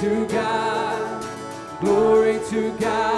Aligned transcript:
to 0.00 0.26
God. 0.28 1.26
Glory 1.82 2.40
to 2.48 2.72
God. 2.78 3.09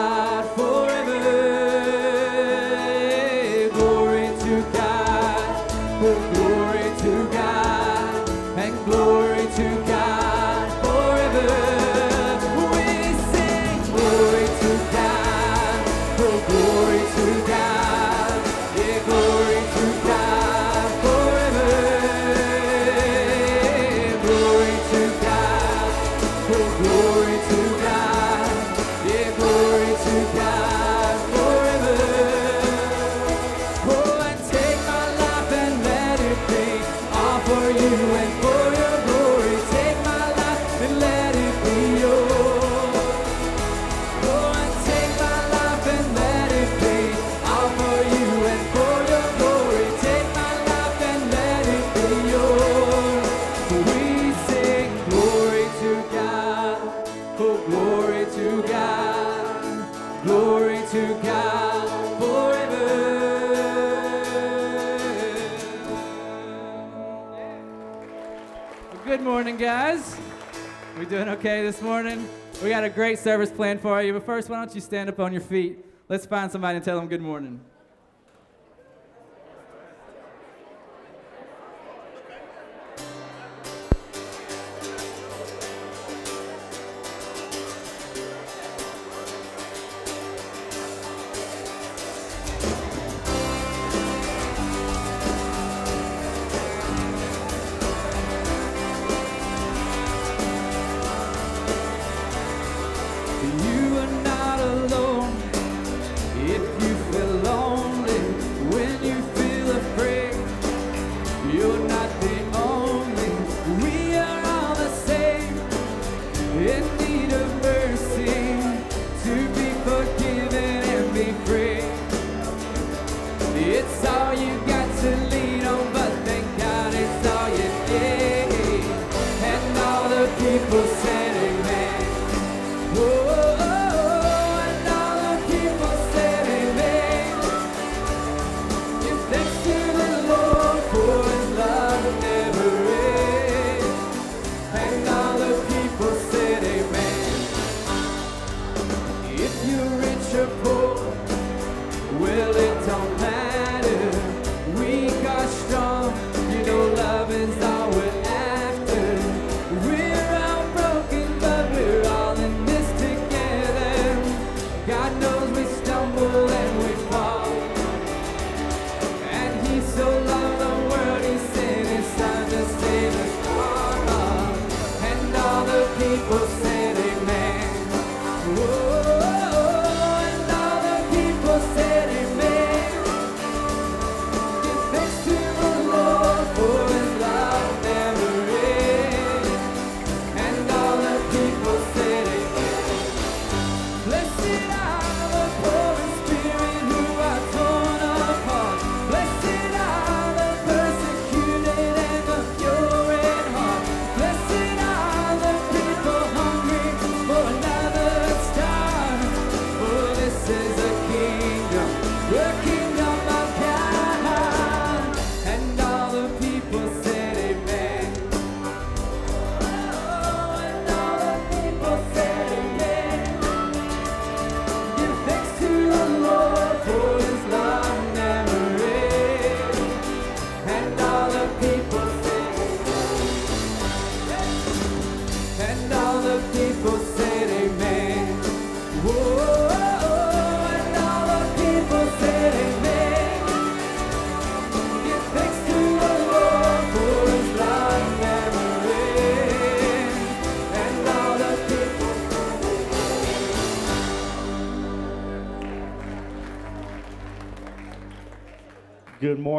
doing 71.24 71.38
okay 71.38 71.62
this 71.62 71.80
morning? 71.80 72.28
We 72.64 72.70
got 72.70 72.82
a 72.82 72.90
great 72.90 73.16
service 73.16 73.48
planned 73.48 73.80
for 73.80 74.02
you, 74.02 74.12
but 74.12 74.26
first, 74.26 74.48
why 74.48 74.56
don't 74.56 74.74
you 74.74 74.80
stand 74.80 75.08
up 75.08 75.20
on 75.20 75.30
your 75.30 75.40
feet? 75.40 75.78
Let's 76.08 76.26
find 76.26 76.50
somebody 76.50 76.76
and 76.76 76.84
tell 76.84 76.98
them 76.98 77.06
good 77.06 77.20
morning. 77.20 77.60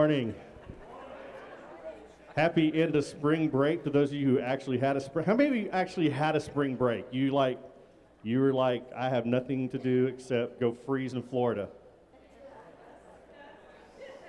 Morning. 0.03 0.35
Happy 2.35 2.81
end 2.81 2.93
of 2.93 3.05
spring 3.05 3.47
break 3.47 3.85
to 3.85 3.89
those 3.89 4.09
of 4.09 4.15
you 4.15 4.27
who 4.27 4.39
actually 4.41 4.77
had 4.77 4.97
a 4.97 4.99
spring. 4.99 5.25
How 5.25 5.33
many 5.33 5.49
of 5.49 5.55
you 5.55 5.69
actually 5.71 6.09
had 6.09 6.35
a 6.35 6.41
spring 6.41 6.75
break? 6.75 7.05
You 7.09 7.31
like, 7.31 7.57
you 8.21 8.41
were 8.41 8.53
like, 8.53 8.83
I 8.93 9.07
have 9.07 9.25
nothing 9.25 9.69
to 9.69 9.77
do 9.77 10.07
except 10.07 10.59
go 10.59 10.73
freeze 10.85 11.13
in 11.13 11.23
Florida. 11.23 11.69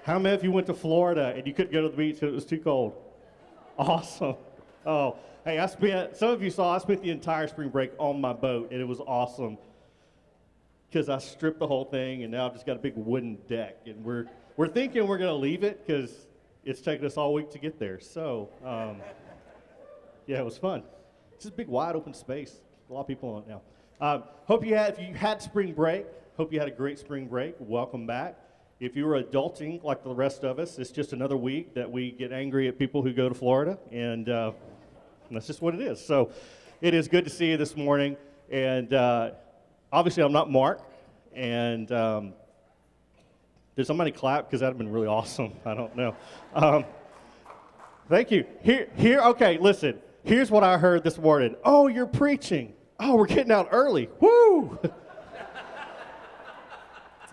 How 0.04 0.16
many 0.20 0.36
of 0.36 0.44
you 0.44 0.52
went 0.52 0.68
to 0.68 0.74
Florida 0.74 1.34
and 1.36 1.44
you 1.44 1.52
couldn't 1.52 1.72
go 1.72 1.82
to 1.82 1.88
the 1.88 1.96
beach 1.96 2.20
because 2.20 2.28
it 2.28 2.36
was 2.36 2.46
too 2.46 2.60
cold? 2.60 2.94
Awesome. 3.76 4.36
Oh, 4.86 5.16
hey, 5.44 5.58
I 5.58 5.66
spent, 5.66 6.16
some 6.16 6.28
of 6.28 6.40
you 6.40 6.50
saw, 6.50 6.72
I 6.72 6.78
spent 6.78 7.02
the 7.02 7.10
entire 7.10 7.48
spring 7.48 7.70
break 7.70 7.90
on 7.98 8.20
my 8.20 8.32
boat 8.32 8.70
and 8.70 8.80
it 8.80 8.86
was 8.86 9.00
awesome 9.00 9.58
because 10.88 11.08
I 11.08 11.18
stripped 11.18 11.58
the 11.58 11.66
whole 11.66 11.86
thing 11.86 12.22
and 12.22 12.30
now 12.30 12.46
I've 12.46 12.52
just 12.52 12.64
got 12.64 12.76
a 12.76 12.78
big 12.78 12.94
wooden 12.94 13.38
deck. 13.48 13.78
And 13.86 14.04
we're, 14.04 14.28
we're 14.56 14.68
thinking 14.68 15.06
we're 15.06 15.18
going 15.18 15.30
to 15.30 15.34
leave 15.34 15.64
it 15.64 15.84
because 15.84 16.26
it's 16.64 16.80
taken 16.80 17.04
us 17.04 17.16
all 17.16 17.34
week 17.34 17.50
to 17.50 17.58
get 17.58 17.78
there. 17.78 17.98
So, 17.98 18.48
um, 18.64 19.00
yeah, 20.26 20.38
it 20.38 20.44
was 20.44 20.56
fun. 20.56 20.82
It's 21.32 21.44
just 21.44 21.54
a 21.54 21.56
big, 21.56 21.68
wide 21.68 21.96
open 21.96 22.14
space. 22.14 22.60
A 22.88 22.92
lot 22.92 23.00
of 23.00 23.08
people 23.08 23.30
on 23.30 23.42
it 23.42 23.48
now. 23.48 23.62
Um, 24.00 24.24
hope 24.46 24.64
you 24.64 24.76
had, 24.76 24.94
if 24.94 25.00
you 25.00 25.14
had 25.14 25.42
spring 25.42 25.72
break, 25.72 26.06
hope 26.36 26.52
you 26.52 26.58
had 26.58 26.68
a 26.68 26.72
great 26.72 26.98
spring 26.98 27.26
break. 27.26 27.56
Welcome 27.58 28.06
back. 28.06 28.38
If 28.80 28.96
you 28.96 29.06
were 29.06 29.22
adulting 29.22 29.82
like 29.82 30.04
the 30.04 30.14
rest 30.14 30.44
of 30.44 30.58
us, 30.58 30.78
it's 30.78 30.90
just 30.90 31.12
another 31.12 31.36
week 31.36 31.74
that 31.74 31.90
we 31.90 32.10
get 32.12 32.32
angry 32.32 32.68
at 32.68 32.78
people 32.78 33.02
who 33.02 33.12
go 33.12 33.28
to 33.28 33.34
Florida, 33.34 33.78
and 33.90 34.28
uh, 34.28 34.52
that's 35.30 35.46
just 35.46 35.62
what 35.62 35.74
it 35.74 35.80
is. 35.80 36.04
So, 36.04 36.30
it 36.80 36.92
is 36.92 37.08
good 37.08 37.24
to 37.24 37.30
see 37.30 37.46
you 37.46 37.56
this 37.56 37.76
morning. 37.76 38.16
And 38.50 38.92
uh, 38.92 39.30
obviously, 39.92 40.22
I'm 40.22 40.32
not 40.32 40.50
Mark, 40.50 40.80
and 41.34 41.90
um, 41.92 42.34
did 43.76 43.86
somebody 43.86 44.10
clap? 44.10 44.46
Because 44.46 44.60
that'd 44.60 44.72
have 44.72 44.78
been 44.78 44.92
really 44.92 45.06
awesome. 45.18 45.52
I 45.64 45.74
don't 45.74 45.94
know. 45.96 46.16
Um, 46.54 46.84
thank 48.08 48.30
you. 48.30 48.46
Here, 48.62 48.88
here. 48.96 49.20
Okay, 49.20 49.58
listen. 49.58 49.98
Here's 50.22 50.50
what 50.50 50.64
I 50.64 50.78
heard 50.78 51.04
this 51.04 51.18
morning. 51.18 51.54
Oh, 51.64 51.86
you're 51.86 52.06
preaching. 52.06 52.72
Oh, 52.98 53.16
we're 53.16 53.26
getting 53.26 53.52
out 53.52 53.68
early. 53.72 54.08
Woo! 54.20 54.78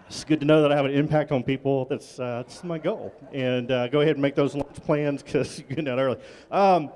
it's 0.08 0.26
good 0.26 0.42
to 0.42 0.46
know 0.46 0.62
that 0.62 0.74
I 0.74 0.76
have 0.76 0.84
an 0.84 0.92
impact 0.92 1.32
on 1.32 1.42
people. 1.42 1.86
That's 1.86 2.20
uh, 2.20 2.44
that's 2.46 2.66
my 2.66 2.78
goal. 2.78 3.14
And 3.32 3.72
uh, 3.72 3.88
go 3.88 4.02
ahead 4.02 4.16
and 4.16 4.22
make 4.22 4.36
those 4.36 4.56
lunch 4.56 4.76
plans 4.84 5.24
because 5.24 5.60
you're 5.70 5.70
getting 5.70 5.88
out 5.88 6.00
early. 6.00 6.18
Um, 6.52 6.90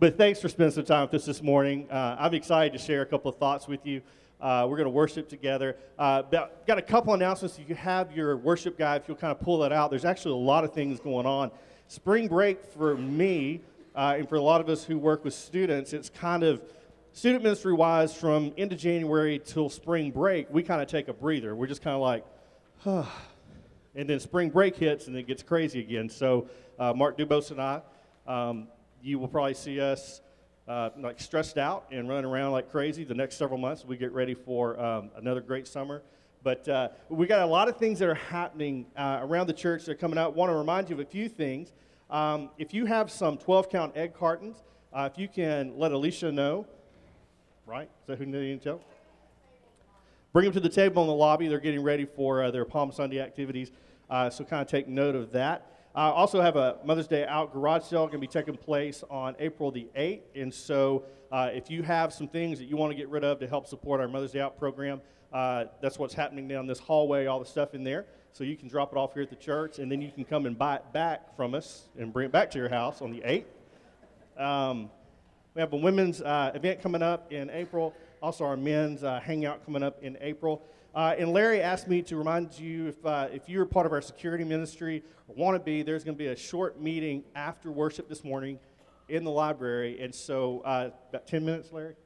but 0.00 0.18
thanks 0.18 0.40
for 0.40 0.48
spending 0.48 0.72
some 0.72 0.84
time 0.84 1.02
with 1.02 1.14
us 1.14 1.24
this 1.24 1.40
morning. 1.40 1.88
Uh, 1.88 2.16
I'm 2.18 2.34
excited 2.34 2.76
to 2.76 2.84
share 2.84 3.02
a 3.02 3.06
couple 3.06 3.30
of 3.30 3.38
thoughts 3.38 3.68
with 3.68 3.86
you. 3.86 4.02
Uh, 4.40 4.66
we're 4.68 4.76
going 4.76 4.86
to 4.86 4.90
worship 4.90 5.28
together. 5.28 5.76
Uh, 5.98 6.22
got 6.22 6.78
a 6.78 6.82
couple 6.82 7.14
announcements. 7.14 7.58
If 7.58 7.68
you 7.68 7.74
have 7.74 8.12
your 8.12 8.36
worship 8.36 8.76
guide, 8.76 9.00
if 9.00 9.08
you'll 9.08 9.16
kind 9.16 9.30
of 9.30 9.40
pull 9.40 9.58
that 9.58 9.72
out, 9.72 9.90
there's 9.90 10.04
actually 10.04 10.32
a 10.32 10.44
lot 10.44 10.64
of 10.64 10.72
things 10.72 11.00
going 11.00 11.26
on. 11.26 11.50
Spring 11.88 12.28
break 12.28 12.62
for 12.64 12.96
me, 12.96 13.62
uh, 13.94 14.16
and 14.18 14.28
for 14.28 14.36
a 14.36 14.42
lot 14.42 14.60
of 14.60 14.68
us 14.68 14.84
who 14.84 14.98
work 14.98 15.24
with 15.24 15.32
students, 15.32 15.92
it's 15.92 16.10
kind 16.10 16.42
of 16.42 16.60
student 17.16 17.42
ministry 17.42 17.72
wise 17.72 18.12
from 18.12 18.52
end 18.58 18.72
of 18.72 18.78
January 18.78 19.40
till 19.42 19.70
spring 19.70 20.10
break, 20.10 20.50
we 20.50 20.62
kind 20.62 20.82
of 20.82 20.88
take 20.88 21.08
a 21.08 21.14
breather. 21.14 21.56
We're 21.56 21.66
just 21.66 21.80
kind 21.80 21.94
of 21.94 22.02
like, 22.02 22.24
and 23.94 24.06
then 24.06 24.20
spring 24.20 24.50
break 24.50 24.76
hits 24.76 25.06
and 25.06 25.16
it 25.16 25.26
gets 25.26 25.42
crazy 25.42 25.80
again. 25.80 26.10
So, 26.10 26.48
uh, 26.78 26.92
Mark 26.92 27.16
Dubose 27.16 27.52
and 27.52 27.62
I, 27.62 27.80
um, 28.26 28.68
you 29.00 29.18
will 29.18 29.28
probably 29.28 29.54
see 29.54 29.80
us 29.80 30.20
uh, 30.68 30.90
like 30.98 31.20
stressed 31.20 31.58
out 31.58 31.86
and 31.90 32.08
running 32.08 32.24
around 32.24 32.52
like 32.52 32.70
crazy 32.70 33.04
the 33.04 33.14
next 33.14 33.36
several 33.36 33.58
months. 33.58 33.84
We 33.84 33.96
get 33.96 34.12
ready 34.12 34.34
for 34.34 34.78
um, 34.80 35.10
another 35.16 35.40
great 35.40 35.68
summer. 35.68 36.02
But 36.42 36.68
uh, 36.68 36.88
we 37.08 37.26
got 37.26 37.42
a 37.42 37.46
lot 37.46 37.68
of 37.68 37.76
things 37.76 37.98
that 37.98 38.08
are 38.08 38.14
happening 38.14 38.86
uh, 38.96 39.18
around 39.22 39.48
the 39.48 39.52
church 39.52 39.84
that 39.84 39.92
are 39.92 39.96
coming 39.96 40.18
out. 40.18 40.34
Want 40.34 40.50
to 40.50 40.56
remind 40.56 40.88
you 40.88 40.94
of 40.94 41.00
a 41.00 41.04
few 41.04 41.28
things. 41.28 41.72
Um, 42.08 42.50
if 42.56 42.72
you 42.72 42.86
have 42.86 43.10
some 43.10 43.36
12 43.36 43.68
count 43.68 43.96
egg 43.96 44.14
cartons, 44.14 44.62
uh, 44.92 45.08
if 45.12 45.18
you 45.18 45.28
can 45.28 45.76
let 45.76 45.92
Alicia 45.92 46.30
know, 46.30 46.66
right? 47.66 47.90
Is 48.02 48.06
that 48.06 48.18
who 48.18 48.24
you 48.38 48.56
tell? 48.58 48.80
Bring 50.32 50.44
them 50.44 50.52
to 50.52 50.60
the 50.60 50.68
table 50.68 51.02
in 51.02 51.08
the 51.08 51.14
lobby. 51.14 51.48
They're 51.48 51.58
getting 51.58 51.82
ready 51.82 52.04
for 52.04 52.44
uh, 52.44 52.50
their 52.50 52.64
Palm 52.64 52.92
Sunday 52.92 53.20
activities. 53.20 53.72
Uh, 54.08 54.30
so 54.30 54.44
kind 54.44 54.62
of 54.62 54.68
take 54.68 54.86
note 54.86 55.16
of 55.16 55.32
that. 55.32 55.75
Uh, 55.96 56.12
also 56.12 56.42
have 56.42 56.56
a 56.56 56.76
Mother's 56.84 57.06
Day 57.06 57.24
out 57.24 57.54
garage 57.54 57.84
sale 57.84 58.00
going 58.00 58.12
to 58.12 58.18
be 58.18 58.26
taking 58.26 58.54
place 58.54 59.02
on 59.08 59.34
April 59.38 59.70
the 59.70 59.88
8th. 59.96 60.20
And 60.34 60.52
so 60.52 61.04
uh, 61.32 61.48
if 61.54 61.70
you 61.70 61.82
have 61.82 62.12
some 62.12 62.28
things 62.28 62.58
that 62.58 62.66
you 62.66 62.76
want 62.76 62.92
to 62.92 62.96
get 62.96 63.08
rid 63.08 63.24
of 63.24 63.40
to 63.40 63.48
help 63.48 63.66
support 63.66 64.02
our 64.02 64.06
Mother's 64.06 64.32
Day 64.32 64.40
out 64.40 64.58
program, 64.58 65.00
uh, 65.32 65.64
that's 65.80 65.98
what's 65.98 66.12
happening 66.12 66.46
down 66.48 66.66
this 66.66 66.78
hallway, 66.78 67.24
all 67.24 67.38
the 67.38 67.46
stuff 67.46 67.74
in 67.74 67.82
there. 67.82 68.04
So 68.34 68.44
you 68.44 68.58
can 68.58 68.68
drop 68.68 68.92
it 68.92 68.98
off 68.98 69.14
here 69.14 69.22
at 69.22 69.30
the 69.30 69.36
church, 69.36 69.78
and 69.78 69.90
then 69.90 70.02
you 70.02 70.12
can 70.12 70.26
come 70.26 70.44
and 70.44 70.58
buy 70.58 70.76
it 70.76 70.92
back 70.92 71.34
from 71.34 71.54
us 71.54 71.88
and 71.98 72.12
bring 72.12 72.26
it 72.26 72.32
back 72.32 72.50
to 72.50 72.58
your 72.58 72.68
house 72.68 73.00
on 73.00 73.10
the 73.10 73.20
8th. 73.20 74.42
Um, 74.42 74.90
we 75.54 75.60
have 75.60 75.72
a 75.72 75.78
women's 75.78 76.20
uh, 76.20 76.52
event 76.54 76.82
coming 76.82 77.00
up 77.00 77.32
in 77.32 77.48
April. 77.48 77.94
Also, 78.20 78.44
our 78.44 78.58
men's 78.58 79.02
uh, 79.02 79.18
hangout 79.20 79.64
coming 79.64 79.82
up 79.82 80.02
in 80.02 80.18
April. 80.20 80.62
Uh, 80.96 81.14
and 81.18 81.30
Larry 81.30 81.60
asked 81.60 81.88
me 81.88 82.00
to 82.00 82.16
remind 82.16 82.58
you 82.58 82.86
if, 82.86 83.04
uh, 83.04 83.28
if 83.30 83.50
you're 83.50 83.66
part 83.66 83.84
of 83.84 83.92
our 83.92 84.00
security 84.00 84.44
ministry 84.44 85.02
or 85.28 85.34
want 85.34 85.54
to 85.54 85.62
be, 85.62 85.82
there's 85.82 86.02
going 86.02 86.16
to 86.16 86.18
be 86.18 86.28
a 86.28 86.36
short 86.36 86.80
meeting 86.80 87.22
after 87.34 87.70
worship 87.70 88.08
this 88.08 88.24
morning 88.24 88.58
in 89.10 89.22
the 89.22 89.30
library. 89.30 90.00
And 90.00 90.14
so, 90.14 90.62
uh, 90.64 90.88
about 91.10 91.26
10 91.26 91.44
minutes, 91.44 91.70
Larry? 91.70 91.96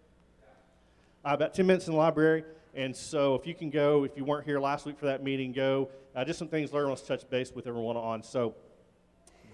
Uh, 1.24 1.34
about 1.34 1.54
10 1.54 1.68
minutes 1.68 1.86
in 1.86 1.92
the 1.92 1.98
library. 2.00 2.42
And 2.74 2.94
so, 2.96 3.36
if 3.36 3.46
you 3.46 3.54
can 3.54 3.70
go, 3.70 4.02
if 4.02 4.16
you 4.16 4.24
weren't 4.24 4.44
here 4.44 4.58
last 4.58 4.86
week 4.86 4.98
for 4.98 5.06
that 5.06 5.22
meeting, 5.22 5.52
go. 5.52 5.88
Uh, 6.16 6.24
just 6.24 6.40
some 6.40 6.48
things 6.48 6.72
Larry 6.72 6.88
wants 6.88 7.02
to 7.02 7.08
touch 7.16 7.30
base 7.30 7.52
with 7.54 7.68
everyone 7.68 7.96
on. 7.96 8.24
So, 8.24 8.56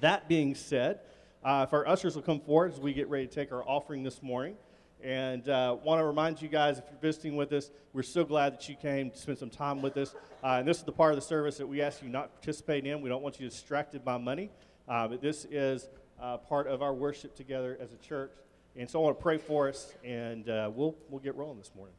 that 0.01 0.31
being 0.31 0.55
said, 0.55 1.01
uh, 1.45 1.67
if 1.69 1.75
our 1.75 1.87
ushers 1.87 2.15
will 2.15 2.23
come 2.23 2.41
forward 2.41 2.73
as 2.73 2.81
we 2.81 2.95
get 2.95 3.11
ready 3.11 3.27
to 3.27 3.35
take 3.35 3.53
our 3.53 3.69
offering 3.69 4.03
this 4.03 4.23
morning. 4.23 4.57
And 5.03 5.49
uh, 5.49 5.77
want 5.85 6.01
to 6.01 6.05
remind 6.05 6.41
you 6.41 6.49
guys, 6.49 6.79
if 6.79 6.85
you're 6.91 7.01
visiting 7.01 7.37
with 7.37 7.53
us, 7.53 7.71
we're 7.93 8.03
so 8.03 8.25
glad 8.25 8.55
that 8.55 8.69
you 8.69 8.75
came 8.75 9.11
to 9.11 9.19
spend 9.19 9.39
some 9.39 9.51
time 9.51 9.83
with 9.83 9.97
us. 9.97 10.15
Uh, 10.43 10.57
and 10.59 10.67
this 10.67 10.79
is 10.79 10.85
the 10.85 10.93
part 10.93 11.13
of 11.13 11.17
the 11.17 11.27
service 11.27 11.59
that 11.59 11.67
we 11.67 11.83
ask 11.83 12.03
you 12.03 12.09
not 12.09 12.25
to 12.25 12.29
participate 12.39 12.87
in. 12.87 13.03
We 13.03 13.09
don't 13.09 13.23
want 13.23 13.39
you 13.39 13.49
distracted 13.49 14.05
by 14.05 14.17
money. 14.19 14.51
Uh, 14.89 15.09
but 15.09 15.21
this 15.21 15.47
is 15.51 15.89
uh, 16.21 16.39
part 16.39 16.67
of 16.67 16.83
our 16.83 16.95
worship 16.95 17.35
together 17.35 17.77
as 17.81 17.93
a 17.93 17.97
church. 17.97 18.31
And 18.75 18.89
so 18.89 19.01
I 19.01 19.05
want 19.05 19.19
to 19.19 19.23
pray 19.23 19.39
for 19.39 19.69
us, 19.69 19.95
and 20.05 20.49
uh, 20.49 20.71
we'll, 20.75 20.95
we'll 21.09 21.21
get 21.21 21.35
rolling 21.35 21.59
this 21.59 21.71
morning. 21.75 21.95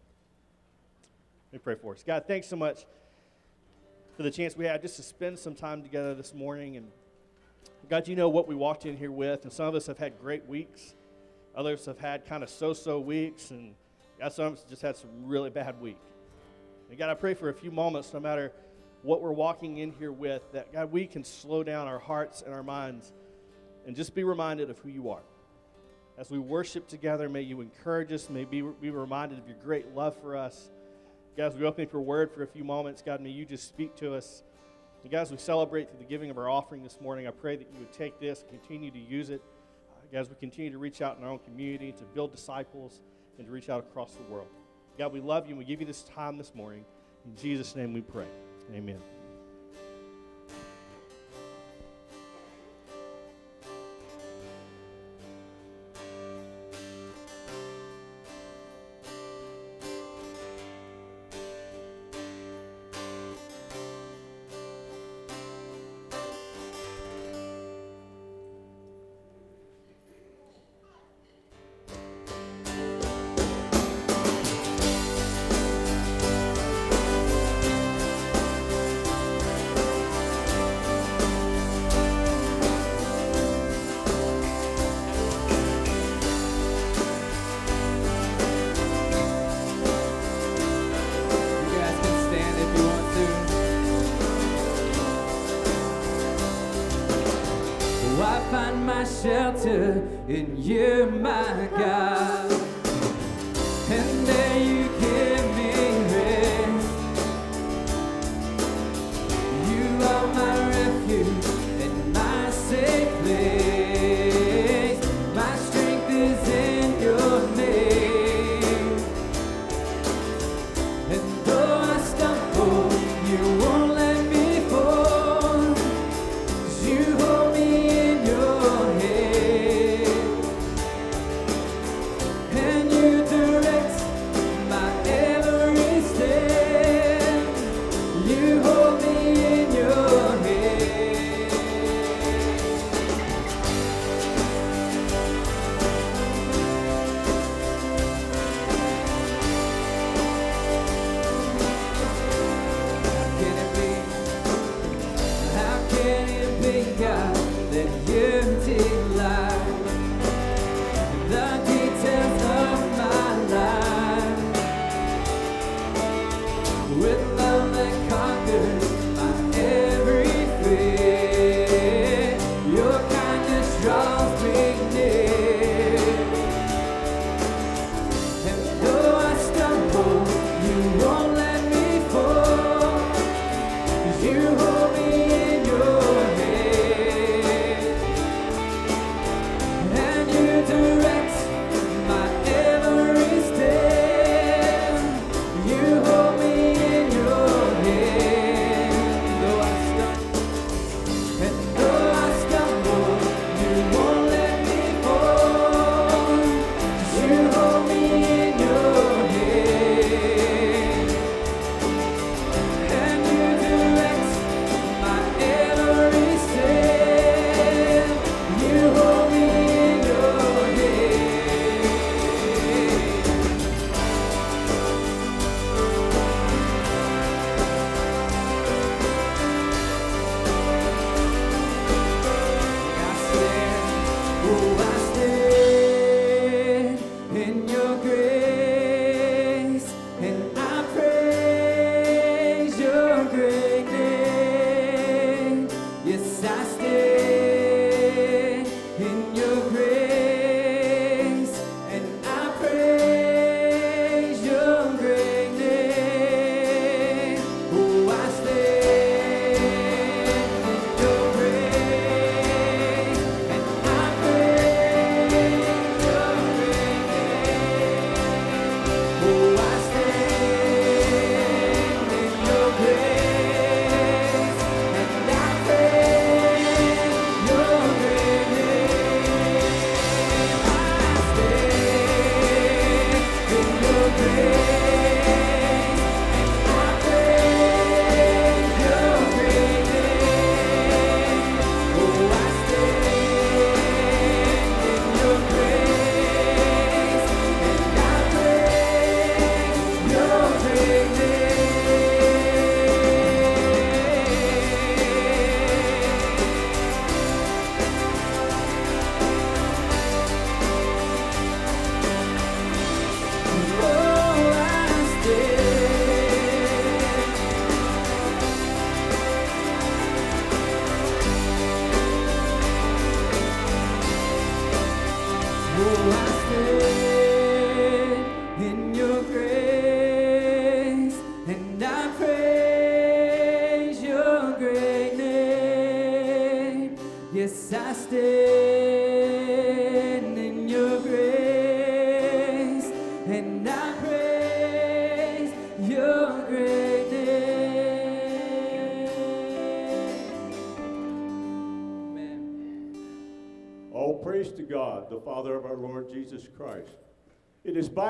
Let 1.51 1.59
me 1.59 1.63
pray 1.63 1.75
for 1.75 1.93
us. 1.93 2.03
God, 2.05 2.25
thanks 2.27 2.47
so 2.47 2.55
much 2.55 2.85
for 4.15 4.23
the 4.23 4.31
chance 4.31 4.57
we 4.57 4.65
had 4.65 4.81
just 4.81 4.95
to 4.97 5.03
spend 5.03 5.39
some 5.39 5.55
time 5.55 5.81
together 5.81 6.13
this 6.13 6.33
morning. 6.33 6.77
And 6.77 6.87
God, 7.89 8.07
you 8.07 8.15
know 8.15 8.29
what 8.29 8.47
we 8.47 8.55
walked 8.55 8.85
in 8.85 8.97
here 8.97 9.11
with, 9.11 9.43
and 9.43 9.51
some 9.51 9.67
of 9.67 9.75
us 9.75 9.87
have 9.87 9.97
had 9.97 10.19
great 10.19 10.45
weeks. 10.47 10.93
Others 11.57 11.87
have 11.87 11.97
had 11.97 12.23
kind 12.25 12.43
of 12.43 12.49
so-so 12.49 12.99
weeks, 12.99 13.49
and 13.49 13.73
God, 14.19 14.31
some 14.31 14.57
just 14.69 14.83
had 14.83 14.95
some 14.95 15.09
really 15.23 15.49
bad 15.49 15.81
week. 15.81 15.97
And 16.89 16.99
God, 16.99 17.09
I 17.09 17.15
pray 17.15 17.33
for 17.33 17.49
a 17.49 17.53
few 17.53 17.71
moments, 17.71 18.13
no 18.13 18.19
matter 18.19 18.53
what 19.01 19.23
we're 19.23 19.31
walking 19.31 19.79
in 19.79 19.91
here 19.91 20.11
with, 20.11 20.43
that 20.51 20.71
God, 20.71 20.91
we 20.91 21.07
can 21.07 21.23
slow 21.23 21.63
down 21.63 21.87
our 21.87 21.97
hearts 21.97 22.43
and 22.43 22.53
our 22.53 22.61
minds 22.61 23.11
and 23.87 23.95
just 23.95 24.13
be 24.13 24.23
reminded 24.23 24.69
of 24.69 24.77
who 24.79 24.89
you 24.89 25.09
are. 25.09 25.23
As 26.19 26.29
we 26.29 26.37
worship 26.37 26.87
together, 26.87 27.27
may 27.27 27.41
you 27.41 27.61
encourage 27.61 28.11
us, 28.11 28.29
may 28.29 28.45
be, 28.45 28.61
be 28.61 28.91
reminded 28.91 29.39
of 29.39 29.47
your 29.47 29.57
great 29.63 29.95
love 29.95 30.15
for 30.21 30.37
us. 30.37 30.69
As 31.39 31.55
we 31.55 31.65
open 31.65 31.85
up 31.85 31.91
your 31.91 32.03
word 32.03 32.31
for 32.31 32.43
a 32.43 32.47
few 32.47 32.63
moments, 32.63 33.01
God, 33.03 33.19
may 33.19 33.31
you 33.31 33.45
just 33.45 33.67
speak 33.67 33.95
to 33.95 34.13
us. 34.13 34.43
And 35.03 35.11
as 35.11 35.31
we 35.31 35.37
celebrate 35.37 35.89
through 35.89 35.99
the 35.99 36.05
giving 36.05 36.29
of 36.29 36.37
our 36.37 36.49
offering 36.49 36.83
this 36.83 37.01
morning, 37.01 37.27
I 37.27 37.31
pray 37.31 37.55
that 37.55 37.67
you 37.73 37.79
would 37.79 37.93
take 37.93 38.19
this, 38.19 38.45
continue 38.47 38.91
to 38.91 38.99
use 38.99 39.31
it. 39.31 39.41
As 40.13 40.29
we 40.29 40.35
continue 40.35 40.71
to 40.71 40.77
reach 40.77 41.01
out 41.01 41.17
in 41.17 41.23
our 41.23 41.29
own 41.29 41.39
community, 41.39 41.91
to 41.91 42.03
build 42.05 42.31
disciples, 42.31 43.01
and 43.37 43.45
to 43.45 43.51
reach 43.51 43.69
out 43.69 43.79
across 43.79 44.15
the 44.15 44.23
world. 44.23 44.47
God, 44.97 45.13
we 45.13 45.21
love 45.21 45.45
you 45.45 45.51
and 45.51 45.59
we 45.59 45.65
give 45.65 45.79
you 45.79 45.85
this 45.85 46.03
time 46.03 46.37
this 46.37 46.55
morning. 46.55 46.85
In 47.25 47.35
Jesus' 47.35 47.75
name 47.75 47.93
we 47.93 48.01
pray. 48.01 48.27
Amen. 48.73 49.16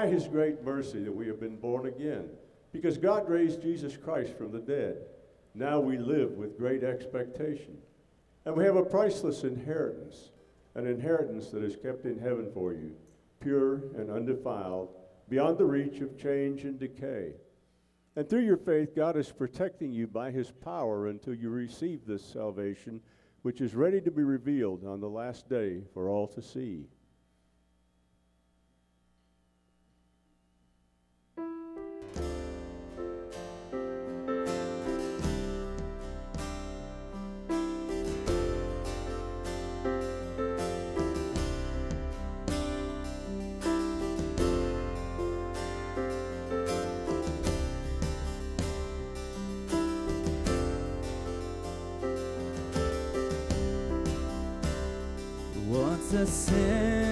by 0.07 0.13
his 0.13 0.27
great 0.27 0.63
mercy 0.63 1.03
that 1.03 1.13
we 1.13 1.27
have 1.27 1.39
been 1.39 1.57
born 1.57 1.85
again, 1.85 2.29
because 2.71 2.97
God 2.97 3.29
raised 3.29 3.61
Jesus 3.61 3.97
Christ 3.97 4.37
from 4.37 4.53
the 4.53 4.59
dead. 4.59 4.99
Now 5.53 5.81
we 5.81 5.97
live 5.97 6.31
with 6.31 6.57
great 6.57 6.81
expectation. 6.81 7.77
And 8.45 8.55
we 8.55 8.63
have 8.63 8.77
a 8.77 8.85
priceless 8.85 9.43
inheritance, 9.43 10.31
an 10.75 10.87
inheritance 10.87 11.49
that 11.49 11.61
is 11.61 11.75
kept 11.75 12.05
in 12.05 12.17
heaven 12.19 12.49
for 12.53 12.71
you, 12.71 12.95
pure 13.41 13.81
and 13.97 14.09
undefiled, 14.09 14.89
beyond 15.27 15.57
the 15.57 15.65
reach 15.65 15.99
of 15.99 16.17
change 16.17 16.63
and 16.63 16.79
decay. 16.79 17.33
And 18.15 18.29
through 18.29 18.45
your 18.45 18.57
faith, 18.57 18.95
God 18.95 19.17
is 19.17 19.29
protecting 19.29 19.91
you 19.91 20.07
by 20.07 20.31
his 20.31 20.51
power 20.51 21.07
until 21.07 21.33
you 21.33 21.49
receive 21.49 22.05
this 22.05 22.23
salvation, 22.23 23.01
which 23.41 23.59
is 23.59 23.75
ready 23.75 23.99
to 24.01 24.11
be 24.11 24.23
revealed 24.23 24.85
on 24.85 25.01
the 25.01 25.09
last 25.09 25.49
day 25.49 25.81
for 25.93 26.07
all 26.07 26.27
to 26.27 26.41
see. 26.41 26.85
A 56.17 56.25
sinner, 56.25 57.06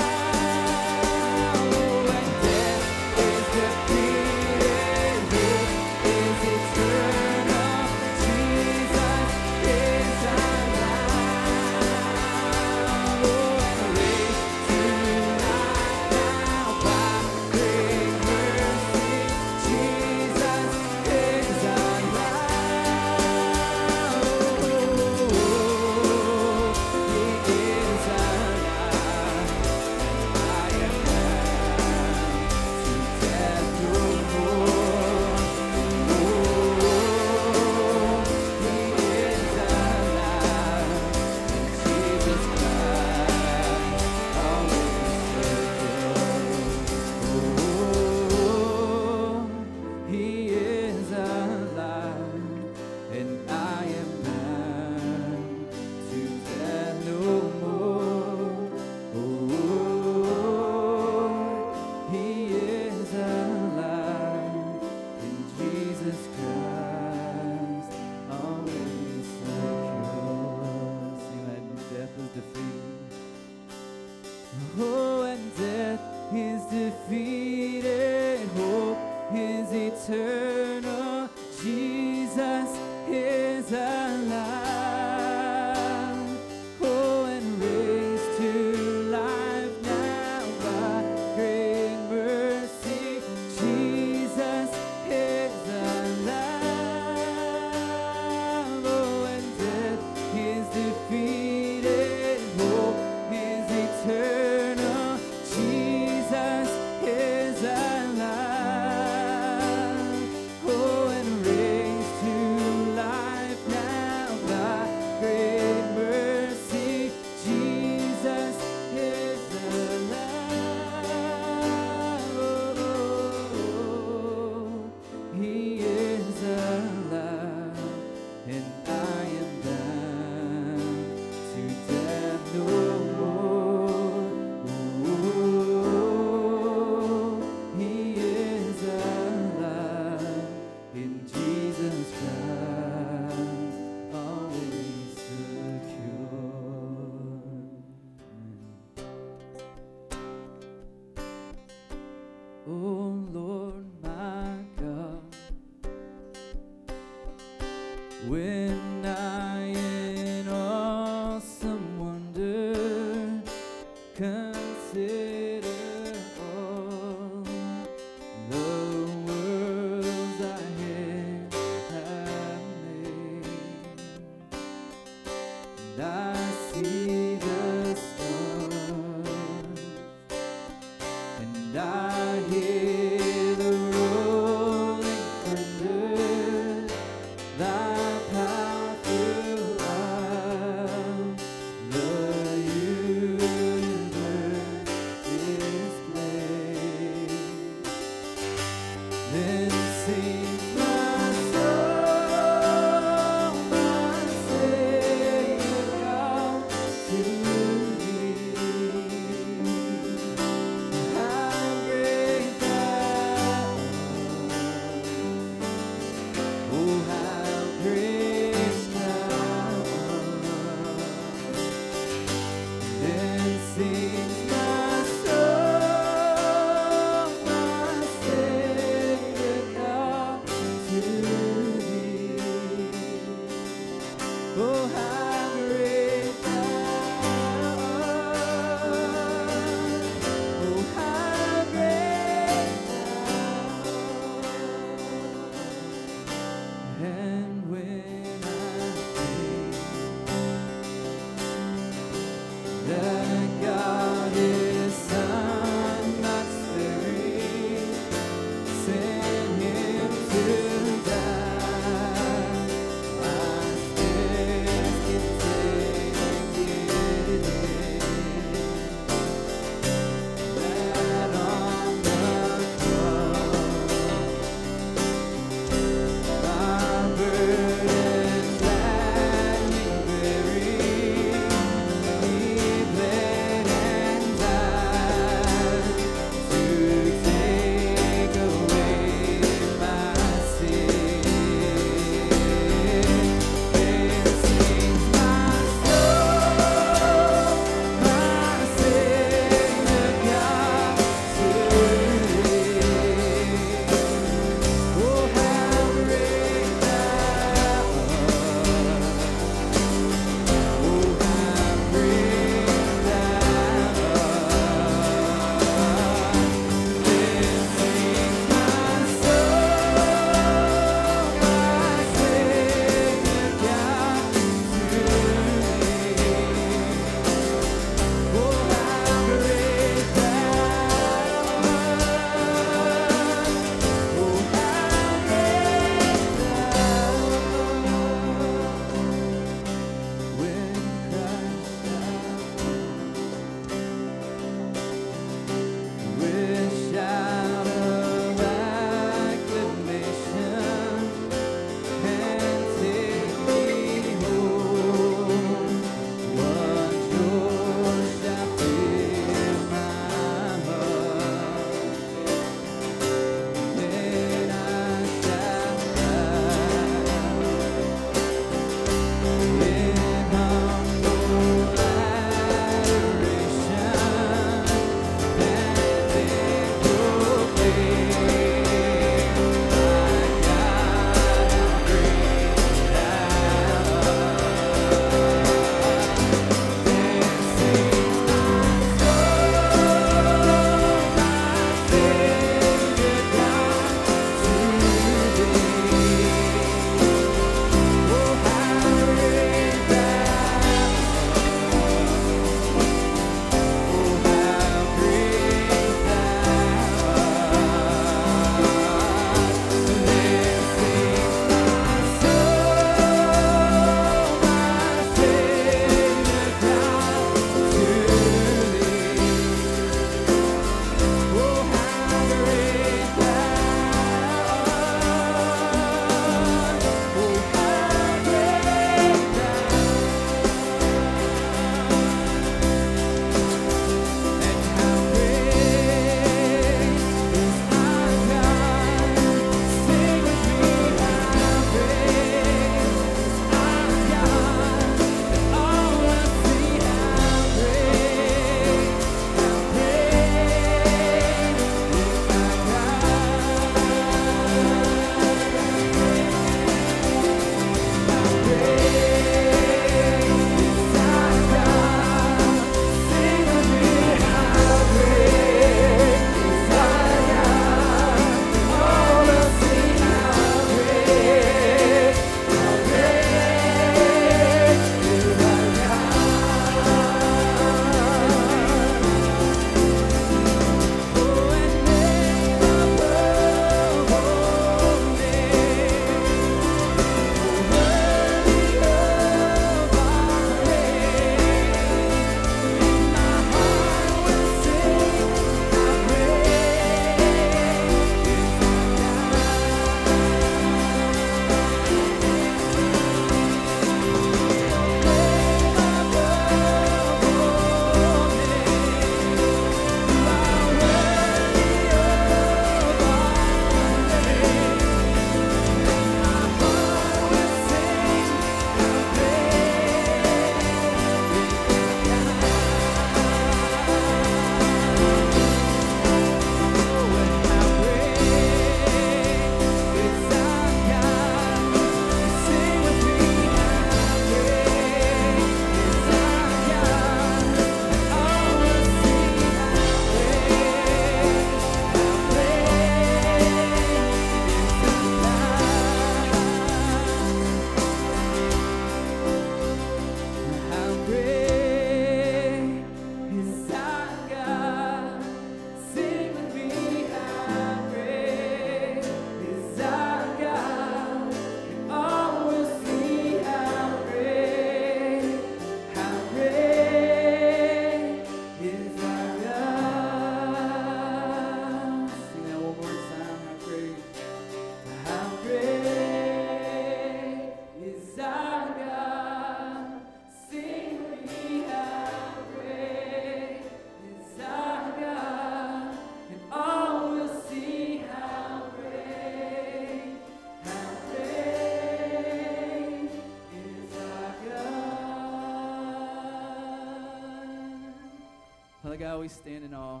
God, 598.98 599.20
we 599.20 599.28
stand 599.28 599.62
in 599.62 599.74
awe. 599.74 600.00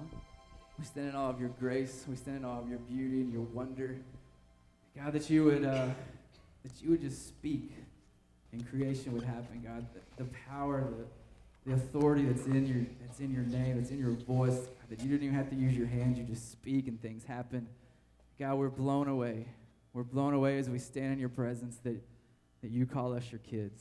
We 0.76 0.84
stand 0.84 1.10
in 1.10 1.14
awe 1.14 1.30
of 1.30 1.38
your 1.38 1.50
grace. 1.50 2.04
We 2.08 2.16
stand 2.16 2.38
in 2.38 2.44
awe 2.44 2.58
of 2.58 2.68
your 2.68 2.80
beauty 2.80 3.20
and 3.20 3.32
your 3.32 3.42
wonder. 3.42 3.96
God, 4.96 5.12
that 5.12 5.30
you 5.30 5.44
would, 5.44 5.64
uh, 5.64 5.86
that 6.64 6.82
you 6.82 6.90
would 6.90 7.00
just 7.00 7.28
speak 7.28 7.70
and 8.50 8.68
creation 8.68 9.12
would 9.12 9.22
happen, 9.22 9.62
God. 9.64 9.86
The, 9.94 10.24
the 10.24 10.30
power, 10.50 10.80
the, 11.64 11.70
the 11.70 11.76
authority 11.76 12.24
that's 12.24 12.46
in 12.46 12.66
your 12.66 12.84
that's 13.00 13.20
in 13.20 13.32
your 13.32 13.44
name, 13.44 13.76
that's 13.76 13.92
in 13.92 14.00
your 14.00 14.10
voice, 14.10 14.56
God, 14.56 14.88
that 14.88 15.00
you 15.00 15.08
didn't 15.08 15.22
even 15.22 15.36
have 15.36 15.50
to 15.50 15.56
use 15.56 15.76
your 15.76 15.86
hands, 15.86 16.18
you 16.18 16.24
just 16.24 16.50
speak 16.50 16.88
and 16.88 17.00
things 17.00 17.22
happen. 17.22 17.68
God, 18.36 18.56
we're 18.56 18.68
blown 18.68 19.06
away. 19.06 19.46
We're 19.92 20.02
blown 20.02 20.34
away 20.34 20.58
as 20.58 20.68
we 20.68 20.80
stand 20.80 21.12
in 21.12 21.20
your 21.20 21.28
presence 21.28 21.76
that, 21.84 22.02
that 22.62 22.72
you 22.72 22.84
call 22.84 23.14
us 23.14 23.30
your 23.30 23.40
kids. 23.40 23.80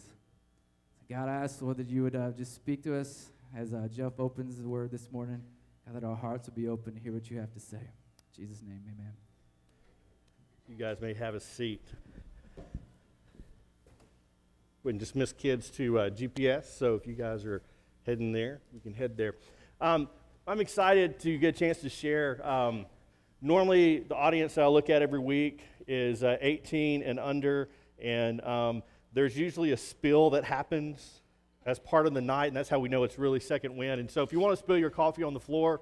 God, 1.09 1.27
I 1.27 1.43
ask, 1.43 1.59
Lord, 1.59 1.77
that 1.77 1.89
you 1.89 2.03
would 2.03 2.15
uh, 2.15 2.31
just 2.31 2.53
speak 2.53 2.83
to 2.83 2.95
us 2.95 3.31
as 3.55 3.73
uh, 3.73 3.87
Jeff 3.93 4.19
opens 4.19 4.57
the 4.57 4.67
word 4.67 4.91
this 4.91 5.11
morning. 5.11 5.41
God, 5.85 5.95
that 6.01 6.05
our 6.05 6.15
hearts 6.15 6.47
will 6.47 6.55
be 6.55 6.67
open 6.67 6.93
to 6.95 6.99
hear 6.99 7.13
what 7.13 7.29
you 7.29 7.39
have 7.39 7.51
to 7.53 7.59
say. 7.59 7.77
In 7.77 8.35
Jesus' 8.35 8.61
name, 8.61 8.81
amen. 8.85 9.13
You 10.67 10.75
guys 10.75 10.99
may 10.99 11.13
have 11.13 11.33
a 11.33 11.39
seat. 11.39 11.81
We 14.83 14.91
can 14.91 14.97
dismiss 14.97 15.31
kids 15.31 15.69
to 15.71 15.99
uh, 15.99 16.09
GPS, 16.09 16.77
so 16.77 16.95
if 16.95 17.07
you 17.07 17.13
guys 17.13 17.45
are 17.45 17.61
heading 18.05 18.31
there, 18.31 18.61
you 18.73 18.79
can 18.79 18.93
head 18.93 19.17
there. 19.17 19.35
Um, 19.79 20.09
I'm 20.45 20.59
excited 20.59 21.19
to 21.21 21.37
get 21.37 21.55
a 21.55 21.59
chance 21.59 21.79
to 21.79 21.89
share. 21.89 22.45
Um, 22.47 22.85
normally, 23.41 23.99
the 23.99 24.15
audience 24.15 24.55
that 24.55 24.63
I 24.63 24.67
look 24.67 24.89
at 24.89 25.01
every 25.01 25.19
week 25.19 25.61
is 25.87 26.23
uh, 26.23 26.37
18 26.41 27.03
and 27.03 27.19
under, 27.19 27.69
and 28.01 28.41
um, 28.41 28.83
there's 29.13 29.37
usually 29.37 29.71
a 29.71 29.77
spill 29.77 30.31
that 30.31 30.43
happens 30.43 31.21
as 31.67 31.79
part 31.79 32.07
of 32.07 32.13
the 32.13 32.21
night, 32.21 32.47
and 32.47 32.55
that's 32.55 32.69
how 32.69 32.79
we 32.79 32.87
know 32.87 33.03
it's 33.03 33.19
really 33.19 33.41
second 33.41 33.75
wind. 33.75 33.99
And 33.99 34.09
so, 34.09 34.23
if 34.23 34.31
you 34.31 34.39
want 34.39 34.57
to 34.57 34.57
spill 34.57 34.77
your 34.77 34.89
coffee 34.89 35.21
on 35.21 35.33
the 35.33 35.39
floor, 35.39 35.81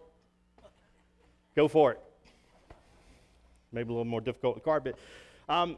go 1.56 1.68
for 1.68 1.92
it. 1.92 2.02
Maybe 3.72 3.90
a 3.90 3.92
little 3.92 4.04
more 4.04 4.20
difficult 4.20 4.56
with 4.56 4.64
carpet. 4.64 4.98
Um, 5.48 5.78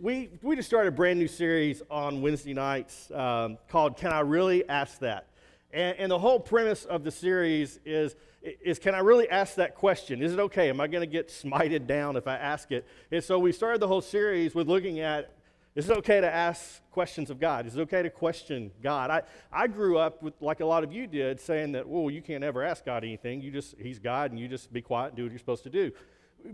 we, 0.00 0.30
we 0.40 0.54
just 0.56 0.68
started 0.68 0.88
a 0.88 0.92
brand 0.92 1.18
new 1.18 1.26
series 1.28 1.82
on 1.90 2.22
Wednesday 2.22 2.54
nights 2.54 3.10
um, 3.10 3.58
called 3.68 3.96
Can 3.96 4.12
I 4.12 4.20
Really 4.20 4.68
Ask 4.68 5.00
That? 5.00 5.28
And, 5.72 5.98
and, 5.98 6.10
the 6.10 6.18
whole 6.18 6.38
premise 6.38 6.84
of 6.84 7.02
the 7.02 7.10
series 7.10 7.80
is, 7.84 8.14
is 8.42 8.78
Can 8.78 8.94
I 8.94 9.00
really 9.00 9.28
ask 9.28 9.56
that 9.56 9.74
question? 9.74 10.22
Is 10.22 10.32
it 10.32 10.38
okay? 10.38 10.68
Am 10.68 10.80
I 10.80 10.86
going 10.86 11.00
to 11.02 11.12
get 11.12 11.28
smited 11.28 11.88
down 11.88 12.16
if 12.16 12.28
I 12.28 12.36
ask 12.36 12.70
it? 12.70 12.86
And 13.10 13.22
so 13.22 13.40
we 13.40 13.50
started 13.50 13.80
the 13.80 13.88
whole 13.88 14.00
series 14.00 14.54
with 14.54 14.68
looking 14.68 15.00
at 15.00 15.33
is 15.74 15.90
it 15.90 15.96
okay 15.98 16.20
to 16.20 16.32
ask 16.32 16.80
questions 16.90 17.30
of 17.30 17.40
God? 17.40 17.66
Is 17.66 17.76
it 17.76 17.80
okay 17.82 18.02
to 18.02 18.10
question 18.10 18.70
God? 18.80 19.10
I, 19.10 19.22
I 19.52 19.66
grew 19.66 19.98
up 19.98 20.22
with, 20.22 20.34
like 20.40 20.60
a 20.60 20.64
lot 20.64 20.84
of 20.84 20.92
you 20.92 21.08
did, 21.08 21.40
saying 21.40 21.72
that, 21.72 21.88
well, 21.88 22.10
you 22.10 22.22
can't 22.22 22.44
ever 22.44 22.62
ask 22.62 22.84
God 22.84 23.02
anything. 23.02 23.42
You 23.42 23.50
just, 23.50 23.74
He's 23.78 23.98
God, 23.98 24.30
and 24.30 24.38
you 24.38 24.46
just 24.46 24.72
be 24.72 24.80
quiet 24.80 25.08
and 25.08 25.16
do 25.16 25.24
what 25.24 25.32
you're 25.32 25.38
supposed 25.40 25.64
to 25.64 25.70
do. 25.70 25.90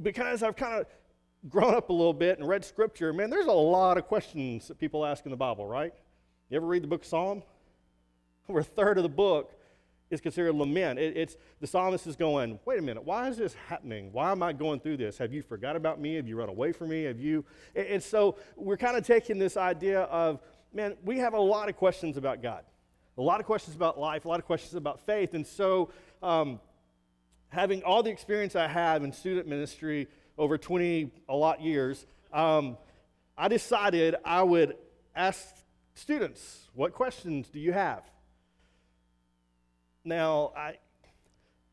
Because 0.03 0.43
I've 0.43 0.57
kind 0.57 0.81
of 0.81 0.87
grown 1.51 1.75
up 1.75 1.91
a 1.91 1.93
little 1.93 2.15
bit 2.15 2.39
and 2.39 2.49
read 2.49 2.65
scripture, 2.65 3.13
man, 3.13 3.29
there's 3.29 3.47
a 3.47 3.53
lot 3.53 3.99
of 3.99 4.07
questions 4.07 4.69
that 4.69 4.79
people 4.79 5.05
ask 5.05 5.27
in 5.27 5.31
the 5.31 5.37
Bible, 5.37 5.67
right? 5.67 5.93
You 6.49 6.57
ever 6.57 6.67
read 6.67 6.83
the 6.83 6.89
book 6.89 7.03
of 7.03 7.07
Psalm? 7.07 7.43
Over 8.49 8.61
a 8.61 8.65
third 8.65 8.97
of 8.97 9.03
the 9.03 9.09
book 9.09 9.53
is 10.11 10.21
considered 10.21 10.55
lament. 10.55 10.99
It, 10.99 11.17
it's 11.17 11.37
the 11.61 11.67
psalmist 11.67 12.07
is 12.07 12.17
going, 12.17 12.59
wait 12.65 12.79
a 12.79 12.83
minute, 12.83 13.05
why 13.05 13.29
is 13.29 13.37
this 13.37 13.55
happening? 13.69 14.13
Why 14.13 14.33
am 14.33 14.43
I 14.43 14.53
going 14.53 14.81
through 14.81 14.99
this? 14.99 15.19
Have 15.19 15.33
you 15.33 15.43
forgot 15.43 15.77
about 15.77 16.01
me? 16.01 16.15
Have 16.15 16.27
you 16.27 16.37
run 16.37 16.49
away 16.49 16.73
from 16.73 16.89
me? 16.89 17.05
Have 17.05 17.21
you? 17.21 17.45
And, 17.75 17.87
and 17.87 18.03
so 18.03 18.37
we're 18.57 18.77
kind 18.77 18.97
of 18.97 19.07
taking 19.07 19.39
this 19.39 19.57
idea 19.57 20.03
of, 20.03 20.41
man, 20.73 20.97
we 21.05 21.19
have 21.19 21.35
a 21.35 21.41
lot 21.41 21.69
of 21.69 21.77
questions 21.77 22.17
about 22.17 22.43
God, 22.43 22.65
a 23.17 23.23
lot 23.23 23.41
of 23.41 23.47
questions 23.47 23.77
about 23.77 23.99
life, 23.99 24.25
a 24.25 24.29
lot 24.29 24.39
of 24.39 24.47
questions 24.47 24.75
about 24.75 25.01
faith, 25.01 25.35
and 25.35 25.47
so. 25.47 25.91
Um, 26.23 26.61
having 27.51 27.83
all 27.83 28.03
the 28.03 28.11
experience 28.11 28.57
I 28.57 28.69
have 28.69 29.03
in 29.03 29.13
student 29.13 29.47
ministry 29.47 30.09
over 30.39 30.57
20 30.57 31.11
a 31.29 31.35
lot 31.35 31.61
years, 31.61 32.07
um, 32.33 32.79
I 33.37 33.49
decided 33.49 34.17
I 34.25 34.43
would 34.43 34.77
ask 35.15 35.57
students, 35.95 36.69
what 36.75 36.93
questions 36.95 37.49
do 37.49 37.59
you 37.59 37.73
have? 37.73 38.03
Now, 40.05 40.53
I, 40.57 40.79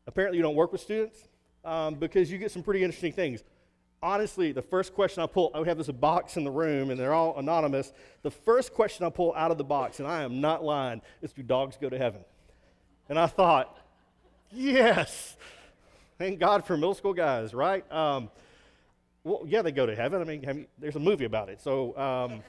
apparently 0.06 0.36
you 0.36 0.42
don't 0.42 0.54
work 0.54 0.72
with 0.72 0.80
students 0.80 1.28
um, 1.64 1.94
because 1.94 2.30
you 2.30 2.38
get 2.38 2.50
some 2.50 2.62
pretty 2.62 2.84
interesting 2.84 3.12
things. 3.12 3.42
Honestly, 4.02 4.52
the 4.52 4.62
first 4.62 4.94
question 4.94 5.22
I 5.22 5.26
pull, 5.26 5.50
I 5.54 5.66
have 5.66 5.78
this 5.78 5.88
box 5.88 6.36
in 6.36 6.44
the 6.44 6.50
room 6.50 6.90
and 6.90 7.00
they're 7.00 7.14
all 7.14 7.36
anonymous. 7.38 7.92
The 8.22 8.30
first 8.30 8.72
question 8.72 9.04
I 9.04 9.10
pull 9.10 9.34
out 9.34 9.50
of 9.50 9.58
the 9.58 9.64
box, 9.64 9.98
and 9.98 10.06
I 10.06 10.22
am 10.22 10.40
not 10.40 10.62
lying, 10.62 11.02
is 11.20 11.32
do 11.32 11.42
dogs 11.42 11.76
go 11.80 11.88
to 11.88 11.98
heaven? 11.98 12.20
And 13.08 13.18
I 13.18 13.26
thought, 13.26 13.76
yes, 14.52 15.36
thank 16.18 16.38
God 16.38 16.64
for 16.64 16.76
middle 16.76 16.94
school 16.94 17.14
guys, 17.14 17.54
right? 17.54 17.90
Um, 17.90 18.30
well, 19.24 19.42
yeah, 19.46 19.62
they 19.62 19.72
go 19.72 19.86
to 19.86 19.96
heaven. 19.96 20.20
I 20.20 20.24
mean, 20.24 20.44
I 20.48 20.52
mean 20.52 20.66
there's 20.78 20.96
a 20.96 21.00
movie 21.00 21.24
about 21.24 21.48
it. 21.48 21.60
So 21.60 21.96
um, 21.98 22.42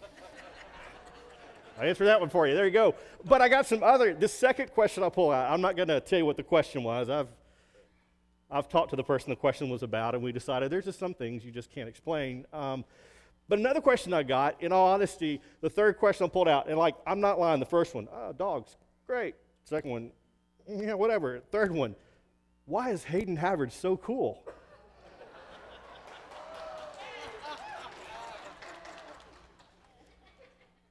I 1.79 1.85
answered 1.85 2.05
that 2.05 2.19
one 2.19 2.29
for 2.29 2.45
you. 2.45 2.55
There 2.55 2.65
you 2.65 2.71
go. 2.71 2.95
But 3.23 3.41
I 3.41 3.47
got 3.47 3.65
some 3.65 3.83
other. 3.83 4.13
This 4.13 4.33
second 4.33 4.71
question 4.73 5.01
I'll 5.01 5.11
pull 5.11 5.31
out. 5.31 5.49
I'm 5.49 5.61
not 5.61 5.77
going 5.77 5.87
to 5.87 6.01
tell 6.01 6.19
you 6.19 6.25
what 6.25 6.35
the 6.35 6.43
question 6.43 6.83
was. 6.83 7.09
I've 7.09 7.29
I've 8.51 8.67
talked 8.67 8.89
to 8.89 8.95
the 8.95 9.03
person 9.03 9.29
the 9.29 9.35
question 9.35 9.69
was 9.69 9.83
about, 9.83 10.15
and 10.15 10.23
we 10.23 10.31
decided 10.31 10.71
there's 10.71 10.85
just 10.85 10.99
some 10.99 11.13
things 11.13 11.45
you 11.45 11.51
just 11.51 11.71
can't 11.71 11.87
explain. 11.87 12.45
Um, 12.51 12.83
but 13.47 13.59
another 13.59 13.79
question 13.79 14.13
I 14.13 14.23
got, 14.23 14.61
in 14.61 14.71
all 14.71 14.87
honesty, 14.89 15.41
the 15.61 15.69
third 15.69 15.97
question 15.97 16.25
I 16.25 16.29
pulled 16.29 16.47
out, 16.47 16.67
and 16.67 16.77
like 16.77 16.95
I'm 17.07 17.21
not 17.21 17.39
lying. 17.39 17.59
The 17.59 17.65
first 17.65 17.95
one, 17.95 18.07
oh, 18.11 18.33
dogs, 18.33 18.75
great. 19.07 19.35
Second 19.63 19.91
one, 19.91 20.11
yeah, 20.67 20.95
whatever. 20.95 21.39
Third 21.51 21.71
one, 21.71 21.95
why 22.65 22.89
is 22.89 23.03
Hayden 23.05 23.37
Havard 23.37 23.71
so 23.71 23.95
cool? 23.97 24.43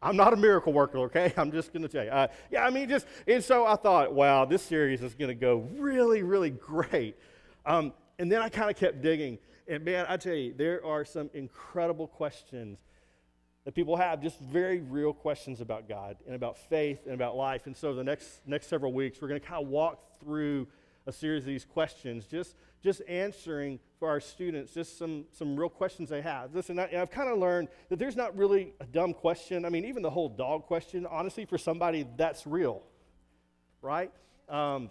I'm 0.00 0.16
not 0.16 0.32
a 0.32 0.36
miracle 0.36 0.72
worker, 0.72 0.98
okay? 0.98 1.32
I'm 1.36 1.50
just 1.50 1.72
going 1.72 1.82
to 1.82 1.88
tell 1.88 2.04
you. 2.04 2.10
Uh, 2.10 2.28
yeah, 2.50 2.64
I 2.64 2.70
mean, 2.70 2.88
just, 2.88 3.06
and 3.26 3.42
so 3.42 3.66
I 3.66 3.76
thought, 3.76 4.12
wow, 4.12 4.44
this 4.44 4.62
series 4.62 5.02
is 5.02 5.14
going 5.14 5.28
to 5.28 5.34
go 5.34 5.68
really, 5.76 6.22
really 6.22 6.50
great. 6.50 7.16
Um, 7.66 7.92
and 8.18 8.30
then 8.30 8.40
I 8.40 8.48
kind 8.48 8.70
of 8.70 8.76
kept 8.76 9.02
digging. 9.02 9.38
And 9.66 9.84
man, 9.84 10.06
I 10.08 10.16
tell 10.16 10.34
you, 10.34 10.54
there 10.56 10.84
are 10.84 11.04
some 11.04 11.30
incredible 11.34 12.06
questions 12.06 12.78
that 13.64 13.74
people 13.74 13.96
have, 13.96 14.22
just 14.22 14.40
very 14.40 14.80
real 14.80 15.12
questions 15.12 15.60
about 15.60 15.88
God 15.88 16.16
and 16.26 16.34
about 16.34 16.56
faith 16.56 17.00
and 17.04 17.14
about 17.14 17.36
life. 17.36 17.66
And 17.66 17.76
so 17.76 17.94
the 17.94 18.04
next, 18.04 18.40
next 18.46 18.68
several 18.68 18.92
weeks, 18.92 19.20
we're 19.20 19.28
going 19.28 19.40
to 19.40 19.46
kind 19.46 19.62
of 19.62 19.68
walk 19.68 20.18
through 20.20 20.68
a 21.06 21.12
series 21.12 21.42
of 21.42 21.48
these 21.48 21.64
questions, 21.64 22.24
just, 22.26 22.54
just 22.82 23.02
answering 23.08 23.80
for 23.98 24.08
our 24.08 24.20
students 24.20 24.72
just 24.72 24.98
some, 24.98 25.24
some 25.32 25.58
real 25.58 25.68
questions 25.68 26.08
they 26.08 26.22
have. 26.22 26.54
Listen, 26.54 26.78
I, 26.78 26.88
I've 27.00 27.10
kind 27.10 27.28
of 27.28 27.38
learned 27.38 27.68
that 27.88 27.98
there's 27.98 28.16
not 28.16 28.36
really 28.36 28.72
a 28.80 28.84
dumb 28.84 29.12
question. 29.12 29.64
I 29.64 29.70
mean, 29.70 29.84
even 29.84 30.02
the 30.02 30.10
whole 30.10 30.28
dog 30.28 30.64
question, 30.66 31.06
honestly, 31.06 31.44
for 31.44 31.58
somebody, 31.58 32.06
that's 32.16 32.46
real, 32.46 32.82
right? 33.82 34.12
Um, 34.48 34.90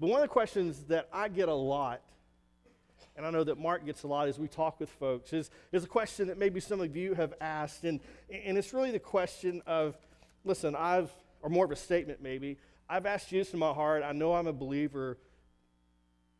but 0.00 0.08
one 0.08 0.20
of 0.20 0.28
the 0.28 0.32
questions 0.32 0.84
that 0.88 1.08
I 1.12 1.28
get 1.28 1.48
a 1.48 1.54
lot, 1.54 2.02
and 3.16 3.24
I 3.24 3.30
know 3.30 3.44
that 3.44 3.58
Mark 3.58 3.86
gets 3.86 4.02
a 4.02 4.08
lot 4.08 4.26
as 4.26 4.38
we 4.38 4.48
talk 4.48 4.80
with 4.80 4.90
folks, 4.90 5.32
is, 5.32 5.50
is 5.70 5.84
a 5.84 5.88
question 5.88 6.26
that 6.26 6.38
maybe 6.38 6.58
some 6.58 6.80
of 6.80 6.96
you 6.96 7.14
have 7.14 7.34
asked. 7.40 7.84
And, 7.84 8.00
and 8.28 8.58
it's 8.58 8.74
really 8.74 8.90
the 8.90 8.98
question 8.98 9.62
of 9.66 9.96
listen, 10.44 10.74
I've, 10.74 11.10
or 11.42 11.48
more 11.48 11.64
of 11.64 11.70
a 11.70 11.76
statement 11.76 12.20
maybe, 12.22 12.58
I've 12.88 13.06
asked 13.06 13.30
Jesus 13.30 13.54
in 13.54 13.60
my 13.60 13.72
heart, 13.72 14.02
I 14.02 14.12
know 14.12 14.34
I'm 14.34 14.46
a 14.46 14.52
believer, 14.52 15.16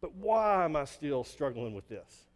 but 0.05 0.15
why 0.17 0.67
am 0.67 0.77
I 0.77 0.85
still 0.85 1.25
struggling 1.25 1.73
with 1.73 1.89
this? 1.89 2.27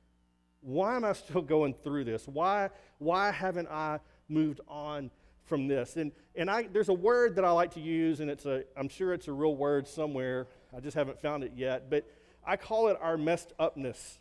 Why 0.63 0.97
am 0.97 1.05
I 1.05 1.13
still 1.13 1.43
going 1.43 1.75
through 1.75 2.05
this? 2.05 2.27
Why, 2.27 2.71
why 2.97 3.31
haven't 3.31 3.69
I 3.69 4.01
moved 4.27 4.63
on 4.67 5.11
from 5.45 5.69
this? 5.69 5.97
And, 5.97 6.13
and 6.35 6.51
I, 6.51 6.63
there's 6.63 6.89
a 6.89 6.95
word 6.95 7.37
that 7.37 7.45
I 7.45 7.51
like 7.51 7.75
to 7.75 7.81
use, 7.81 8.21
and 8.21 8.31
it's 8.31 8.47
a, 8.47 8.65
I'm 8.75 8.89
sure 8.89 9.13
it's 9.13 9.29
a 9.29 9.35
real 9.35 9.55
word 9.55 9.87
somewhere. 9.87 10.47
I 10.75 10.81
just 10.81 10.97
haven't 10.97 11.21
found 11.21 11.45
it 11.45 11.53
yet. 11.57 11.91
But 11.91 12.07
I 12.43 12.57
call 12.57 12.89
it 12.89 12.97
our 13.03 13.19
messed 13.19 13.53
upness, 13.59 14.19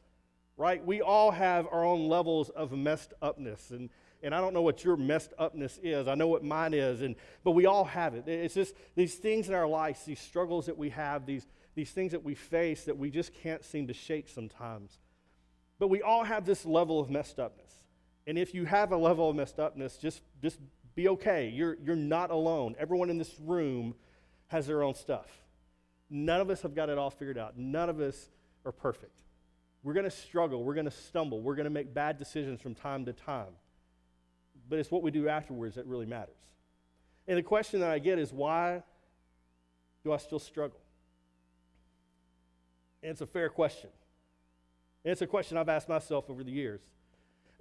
right? 0.57 0.85
We 0.85 0.99
all 0.99 1.31
have 1.31 1.69
our 1.71 1.85
own 1.85 2.09
levels 2.09 2.49
of 2.49 2.73
messed 2.73 3.13
upness. 3.21 3.71
And, 3.71 3.89
and 4.21 4.35
I 4.35 4.41
don't 4.41 4.53
know 4.53 4.61
what 4.61 4.83
your 4.83 4.97
messed 4.97 5.31
upness 5.39 5.79
is. 5.81 6.09
I 6.09 6.15
know 6.15 6.27
what 6.27 6.43
mine 6.43 6.73
is, 6.73 7.01
and, 7.01 7.15
but 7.45 7.51
we 7.51 7.65
all 7.65 7.85
have 7.85 8.13
it. 8.13 8.27
It's 8.27 8.55
just 8.55 8.75
these 8.95 9.15
things 9.15 9.47
in 9.47 9.55
our 9.55 9.69
lives, 9.69 10.03
these 10.03 10.19
struggles 10.19 10.65
that 10.65 10.77
we 10.77 10.89
have, 10.89 11.25
these, 11.25 11.47
these 11.77 11.91
things 11.91 12.11
that 12.11 12.23
we 12.23 12.33
face 12.33 12.85
that 12.85 12.97
we 12.97 13.11
just 13.11 13.31
can't 13.35 13.63
seem 13.63 13.85
to 13.85 13.93
shake 13.93 14.27
sometimes. 14.27 14.97
But 15.77 15.89
we 15.89 16.01
all 16.01 16.23
have 16.23 16.43
this 16.43 16.65
level 16.65 16.99
of 16.99 17.11
messed 17.11 17.37
upness. 17.37 17.71
And 18.25 18.35
if 18.35 18.55
you 18.55 18.65
have 18.65 18.91
a 18.91 18.97
level 18.97 19.29
of 19.29 19.35
messed 19.35 19.59
upness, 19.59 19.95
just, 19.97 20.23
just 20.41 20.57
be 20.95 21.07
okay. 21.09 21.49
You're, 21.49 21.77
you're 21.85 21.95
not 21.95 22.31
alone. 22.31 22.75
Everyone 22.79 23.11
in 23.11 23.19
this 23.19 23.35
room 23.39 23.93
has 24.47 24.65
their 24.65 24.81
own 24.81 24.95
stuff. 24.95 25.27
None 26.09 26.41
of 26.41 26.49
us 26.49 26.63
have 26.63 26.73
got 26.73 26.89
it 26.89 26.97
all 26.97 27.11
figured 27.11 27.37
out. 27.37 27.59
None 27.59 27.89
of 27.89 28.01
us 28.01 28.31
are 28.65 28.71
perfect. 28.71 29.21
We're 29.83 29.93
going 29.93 30.09
to 30.09 30.09
struggle. 30.09 30.63
We're 30.63 30.73
going 30.73 30.85
to 30.85 30.91
stumble. 30.91 31.41
We're 31.41 31.55
going 31.55 31.65
to 31.65 31.69
make 31.69 31.93
bad 31.93 32.17
decisions 32.17 32.59
from 32.59 32.73
time 32.73 33.05
to 33.05 33.13
time. 33.13 33.53
But 34.67 34.79
it's 34.79 34.89
what 34.89 35.03
we 35.03 35.11
do 35.11 35.29
afterwards 35.29 35.75
that 35.75 35.85
really 35.85 36.07
matters. 36.07 36.39
And 37.27 37.37
the 37.37 37.43
question 37.43 37.81
that 37.81 37.91
I 37.91 37.99
get 37.99 38.17
is 38.17 38.33
why 38.33 38.81
do 40.03 40.11
I 40.11 40.17
still 40.17 40.39
struggle? 40.39 40.79
And 43.01 43.11
it's 43.11 43.21
a 43.21 43.27
fair 43.27 43.49
question. 43.49 43.89
And 45.03 45.11
it's 45.11 45.21
a 45.21 45.27
question 45.27 45.57
I've 45.57 45.69
asked 45.69 45.89
myself 45.89 46.29
over 46.29 46.43
the 46.43 46.51
years. 46.51 46.81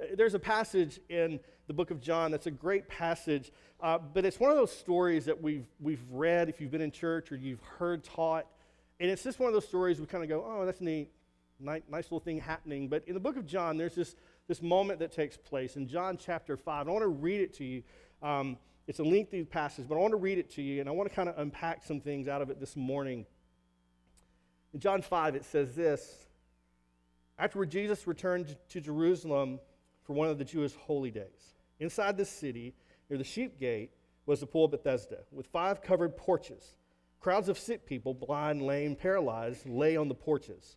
Uh, 0.01 0.07
There's 0.17 0.35
a 0.35 0.39
passage 0.39 1.01
in 1.09 1.41
the 1.67 1.75
book 1.75 1.91
of 1.91 2.01
John 2.01 2.31
that's 2.31 2.47
a 2.47 2.51
great 2.51 2.89
passage, 2.89 3.53
uh, 3.81 3.99
but 3.99 4.25
it's 4.25 4.41
one 4.41 4.51
of 4.51 4.57
those 4.57 4.73
stories 4.73 5.25
that 5.27 5.41
we've, 5.41 5.67
we've 5.81 6.03
read 6.11 6.49
if 6.49 6.61
you've 6.61 6.71
been 6.71 6.81
in 6.81 6.91
church 6.91 7.31
or 7.33 7.37
you've 7.37 7.63
heard 7.79 8.05
taught. 8.05 8.47
And 8.99 9.11
it's 9.11 9.23
just 9.23 9.39
one 9.39 9.49
of 9.49 9.55
those 9.55 9.69
stories 9.69 10.01
we 10.01 10.07
kind 10.07 10.25
of 10.25 10.31
go, 10.31 10.45
oh, 10.47 10.65
that's 10.65 10.81
neat, 10.81 11.11
nice, 11.61 11.83
nice 11.91 12.05
little 12.05 12.21
thing 12.21 12.41
happening. 12.41 12.89
But 12.89 13.05
in 13.07 13.15
the 13.15 13.21
book 13.21 13.37
of 13.37 13.47
John, 13.47 13.77
there's 13.77 13.95
this, 13.95 14.17
this 14.49 14.63
moment 14.63 15.01
that 15.01 15.13
takes 15.13 15.37
place 15.37 15.77
in 15.77 15.87
John 15.87 16.17
chapter 16.17 16.57
5. 16.57 16.89
I 16.89 16.91
want 16.91 17.03
to 17.03 17.09
read 17.09 17.41
it 17.41 17.53
to 17.55 17.65
you. 17.65 17.83
Um, 18.23 18.57
it's 18.87 19.01
a 19.01 19.05
lengthy 19.05 19.45
passage, 19.45 19.87
but 19.89 19.97
I 19.97 19.99
want 19.99 20.13
to 20.13 20.19
read 20.19 20.39
it 20.39 20.51
to 20.53 20.63
you, 20.63 20.81
and 20.81 20.89
I 20.89 20.93
want 20.93 21.09
to 21.09 21.15
kind 21.15 21.29
of 21.29 21.39
unpack 21.39 21.85
some 21.85 22.01
things 22.01 22.29
out 22.29 22.41
of 22.41 22.51
it 22.51 22.61
this 22.61 22.77
morning. 22.77 23.27
In 24.73 24.81
John 24.81 25.03
5, 25.03 25.35
it 25.35 25.45
says 25.45 25.75
this 25.75 26.27
Afterward, 27.39 27.71
Jesus 27.71 28.07
returned 28.07 28.57
to 28.71 28.81
Jerusalem 28.81 29.61
for 30.03 30.13
one 30.13 30.29
of 30.29 30.39
the 30.39 30.45
Jewish 30.45 30.75
holy 30.75 31.11
days. 31.11 31.55
Inside 31.81 32.17
the 32.17 32.25
city, 32.25 32.75
near 33.11 33.19
the 33.19 33.25
sheep 33.25 33.59
gate, 33.59 33.91
was 34.25 34.41
the 34.41 34.47
pool 34.47 34.65
of 34.65 34.71
Bethesda, 34.73 35.19
with 35.31 35.47
five 35.47 35.83
covered 35.83 36.17
porches. 36.17 36.77
Crowds 37.21 37.49
of 37.49 37.59
sick 37.59 37.87
people, 37.87 38.15
blind, 38.15 38.63
lame, 38.63 38.95
paralyzed, 38.95 39.67
lay 39.67 39.97
on 39.97 40.09
the 40.09 40.15
porches. 40.15 40.77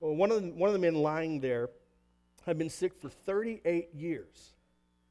Well, 0.00 0.14
one, 0.14 0.30
of 0.30 0.42
the, 0.42 0.48
one 0.50 0.68
of 0.68 0.72
the 0.72 0.80
men 0.80 0.94
lying 0.94 1.40
there 1.40 1.70
had 2.44 2.58
been 2.58 2.70
sick 2.70 2.94
for 3.00 3.08
38 3.08 3.94
years. 3.94 4.54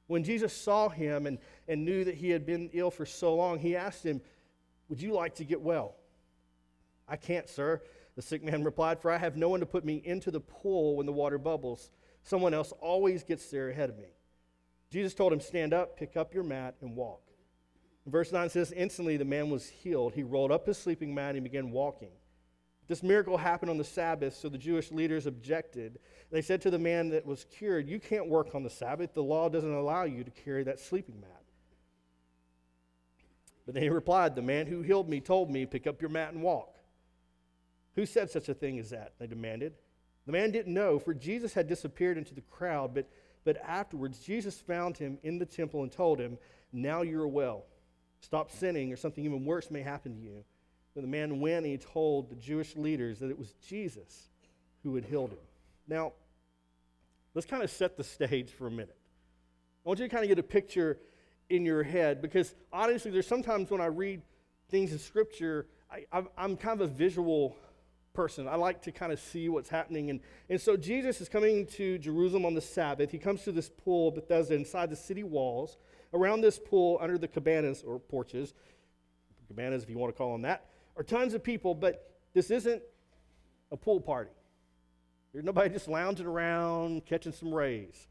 When 0.07 0.23
Jesus 0.23 0.53
saw 0.53 0.89
him 0.89 1.25
and, 1.25 1.39
and 1.67 1.83
knew 1.83 2.03
that 2.03 2.15
he 2.15 2.29
had 2.29 2.45
been 2.45 2.69
ill 2.73 2.91
for 2.91 3.05
so 3.05 3.35
long, 3.35 3.59
he 3.59 3.75
asked 3.75 4.05
him, 4.05 4.21
Would 4.89 5.01
you 5.01 5.13
like 5.13 5.35
to 5.35 5.43
get 5.43 5.61
well? 5.61 5.95
I 7.07 7.17
can't, 7.17 7.49
sir, 7.49 7.81
the 8.15 8.21
sick 8.21 8.43
man 8.43 8.63
replied, 8.63 9.01
for 9.01 9.11
I 9.11 9.17
have 9.17 9.35
no 9.35 9.49
one 9.49 9.59
to 9.59 9.65
put 9.65 9.83
me 9.83 10.01
into 10.03 10.31
the 10.31 10.39
pool 10.39 10.95
when 10.95 11.05
the 11.05 11.11
water 11.11 11.37
bubbles. 11.37 11.91
Someone 12.23 12.53
else 12.53 12.71
always 12.79 13.23
gets 13.23 13.47
there 13.47 13.69
ahead 13.69 13.89
of 13.89 13.97
me. 13.97 14.15
Jesus 14.89 15.13
told 15.13 15.33
him, 15.33 15.41
Stand 15.41 15.73
up, 15.73 15.97
pick 15.97 16.15
up 16.15 16.33
your 16.33 16.43
mat, 16.43 16.75
and 16.81 16.95
walk. 16.95 17.21
Verse 18.05 18.31
9 18.31 18.49
says, 18.49 18.71
Instantly 18.71 19.17
the 19.17 19.25
man 19.25 19.49
was 19.49 19.67
healed. 19.67 20.13
He 20.13 20.23
rolled 20.23 20.51
up 20.51 20.67
his 20.67 20.77
sleeping 20.77 21.13
mat 21.13 21.35
and 21.35 21.43
began 21.43 21.71
walking. 21.71 22.11
This 22.87 23.01
miracle 23.01 23.37
happened 23.37 23.71
on 23.71 23.79
the 23.79 23.83
Sabbath, 23.83 24.35
so 24.35 24.47
the 24.47 24.59
Jewish 24.59 24.91
leaders 24.91 25.25
objected. 25.25 25.97
They 26.31 26.43
said 26.43 26.61
to 26.61 26.69
the 26.69 26.77
man 26.77 27.09
that 27.09 27.25
was 27.25 27.45
cured, 27.45 27.87
You 27.89 27.99
can't 27.99 28.27
work 28.29 28.53
on 28.53 28.63
the 28.63 28.69
Sabbath. 28.69 29.13
The 29.13 29.23
law 29.23 29.49
doesn't 29.49 29.73
allow 29.73 30.03
you 30.03 30.23
to 30.23 30.31
carry 30.31 30.63
that 30.63 30.79
sleeping 30.79 31.19
mat. 31.19 31.43
But 33.65 33.73
then 33.73 33.83
he 33.83 33.89
replied, 33.89 34.35
The 34.35 34.43
man 34.43 34.67
who 34.67 34.83
healed 34.83 35.09
me 35.09 35.19
told 35.19 35.49
me, 35.49 35.65
Pick 35.65 35.87
up 35.87 35.99
your 35.99 36.11
mat 36.11 36.33
and 36.33 36.43
walk. 36.43 36.74
Who 37.95 38.05
said 38.05 38.29
such 38.29 38.49
a 38.49 38.53
thing 38.53 38.79
as 38.79 38.89
that? 38.89 39.13
They 39.19 39.27
demanded. 39.27 39.73
The 40.25 40.31
man 40.31 40.51
didn't 40.51 40.73
know, 40.73 40.99
for 40.99 41.13
Jesus 41.13 41.53
had 41.53 41.67
disappeared 41.67 42.17
into 42.17 42.33
the 42.33 42.41
crowd, 42.41 42.93
but, 42.93 43.07
but 43.43 43.57
afterwards 43.57 44.19
Jesus 44.19 44.59
found 44.59 44.97
him 44.97 45.17
in 45.23 45.37
the 45.37 45.45
temple 45.45 45.83
and 45.83 45.91
told 45.91 46.19
him, 46.19 46.37
Now 46.73 47.03
you're 47.03 47.27
well. 47.27 47.65
Stop 48.21 48.51
sinning, 48.51 48.91
or 48.91 48.95
something 48.95 49.23
even 49.23 49.45
worse 49.45 49.69
may 49.69 49.81
happen 49.81 50.15
to 50.15 50.19
you. 50.19 50.43
Then 50.95 51.03
the 51.03 51.09
man 51.09 51.39
went 51.39 51.65
and 51.65 51.67
he 51.67 51.77
told 51.77 52.29
the 52.29 52.35
Jewish 52.35 52.75
leaders 52.75 53.19
that 53.19 53.29
it 53.29 53.37
was 53.37 53.53
Jesus 53.67 54.29
who 54.83 54.95
had 54.95 55.05
healed 55.05 55.31
him. 55.31 55.39
Now, 55.87 56.13
let's 57.33 57.45
kind 57.45 57.61
of 57.61 57.69
set 57.69 57.97
the 57.97 58.03
stage 58.03 58.49
for 58.51 58.67
a 58.67 58.71
minute. 58.71 58.95
I 59.85 59.89
want 59.89 59.99
you 59.99 60.07
to 60.07 60.09
kind 60.09 60.23
of 60.23 60.29
get 60.29 60.39
a 60.39 60.43
picture 60.43 60.97
in 61.49 61.65
your 61.65 61.83
head 61.83 62.21
because 62.21 62.55
honestly, 62.73 63.11
there's 63.11 63.27
sometimes 63.27 63.69
when 63.69 63.81
I 63.81 63.85
read 63.85 64.21
things 64.69 64.91
in 64.91 64.97
Scripture, 64.97 65.67
I, 65.91 66.23
I'm 66.37 66.57
kind 66.57 66.81
of 66.81 66.89
a 66.89 66.91
visual 66.91 67.55
person. 68.15 68.47
I 68.47 68.55
like 68.55 68.81
to 68.83 68.91
kind 68.91 69.11
of 69.11 69.19
see 69.19 69.49
what's 69.49 69.69
happening. 69.69 70.09
And, 70.09 70.19
and 70.49 70.59
so 70.59 70.75
Jesus 70.77 71.21
is 71.21 71.29
coming 71.29 71.67
to 71.67 71.97
Jerusalem 71.97 72.45
on 72.45 72.53
the 72.53 72.61
Sabbath. 72.61 73.11
He 73.11 73.19
comes 73.19 73.43
to 73.43 73.51
this 73.51 73.69
pool, 73.69 74.11
Bethesda, 74.11 74.55
inside 74.55 74.89
the 74.89 74.95
city 74.95 75.23
walls. 75.23 75.77
Around 76.13 76.41
this 76.41 76.57
pool, 76.57 76.97
under 77.01 77.17
the 77.17 77.27
cabanas 77.27 77.83
or 77.85 77.99
porches, 77.99 78.53
cabanas 79.47 79.83
if 79.83 79.89
you 79.89 79.97
want 79.97 80.13
to 80.13 80.17
call 80.17 80.31
them 80.31 80.43
that, 80.43 80.65
are 80.95 81.03
tons 81.03 81.33
of 81.33 81.43
people, 81.43 81.75
but 81.75 82.09
this 82.33 82.49
isn't 82.49 82.81
a 83.71 83.77
pool 83.77 83.99
party. 83.99 84.31
There's 85.33 85.43
nobody 85.43 85.69
just 85.69 85.89
lounging 85.89 86.25
around 86.25 87.05
catching 87.05 87.33
some 87.33 87.53
rays. 87.53 88.07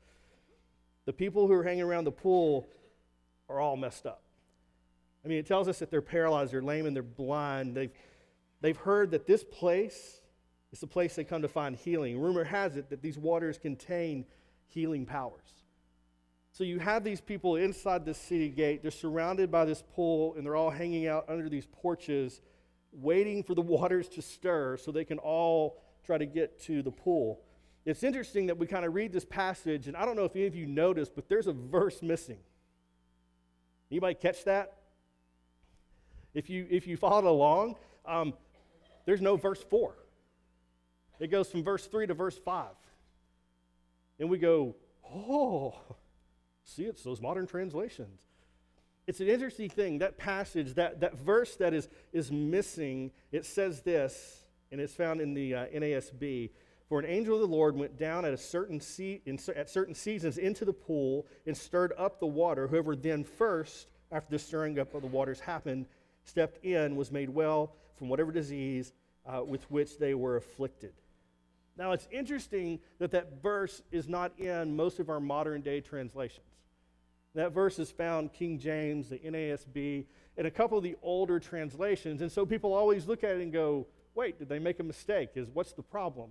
The 1.06 1.12
people 1.12 1.46
who 1.46 1.54
are 1.54 1.64
hanging 1.64 1.82
around 1.82 2.04
the 2.04 2.12
pool 2.12 2.66
are 3.48 3.60
all 3.60 3.76
messed 3.76 4.04
up. 4.04 4.22
I 5.24 5.28
mean, 5.28 5.38
it 5.38 5.46
tells 5.46 5.68
us 5.68 5.78
that 5.78 5.90
they're 5.90 6.02
paralyzed, 6.02 6.52
they're 6.52 6.62
lame, 6.62 6.84
and 6.84 6.94
they're 6.94 7.02
blind. 7.02 7.74
They've, 7.74 7.90
they've 8.64 8.78
heard 8.78 9.10
that 9.10 9.26
this 9.26 9.44
place 9.44 10.22
is 10.72 10.80
the 10.80 10.86
place 10.86 11.14
they 11.14 11.22
come 11.22 11.42
to 11.42 11.48
find 11.48 11.76
healing. 11.76 12.18
Rumor 12.18 12.44
has 12.44 12.78
it 12.78 12.88
that 12.88 13.02
these 13.02 13.18
waters 13.18 13.58
contain 13.58 14.24
healing 14.68 15.04
powers. 15.04 15.64
So 16.50 16.64
you 16.64 16.78
have 16.78 17.04
these 17.04 17.20
people 17.20 17.56
inside 17.56 18.06
this 18.06 18.16
city 18.16 18.48
gate. 18.48 18.80
They're 18.80 18.90
surrounded 18.90 19.50
by 19.50 19.66
this 19.66 19.82
pool, 19.94 20.34
and 20.34 20.46
they're 20.46 20.56
all 20.56 20.70
hanging 20.70 21.06
out 21.06 21.26
under 21.28 21.50
these 21.50 21.66
porches, 21.66 22.40
waiting 22.90 23.42
for 23.42 23.54
the 23.54 23.60
waters 23.76 24.08
to 24.08 24.22
stir 24.22 24.78
so 24.78 24.90
they 24.90 25.04
can 25.04 25.18
all 25.18 25.82
try 26.02 26.16
to 26.16 26.24
get 26.24 26.58
to 26.62 26.80
the 26.80 26.90
pool. 26.90 27.42
It's 27.84 28.02
interesting 28.02 28.46
that 28.46 28.56
we 28.56 28.66
kind 28.66 28.86
of 28.86 28.94
read 28.94 29.12
this 29.12 29.26
passage, 29.26 29.88
and 29.88 29.96
I 29.96 30.06
don't 30.06 30.16
know 30.16 30.24
if 30.24 30.34
any 30.34 30.46
of 30.46 30.56
you 30.56 30.64
noticed, 30.64 31.14
but 31.14 31.28
there's 31.28 31.48
a 31.48 31.52
verse 31.52 32.00
missing. 32.00 32.38
Anybody 33.90 34.14
catch 34.14 34.42
that? 34.44 34.78
If 36.32 36.48
you 36.48 36.66
if 36.70 36.86
you 36.86 36.96
followed 36.96 37.28
along, 37.28 37.76
um, 38.06 38.32
there's 39.04 39.20
no 39.20 39.36
verse 39.36 39.62
four. 39.62 39.94
It 41.20 41.28
goes 41.28 41.50
from 41.50 41.62
verse 41.62 41.86
three 41.86 42.06
to 42.06 42.14
verse 42.14 42.38
five, 42.38 42.74
and 44.18 44.28
we 44.28 44.38
go, 44.38 44.74
oh, 45.08 45.74
see, 46.64 46.84
it's 46.84 47.02
those 47.02 47.20
modern 47.20 47.46
translations. 47.46 48.20
It's 49.06 49.20
an 49.20 49.28
interesting 49.28 49.68
thing. 49.68 49.98
That 49.98 50.16
passage, 50.16 50.74
that, 50.74 51.00
that 51.00 51.18
verse 51.18 51.56
that 51.56 51.74
is, 51.74 51.88
is 52.12 52.32
missing, 52.32 53.10
it 53.32 53.44
says 53.44 53.82
this, 53.82 54.44
and 54.72 54.80
it's 54.80 54.94
found 54.94 55.20
in 55.20 55.34
the 55.34 55.54
uh, 55.54 55.66
NASB. 55.66 56.50
For 56.88 57.00
an 57.00 57.06
angel 57.06 57.34
of 57.34 57.40
the 57.40 57.46
Lord 57.46 57.76
went 57.76 57.98
down 57.98 58.24
at 58.24 58.32
a 58.32 58.38
certain 58.38 58.80
se- 58.80 59.20
in, 59.26 59.38
at 59.54 59.68
certain 59.68 59.94
seasons 59.94 60.38
into 60.38 60.64
the 60.64 60.72
pool 60.72 61.26
and 61.46 61.56
stirred 61.56 61.92
up 61.98 62.18
the 62.18 62.26
water. 62.26 62.66
Whoever 62.66 62.96
then 62.96 63.24
first, 63.24 63.88
after 64.10 64.30
the 64.30 64.38
stirring 64.38 64.78
up 64.78 64.94
of 64.94 65.02
the 65.02 65.08
waters 65.08 65.40
happened, 65.40 65.86
stepped 66.24 66.64
in 66.64 66.96
was 66.96 67.12
made 67.12 67.28
well 67.28 67.74
from 67.96 68.08
whatever 68.08 68.32
disease 68.32 68.92
uh, 69.26 69.42
with 69.44 69.70
which 69.70 69.98
they 69.98 70.14
were 70.14 70.36
afflicted. 70.36 70.92
Now 71.76 71.92
it's 71.92 72.06
interesting 72.10 72.80
that 72.98 73.10
that 73.12 73.42
verse 73.42 73.82
is 73.90 74.08
not 74.08 74.38
in 74.38 74.76
most 74.76 75.00
of 75.00 75.10
our 75.10 75.20
modern 75.20 75.60
day 75.60 75.80
translations. 75.80 76.46
That 77.34 77.52
verse 77.52 77.78
is 77.80 77.90
found 77.90 78.32
King 78.32 78.58
James, 78.58 79.08
the 79.08 79.18
NASB, 79.18 80.04
and 80.36 80.46
a 80.46 80.50
couple 80.50 80.78
of 80.78 80.84
the 80.84 80.96
older 81.02 81.40
translations. 81.40 82.22
And 82.22 82.30
so 82.30 82.46
people 82.46 82.72
always 82.72 83.06
look 83.06 83.24
at 83.24 83.32
it 83.32 83.42
and 83.42 83.52
go, 83.52 83.86
wait, 84.14 84.38
did 84.38 84.48
they 84.48 84.60
make 84.60 84.78
a 84.78 84.84
mistake? 84.84 85.30
Is 85.34 85.48
what's 85.52 85.72
the 85.72 85.82
problem? 85.82 86.30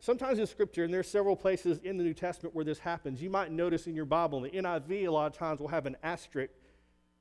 Sometimes 0.00 0.40
in 0.40 0.48
Scripture, 0.48 0.82
and 0.82 0.92
there's 0.92 1.08
several 1.08 1.36
places 1.36 1.78
in 1.84 1.96
the 1.96 2.02
New 2.02 2.14
Testament 2.14 2.56
where 2.56 2.64
this 2.64 2.80
happens, 2.80 3.22
you 3.22 3.30
might 3.30 3.52
notice 3.52 3.86
in 3.86 3.94
your 3.94 4.04
Bible, 4.04 4.40
the 4.40 4.50
NIV 4.50 5.06
a 5.06 5.08
lot 5.08 5.26
of 5.26 5.38
times 5.38 5.60
will 5.60 5.68
have 5.68 5.86
an 5.86 5.96
asterisk 6.02 6.52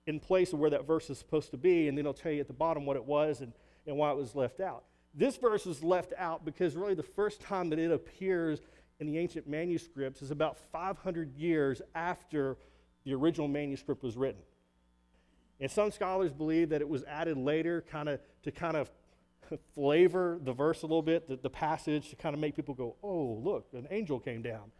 in 0.07 0.19
place 0.19 0.53
of 0.53 0.59
where 0.59 0.69
that 0.69 0.85
verse 0.85 1.09
is 1.09 1.17
supposed 1.17 1.51
to 1.51 1.57
be, 1.57 1.87
and 1.87 1.97
then 1.97 2.03
it'll 2.03 2.13
tell 2.13 2.31
you 2.31 2.41
at 2.41 2.47
the 2.47 2.53
bottom 2.53 2.85
what 2.85 2.95
it 2.95 3.05
was 3.05 3.41
and, 3.41 3.53
and 3.85 3.97
why 3.97 4.11
it 4.11 4.17
was 4.17 4.35
left 4.35 4.59
out. 4.59 4.83
This 5.13 5.37
verse 5.37 5.65
is 5.65 5.83
left 5.83 6.13
out 6.17 6.45
because 6.45 6.75
really 6.75 6.93
the 6.93 7.03
first 7.03 7.41
time 7.41 7.69
that 7.69 7.79
it 7.79 7.91
appears 7.91 8.61
in 8.99 9.07
the 9.07 9.17
ancient 9.17 9.47
manuscripts 9.47 10.21
is 10.21 10.31
about 10.31 10.57
500 10.71 11.35
years 11.35 11.81
after 11.95 12.57
the 13.03 13.13
original 13.13 13.47
manuscript 13.47 14.03
was 14.03 14.15
written. 14.15 14.41
And 15.59 15.69
some 15.69 15.91
scholars 15.91 16.31
believe 16.31 16.69
that 16.69 16.81
it 16.81 16.89
was 16.89 17.03
added 17.03 17.37
later 17.37 17.83
kind 17.89 18.09
of 18.09 18.19
to 18.43 18.51
kind 18.51 18.77
of 18.77 18.89
flavor 19.75 20.39
the 20.43 20.53
verse 20.53 20.81
a 20.81 20.85
little 20.85 21.01
bit, 21.01 21.27
the, 21.27 21.35
the, 21.35 21.49
passage, 21.49 22.09
to 22.09 22.15
kind 22.15 22.33
of 22.33 22.39
make 22.39 22.55
people 22.55 22.73
go, 22.73 22.95
oh, 23.03 23.39
look, 23.43 23.67
an 23.73 23.87
angel 23.91 24.19
came 24.19 24.41
down. 24.41 24.71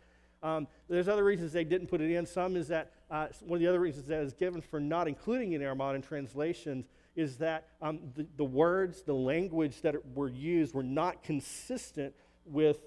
Um, 0.44 0.68
there's 0.90 1.08
other 1.08 1.24
reasons 1.24 1.54
they 1.54 1.64
didn't 1.64 1.88
put 1.88 2.02
it 2.02 2.12
in. 2.12 2.26
Some 2.26 2.56
is 2.56 2.68
that 2.70 2.92
uh, 3.10 3.28
one 3.42 3.58
of 3.58 3.62
the 3.62 3.68
other 3.68 3.80
reasons 3.80 4.08
that 4.08 4.22
is 4.22 4.34
given 4.34 4.62
for 4.62 4.80
not 4.80 5.08
including 5.08 5.54
it 5.54 5.62
in 5.62 5.68
our 5.68 5.76
modern 5.76 6.02
translations 6.02 6.86
is 7.16 7.38
that 7.38 7.68
um, 7.82 8.00
the, 8.16 8.26
the 8.38 8.44
words, 8.44 9.04
the 9.04 9.14
language 9.14 9.82
that 9.82 9.96
were 10.16 10.30
used 10.30 10.74
were 10.74 10.84
not 10.84 11.24
consistent 11.24 12.14
with 12.46 12.78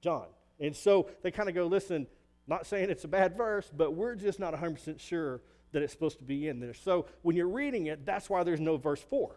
John. 0.00 0.26
And 0.60 0.76
so 0.76 1.08
they 1.22 1.30
kind 1.30 1.48
of 1.48 1.54
go, 1.54 1.66
listen, 1.66 2.06
not 2.46 2.66
saying 2.66 2.90
it's 2.90 3.04
a 3.04 3.08
bad 3.08 3.36
verse, 3.36 3.70
but 3.74 3.94
we're 3.94 4.14
just 4.14 4.38
not 4.38 4.54
100% 4.54 5.00
sure 5.00 5.40
that 5.72 5.82
it's 5.82 5.92
supposed 5.92 6.18
to 6.18 6.24
be 6.24 6.48
in 6.48 6.60
there. 6.60 6.74
So 6.74 7.06
when 7.22 7.36
you're 7.36 7.48
reading 7.48 7.86
it, 7.86 8.04
that's 8.04 8.28
why 8.28 8.42
there's 8.42 8.60
no 8.60 8.76
verse 8.76 9.00
4. 9.00 9.34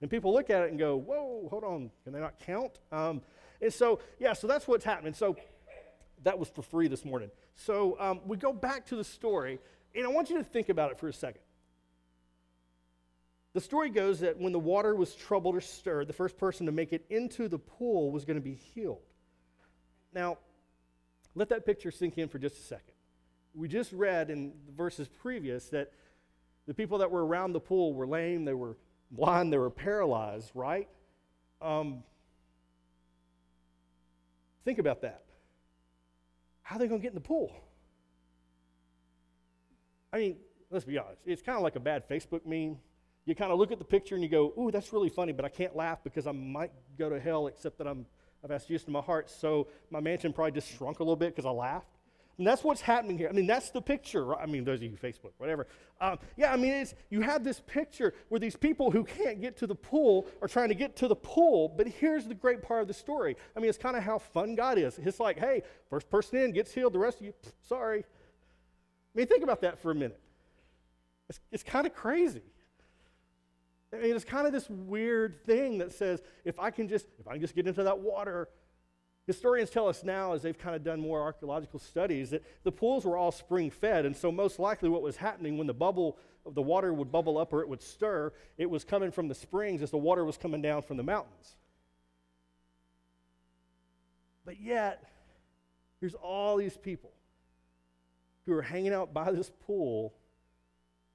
And 0.00 0.10
people 0.10 0.32
look 0.32 0.50
at 0.50 0.62
it 0.62 0.70
and 0.70 0.78
go, 0.78 0.96
whoa, 0.96 1.46
hold 1.48 1.64
on, 1.64 1.90
can 2.02 2.12
they 2.12 2.20
not 2.20 2.38
count? 2.40 2.80
Um, 2.90 3.22
and 3.60 3.72
so, 3.72 4.00
yeah, 4.18 4.32
so 4.32 4.46
that's 4.46 4.66
what's 4.66 4.84
happening. 4.84 5.14
So 5.14 5.36
that 6.24 6.38
was 6.38 6.48
for 6.48 6.62
free 6.62 6.88
this 6.88 7.04
morning. 7.04 7.30
So 7.54 7.96
um, 8.00 8.20
we 8.26 8.36
go 8.36 8.52
back 8.52 8.86
to 8.86 8.96
the 8.96 9.04
story, 9.04 9.58
and 9.94 10.04
I 10.04 10.08
want 10.08 10.30
you 10.30 10.38
to 10.38 10.44
think 10.44 10.68
about 10.68 10.90
it 10.90 10.98
for 10.98 11.08
a 11.08 11.12
second. 11.12 11.42
The 13.52 13.60
story 13.60 13.88
goes 13.88 14.20
that 14.20 14.40
when 14.40 14.52
the 14.52 14.58
water 14.58 14.96
was 14.96 15.14
troubled 15.14 15.54
or 15.54 15.60
stirred, 15.60 16.08
the 16.08 16.12
first 16.12 16.36
person 16.36 16.66
to 16.66 16.72
make 16.72 16.92
it 16.92 17.04
into 17.08 17.46
the 17.46 17.58
pool 17.58 18.10
was 18.10 18.24
going 18.24 18.36
to 18.36 18.42
be 18.42 18.54
healed. 18.54 19.02
Now, 20.12 20.38
let 21.36 21.50
that 21.50 21.64
picture 21.64 21.90
sink 21.90 22.18
in 22.18 22.28
for 22.28 22.38
just 22.38 22.56
a 22.56 22.62
second. 22.62 22.94
We 23.54 23.68
just 23.68 23.92
read 23.92 24.30
in 24.30 24.52
the 24.66 24.72
verses 24.72 25.08
previous 25.08 25.68
that 25.68 25.92
the 26.66 26.74
people 26.74 26.98
that 26.98 27.10
were 27.10 27.24
around 27.24 27.52
the 27.52 27.60
pool 27.60 27.94
were 27.94 28.06
lame, 28.06 28.44
they 28.44 28.54
were 28.54 28.76
blind, 29.10 29.52
they 29.52 29.58
were 29.58 29.70
paralyzed, 29.70 30.50
right? 30.54 30.88
Um, 31.62 32.02
think 34.64 34.80
about 34.80 35.02
that. 35.02 35.22
How 36.64 36.76
are 36.76 36.78
they 36.78 36.88
going 36.88 37.00
to 37.00 37.02
get 37.02 37.10
in 37.10 37.14
the 37.14 37.20
pool? 37.20 37.52
I 40.12 40.18
mean, 40.18 40.36
let's 40.70 40.84
be 40.84 40.98
honest. 40.98 41.20
It's 41.26 41.42
kind 41.42 41.56
of 41.56 41.62
like 41.62 41.76
a 41.76 41.80
bad 41.80 42.08
Facebook 42.08 42.46
meme. 42.46 42.78
You 43.26 43.34
kind 43.34 43.52
of 43.52 43.58
look 43.58 43.70
at 43.70 43.78
the 43.78 43.84
picture 43.84 44.14
and 44.14 44.24
you 44.24 44.30
go, 44.30 44.52
ooh, 44.58 44.70
that's 44.70 44.92
really 44.92 45.10
funny, 45.10 45.32
but 45.32 45.44
I 45.44 45.50
can't 45.50 45.76
laugh 45.76 46.02
because 46.02 46.26
I 46.26 46.32
might 46.32 46.72
go 46.98 47.10
to 47.10 47.20
hell, 47.20 47.46
except 47.48 47.78
that 47.78 47.86
I'm, 47.86 48.06
I've 48.42 48.50
asked 48.50 48.68
Jesus 48.68 48.86
in 48.86 48.92
my 48.94 49.00
heart, 49.00 49.30
so 49.30 49.68
my 49.90 50.00
mansion 50.00 50.32
probably 50.32 50.52
just 50.52 50.74
shrunk 50.74 51.00
a 51.00 51.02
little 51.02 51.16
bit 51.16 51.36
because 51.36 51.46
I 51.46 51.50
laughed. 51.50 51.93
And 52.36 52.46
that's 52.46 52.64
what's 52.64 52.80
happening 52.80 53.16
here. 53.16 53.28
I 53.28 53.32
mean, 53.32 53.46
that's 53.46 53.70
the 53.70 53.80
picture. 53.80 54.24
Right? 54.24 54.40
I 54.42 54.46
mean, 54.46 54.64
those 54.64 54.80
of 54.80 54.82
you 54.84 54.90
Facebook, 54.90 55.32
whatever. 55.38 55.66
Um, 56.00 56.18
yeah, 56.36 56.52
I 56.52 56.56
mean, 56.56 56.72
it's, 56.72 56.94
you 57.08 57.20
have 57.20 57.44
this 57.44 57.60
picture 57.66 58.12
where 58.28 58.40
these 58.40 58.56
people 58.56 58.90
who 58.90 59.04
can't 59.04 59.40
get 59.40 59.56
to 59.58 59.66
the 59.66 59.74
pool 59.74 60.26
are 60.42 60.48
trying 60.48 60.68
to 60.68 60.74
get 60.74 60.96
to 60.96 61.08
the 61.08 61.14
pool. 61.14 61.68
But 61.68 61.86
here's 61.86 62.26
the 62.26 62.34
great 62.34 62.62
part 62.62 62.82
of 62.82 62.88
the 62.88 62.94
story. 62.94 63.36
I 63.56 63.60
mean, 63.60 63.68
it's 63.68 63.78
kind 63.78 63.96
of 63.96 64.02
how 64.02 64.18
fun 64.18 64.56
God 64.56 64.78
is. 64.78 64.98
It's 64.98 65.20
like, 65.20 65.38
hey, 65.38 65.62
first 65.88 66.10
person 66.10 66.38
in 66.38 66.52
gets 66.52 66.72
healed. 66.74 66.92
The 66.92 66.98
rest 66.98 67.20
of 67.20 67.26
you, 67.26 67.34
sorry. 67.68 68.00
I 68.00 69.18
mean, 69.18 69.28
think 69.28 69.44
about 69.44 69.60
that 69.60 69.80
for 69.80 69.92
a 69.92 69.94
minute. 69.94 70.20
It's, 71.28 71.40
it's 71.52 71.62
kind 71.62 71.86
of 71.86 71.94
crazy. 71.94 72.42
I 73.92 73.98
mean, 73.98 74.16
it's 74.16 74.24
kind 74.24 74.46
of 74.46 74.52
this 74.52 74.68
weird 74.68 75.44
thing 75.44 75.78
that 75.78 75.92
says, 75.92 76.20
if 76.44 76.58
I 76.58 76.70
can 76.70 76.88
just, 76.88 77.06
if 77.20 77.28
I 77.28 77.32
can 77.32 77.40
just 77.40 77.54
get 77.54 77.68
into 77.68 77.84
that 77.84 78.00
water, 78.00 78.48
Historians 79.26 79.70
tell 79.70 79.88
us 79.88 80.04
now, 80.04 80.34
as 80.34 80.42
they've 80.42 80.58
kind 80.58 80.76
of 80.76 80.84
done 80.84 81.00
more 81.00 81.22
archaeological 81.22 81.78
studies, 81.78 82.30
that 82.30 82.42
the 82.62 82.72
pools 82.72 83.06
were 83.06 83.16
all 83.16 83.32
spring 83.32 83.70
fed. 83.70 84.04
And 84.04 84.14
so, 84.14 84.30
most 84.30 84.58
likely, 84.58 84.90
what 84.90 85.02
was 85.02 85.16
happening 85.16 85.56
when 85.56 85.66
the 85.66 85.74
bubble, 85.74 86.18
of 86.44 86.54
the 86.54 86.62
water 86.62 86.92
would 86.92 87.10
bubble 87.10 87.38
up 87.38 87.52
or 87.52 87.62
it 87.62 87.68
would 87.68 87.80
stir, 87.80 88.32
it 88.58 88.68
was 88.68 88.84
coming 88.84 89.10
from 89.10 89.28
the 89.28 89.34
springs 89.34 89.80
as 89.80 89.90
the 89.90 89.96
water 89.96 90.24
was 90.24 90.36
coming 90.36 90.60
down 90.60 90.82
from 90.82 90.98
the 90.98 91.02
mountains. 91.02 91.56
But 94.44 94.60
yet, 94.60 95.02
here's 96.00 96.14
all 96.14 96.58
these 96.58 96.76
people 96.76 97.12
who 98.44 98.52
are 98.52 98.62
hanging 98.62 98.92
out 98.92 99.14
by 99.14 99.32
this 99.32 99.50
pool, 99.66 100.12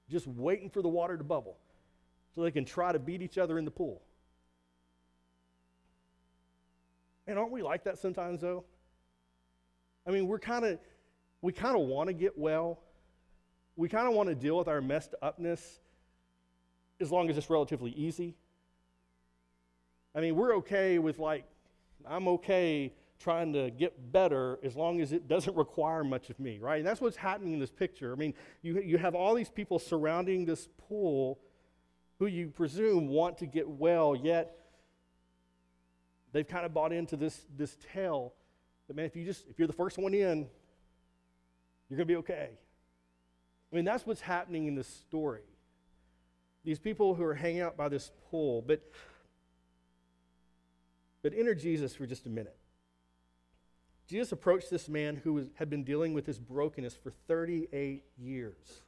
just 0.08 0.26
waiting 0.26 0.68
for 0.68 0.82
the 0.82 0.88
water 0.88 1.16
to 1.16 1.22
bubble 1.22 1.56
so 2.34 2.42
they 2.42 2.50
can 2.50 2.64
try 2.64 2.90
to 2.90 2.98
beat 2.98 3.22
each 3.22 3.38
other 3.38 3.56
in 3.56 3.64
the 3.64 3.70
pool. 3.70 4.02
And 7.30 7.38
aren't 7.38 7.52
we 7.52 7.62
like 7.62 7.84
that 7.84 7.96
sometimes, 7.96 8.40
though? 8.40 8.64
I 10.06 10.10
mean, 10.10 10.26
we're 10.26 10.40
kind 10.40 10.64
of, 10.64 10.80
we 11.42 11.52
kind 11.52 11.76
of 11.76 11.82
want 11.82 12.08
to 12.08 12.12
get 12.12 12.36
well. 12.36 12.80
We 13.76 13.88
kind 13.88 14.08
of 14.08 14.14
want 14.14 14.28
to 14.28 14.34
deal 14.34 14.58
with 14.58 14.66
our 14.66 14.80
messed 14.80 15.14
upness 15.22 15.78
as 17.00 17.12
long 17.12 17.30
as 17.30 17.38
it's 17.38 17.48
relatively 17.48 17.92
easy. 17.92 18.34
I 20.12 20.20
mean, 20.20 20.34
we're 20.34 20.56
okay 20.56 20.98
with, 20.98 21.20
like, 21.20 21.44
I'm 22.04 22.26
okay 22.28 22.92
trying 23.20 23.52
to 23.52 23.70
get 23.70 24.10
better 24.10 24.58
as 24.64 24.74
long 24.74 25.00
as 25.00 25.12
it 25.12 25.28
doesn't 25.28 25.56
require 25.56 26.02
much 26.02 26.30
of 26.30 26.40
me, 26.40 26.58
right? 26.58 26.78
And 26.78 26.86
that's 26.86 27.00
what's 27.00 27.16
happening 27.16 27.52
in 27.52 27.60
this 27.60 27.70
picture. 27.70 28.12
I 28.12 28.16
mean, 28.16 28.34
you, 28.62 28.80
you 28.80 28.98
have 28.98 29.14
all 29.14 29.34
these 29.34 29.50
people 29.50 29.78
surrounding 29.78 30.46
this 30.46 30.68
pool 30.88 31.38
who 32.18 32.26
you 32.26 32.48
presume 32.48 33.06
want 33.06 33.38
to 33.38 33.46
get 33.46 33.68
well, 33.68 34.16
yet 34.16 34.56
they've 36.32 36.46
kind 36.46 36.64
of 36.64 36.72
bought 36.72 36.92
into 36.92 37.16
this, 37.16 37.46
this 37.56 37.76
tale 37.92 38.34
that, 38.86 38.94
man, 38.94 39.04
if 39.04 39.16
you 39.16 39.24
just, 39.24 39.46
if 39.48 39.58
you're 39.58 39.68
the 39.68 39.74
first 39.74 39.98
one 39.98 40.14
in, 40.14 40.48
you're 41.88 41.96
going 41.96 42.06
to 42.08 42.12
be 42.12 42.16
okay. 42.16 42.50
I 43.72 43.76
mean, 43.76 43.84
that's 43.84 44.06
what's 44.06 44.20
happening 44.20 44.66
in 44.66 44.74
this 44.74 44.88
story. 44.88 45.42
These 46.64 46.78
people 46.78 47.14
who 47.14 47.24
are 47.24 47.34
hanging 47.34 47.60
out 47.60 47.76
by 47.76 47.88
this 47.88 48.10
pool, 48.30 48.62
but, 48.62 48.82
but 51.22 51.32
enter 51.36 51.54
Jesus 51.54 51.94
for 51.94 52.06
just 52.06 52.26
a 52.26 52.30
minute. 52.30 52.56
Jesus 54.06 54.32
approached 54.32 54.70
this 54.70 54.88
man 54.88 55.16
who 55.22 55.34
was, 55.34 55.46
had 55.54 55.70
been 55.70 55.84
dealing 55.84 56.12
with 56.12 56.26
his 56.26 56.38
brokenness 56.38 56.96
for 56.96 57.12
38 57.28 58.04
years 58.18 58.82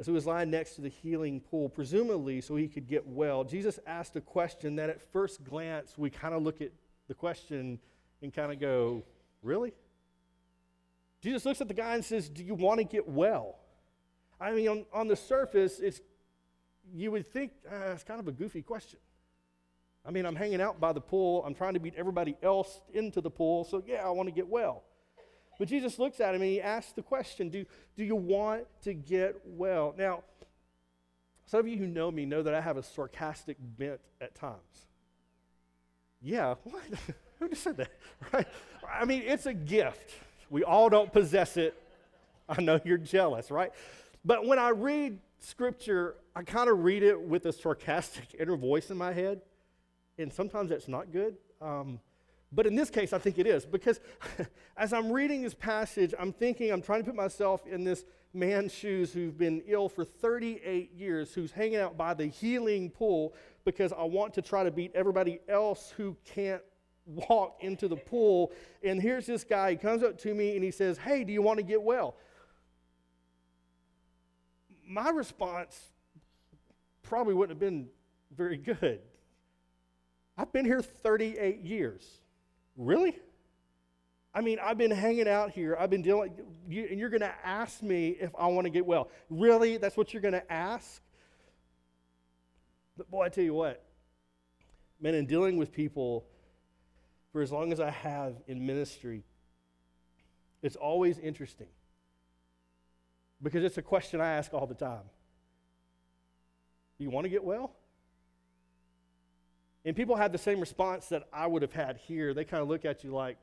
as 0.00 0.06
he 0.06 0.12
was 0.12 0.26
lying 0.26 0.50
next 0.50 0.74
to 0.74 0.80
the 0.80 0.88
healing 0.88 1.40
pool, 1.40 1.68
presumably 1.68 2.40
so 2.40 2.56
he 2.56 2.68
could 2.68 2.86
get 2.86 3.06
well, 3.06 3.44
Jesus 3.44 3.78
asked 3.86 4.16
a 4.16 4.20
question 4.20 4.76
that 4.76 4.90
at 4.90 5.00
first 5.12 5.44
glance 5.44 5.96
we 5.96 6.10
kind 6.10 6.34
of 6.34 6.42
look 6.42 6.60
at 6.60 6.72
the 7.08 7.14
question 7.14 7.78
and 8.22 8.32
kind 8.32 8.52
of 8.52 8.60
go, 8.60 9.04
Really? 9.42 9.72
Jesus 11.20 11.44
looks 11.44 11.60
at 11.60 11.68
the 11.68 11.74
guy 11.74 11.94
and 11.94 12.04
says, 12.04 12.28
Do 12.28 12.44
you 12.44 12.54
want 12.54 12.78
to 12.78 12.84
get 12.84 13.08
well? 13.08 13.58
I 14.40 14.52
mean, 14.52 14.68
on, 14.68 14.84
on 14.92 15.08
the 15.08 15.16
surface, 15.16 15.78
it's, 15.78 16.00
you 16.92 17.12
would 17.12 17.32
think 17.32 17.52
uh, 17.70 17.92
it's 17.92 18.02
kind 18.02 18.18
of 18.18 18.26
a 18.26 18.32
goofy 18.32 18.62
question. 18.62 18.98
I 20.04 20.10
mean, 20.10 20.26
I'm 20.26 20.34
hanging 20.34 20.60
out 20.60 20.80
by 20.80 20.92
the 20.92 21.00
pool. 21.00 21.44
I'm 21.46 21.54
trying 21.54 21.74
to 21.74 21.80
beat 21.80 21.94
everybody 21.96 22.36
else 22.42 22.80
into 22.92 23.20
the 23.20 23.30
pool. 23.30 23.62
So, 23.62 23.82
yeah, 23.86 24.04
I 24.04 24.10
want 24.10 24.28
to 24.28 24.34
get 24.34 24.48
well. 24.48 24.82
But 25.58 25.68
Jesus 25.68 25.98
looks 25.98 26.20
at 26.20 26.34
him 26.34 26.42
and 26.42 26.50
he 26.50 26.60
asks 26.60 26.92
the 26.92 27.02
question 27.02 27.48
do, 27.48 27.64
do 27.96 28.04
you 28.04 28.16
want 28.16 28.64
to 28.82 28.94
get 28.94 29.36
well? 29.44 29.94
Now, 29.96 30.22
some 31.46 31.60
of 31.60 31.68
you 31.68 31.76
who 31.76 31.86
know 31.86 32.10
me 32.10 32.24
know 32.24 32.42
that 32.42 32.54
I 32.54 32.60
have 32.60 32.76
a 32.76 32.82
sarcastic 32.82 33.56
bent 33.60 34.00
at 34.20 34.34
times. 34.34 34.86
Yeah, 36.20 36.54
what? 36.64 36.82
who 37.38 37.48
just 37.48 37.62
said 37.62 37.76
that? 37.78 37.90
Right? 38.32 38.46
I 38.90 39.04
mean, 39.04 39.22
it's 39.24 39.46
a 39.46 39.54
gift. 39.54 40.12
We 40.50 40.64
all 40.64 40.88
don't 40.88 41.12
possess 41.12 41.56
it. 41.56 41.74
I 42.48 42.60
know 42.60 42.80
you're 42.84 42.98
jealous, 42.98 43.50
right? 43.50 43.72
But 44.24 44.46
when 44.46 44.58
I 44.58 44.70
read 44.70 45.18
scripture, 45.38 46.16
I 46.34 46.42
kind 46.42 46.70
of 46.70 46.84
read 46.84 47.02
it 47.02 47.20
with 47.20 47.46
a 47.46 47.52
sarcastic 47.52 48.34
inner 48.38 48.56
voice 48.56 48.90
in 48.90 48.96
my 48.96 49.12
head. 49.12 49.42
And 50.18 50.32
sometimes 50.32 50.70
that's 50.70 50.88
not 50.88 51.12
good. 51.12 51.36
Um, 51.60 52.00
but 52.52 52.66
in 52.66 52.74
this 52.74 52.90
case, 52.90 53.12
I 53.12 53.18
think 53.18 53.38
it 53.38 53.46
is 53.46 53.64
because 53.64 54.00
as 54.76 54.92
I'm 54.92 55.10
reading 55.10 55.42
this 55.42 55.54
passage, 55.54 56.14
I'm 56.18 56.32
thinking, 56.32 56.70
I'm 56.70 56.82
trying 56.82 57.00
to 57.00 57.06
put 57.06 57.14
myself 57.14 57.66
in 57.66 57.84
this 57.84 58.04
man's 58.34 58.72
shoes 58.74 59.12
who's 59.12 59.32
been 59.32 59.62
ill 59.66 59.88
for 59.88 60.04
38 60.04 60.92
years, 60.92 61.32
who's 61.32 61.52
hanging 61.52 61.76
out 61.76 61.96
by 61.96 62.14
the 62.14 62.26
healing 62.26 62.90
pool 62.90 63.34
because 63.64 63.92
I 63.92 64.02
want 64.04 64.34
to 64.34 64.42
try 64.42 64.64
to 64.64 64.70
beat 64.70 64.92
everybody 64.94 65.40
else 65.48 65.92
who 65.96 66.16
can't 66.24 66.62
walk 67.06 67.58
into 67.60 67.88
the 67.88 67.96
pool. 67.96 68.52
And 68.82 69.00
here's 69.00 69.26
this 69.26 69.44
guy, 69.44 69.72
he 69.72 69.76
comes 69.76 70.02
up 70.02 70.18
to 70.18 70.34
me 70.34 70.54
and 70.54 70.64
he 70.64 70.70
says, 70.70 70.98
Hey, 70.98 71.24
do 71.24 71.32
you 71.32 71.42
want 71.42 71.58
to 71.58 71.64
get 71.64 71.82
well? 71.82 72.16
My 74.86 75.10
response 75.10 75.92
probably 77.02 77.34
wouldn't 77.34 77.58
have 77.58 77.60
been 77.60 77.88
very 78.36 78.56
good. 78.58 79.00
I've 80.36 80.52
been 80.52 80.64
here 80.64 80.82
38 80.82 81.60
years. 81.60 82.21
Really? 82.76 83.18
I 84.34 84.40
mean, 84.40 84.58
I've 84.62 84.78
been 84.78 84.90
hanging 84.90 85.28
out 85.28 85.50
here. 85.50 85.76
I've 85.78 85.90
been 85.90 86.02
dealing, 86.02 86.32
you, 86.68 86.86
and 86.90 86.98
you're 86.98 87.10
going 87.10 87.20
to 87.20 87.34
ask 87.44 87.82
me 87.82 88.10
if 88.10 88.30
I 88.38 88.46
want 88.46 88.64
to 88.64 88.70
get 88.70 88.86
well. 88.86 89.10
Really? 89.28 89.76
That's 89.76 89.96
what 89.96 90.12
you're 90.14 90.22
going 90.22 90.32
to 90.32 90.52
ask? 90.52 91.02
But 92.96 93.10
boy, 93.10 93.24
I 93.24 93.28
tell 93.28 93.44
you 93.44 93.54
what, 93.54 93.84
man, 95.00 95.14
in 95.14 95.26
dealing 95.26 95.56
with 95.56 95.72
people 95.72 96.24
for 97.32 97.42
as 97.42 97.50
long 97.50 97.72
as 97.72 97.80
I 97.80 97.90
have 97.90 98.34
in 98.46 98.66
ministry, 98.66 99.24
it's 100.62 100.76
always 100.76 101.18
interesting 101.18 101.68
because 103.42 103.64
it's 103.64 103.78
a 103.78 103.82
question 103.82 104.20
I 104.20 104.32
ask 104.32 104.54
all 104.54 104.66
the 104.66 104.74
time. 104.74 105.02
Do 106.98 107.04
you 107.04 107.10
want 107.10 107.24
to 107.24 107.30
get 107.30 107.42
well? 107.42 107.74
And 109.84 109.96
people 109.96 110.16
have 110.16 110.32
the 110.32 110.38
same 110.38 110.60
response 110.60 111.06
that 111.06 111.24
I 111.32 111.46
would 111.46 111.62
have 111.62 111.72
had 111.72 111.96
here. 111.96 112.34
They 112.34 112.44
kind 112.44 112.62
of 112.62 112.68
look 112.68 112.84
at 112.84 113.02
you 113.02 113.10
like, 113.10 113.36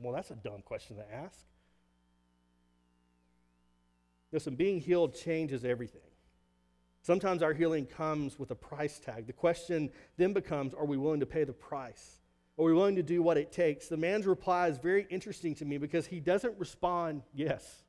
well, 0.00 0.12
that's 0.12 0.30
a 0.30 0.36
dumb 0.36 0.62
question 0.64 0.96
to 0.96 1.14
ask. 1.14 1.38
Listen, 4.30 4.54
being 4.54 4.80
healed 4.80 5.14
changes 5.14 5.64
everything. 5.64 6.02
Sometimes 7.00 7.42
our 7.42 7.54
healing 7.54 7.86
comes 7.86 8.38
with 8.38 8.50
a 8.50 8.54
price 8.54 8.98
tag. 8.98 9.26
The 9.26 9.32
question 9.32 9.90
then 10.18 10.32
becomes 10.34 10.74
are 10.74 10.84
we 10.84 10.96
willing 10.96 11.20
to 11.20 11.26
pay 11.26 11.44
the 11.44 11.52
price? 11.52 12.20
Are 12.58 12.64
we 12.64 12.72
willing 12.72 12.96
to 12.96 13.02
do 13.02 13.22
what 13.22 13.38
it 13.38 13.52
takes? 13.52 13.88
The 13.88 13.96
man's 13.96 14.26
reply 14.26 14.68
is 14.68 14.78
very 14.78 15.06
interesting 15.08 15.54
to 15.56 15.64
me 15.64 15.78
because 15.78 16.06
he 16.06 16.20
doesn't 16.20 16.58
respond 16.58 17.22
yes. 17.32 17.84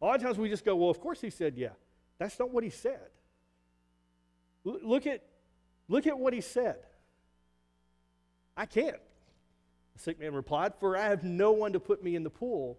A 0.00 0.04
lot 0.04 0.16
of 0.16 0.22
times 0.22 0.38
we 0.38 0.48
just 0.48 0.64
go, 0.64 0.76
well, 0.76 0.90
of 0.90 1.00
course 1.00 1.20
he 1.20 1.30
said 1.30 1.54
yeah. 1.56 1.70
That's 2.18 2.38
not 2.38 2.50
what 2.50 2.62
he 2.64 2.70
said. 2.70 3.08
Look 4.64 5.06
at, 5.06 5.22
look 5.88 6.06
at 6.06 6.18
what 6.18 6.32
he 6.32 6.40
said. 6.40 6.76
I 8.56 8.66
can't. 8.66 8.96
The 9.94 9.98
sick 9.98 10.20
man 10.20 10.34
replied, 10.34 10.74
For 10.78 10.96
I 10.96 11.08
have 11.08 11.24
no 11.24 11.52
one 11.52 11.72
to 11.72 11.80
put 11.80 12.02
me 12.02 12.14
in 12.14 12.22
the 12.22 12.30
pool 12.30 12.78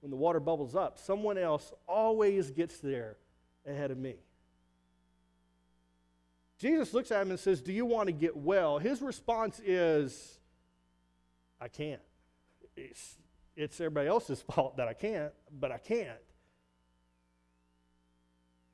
when 0.00 0.10
the 0.10 0.16
water 0.16 0.40
bubbles 0.40 0.74
up. 0.74 0.98
Someone 0.98 1.38
else 1.38 1.72
always 1.88 2.50
gets 2.50 2.78
there 2.78 3.16
ahead 3.66 3.90
of 3.90 3.98
me. 3.98 4.16
Jesus 6.58 6.92
looks 6.92 7.10
at 7.10 7.22
him 7.22 7.30
and 7.30 7.40
says, 7.40 7.60
Do 7.60 7.72
you 7.72 7.86
want 7.86 8.08
to 8.08 8.12
get 8.12 8.36
well? 8.36 8.78
His 8.78 9.00
response 9.00 9.60
is, 9.64 10.38
I 11.60 11.68
can't. 11.68 12.02
It's, 12.76 13.16
it's 13.56 13.80
everybody 13.80 14.08
else's 14.08 14.42
fault 14.52 14.76
that 14.76 14.86
I 14.86 14.92
can't, 14.92 15.32
but 15.50 15.72
I 15.72 15.78
can't. 15.78 16.18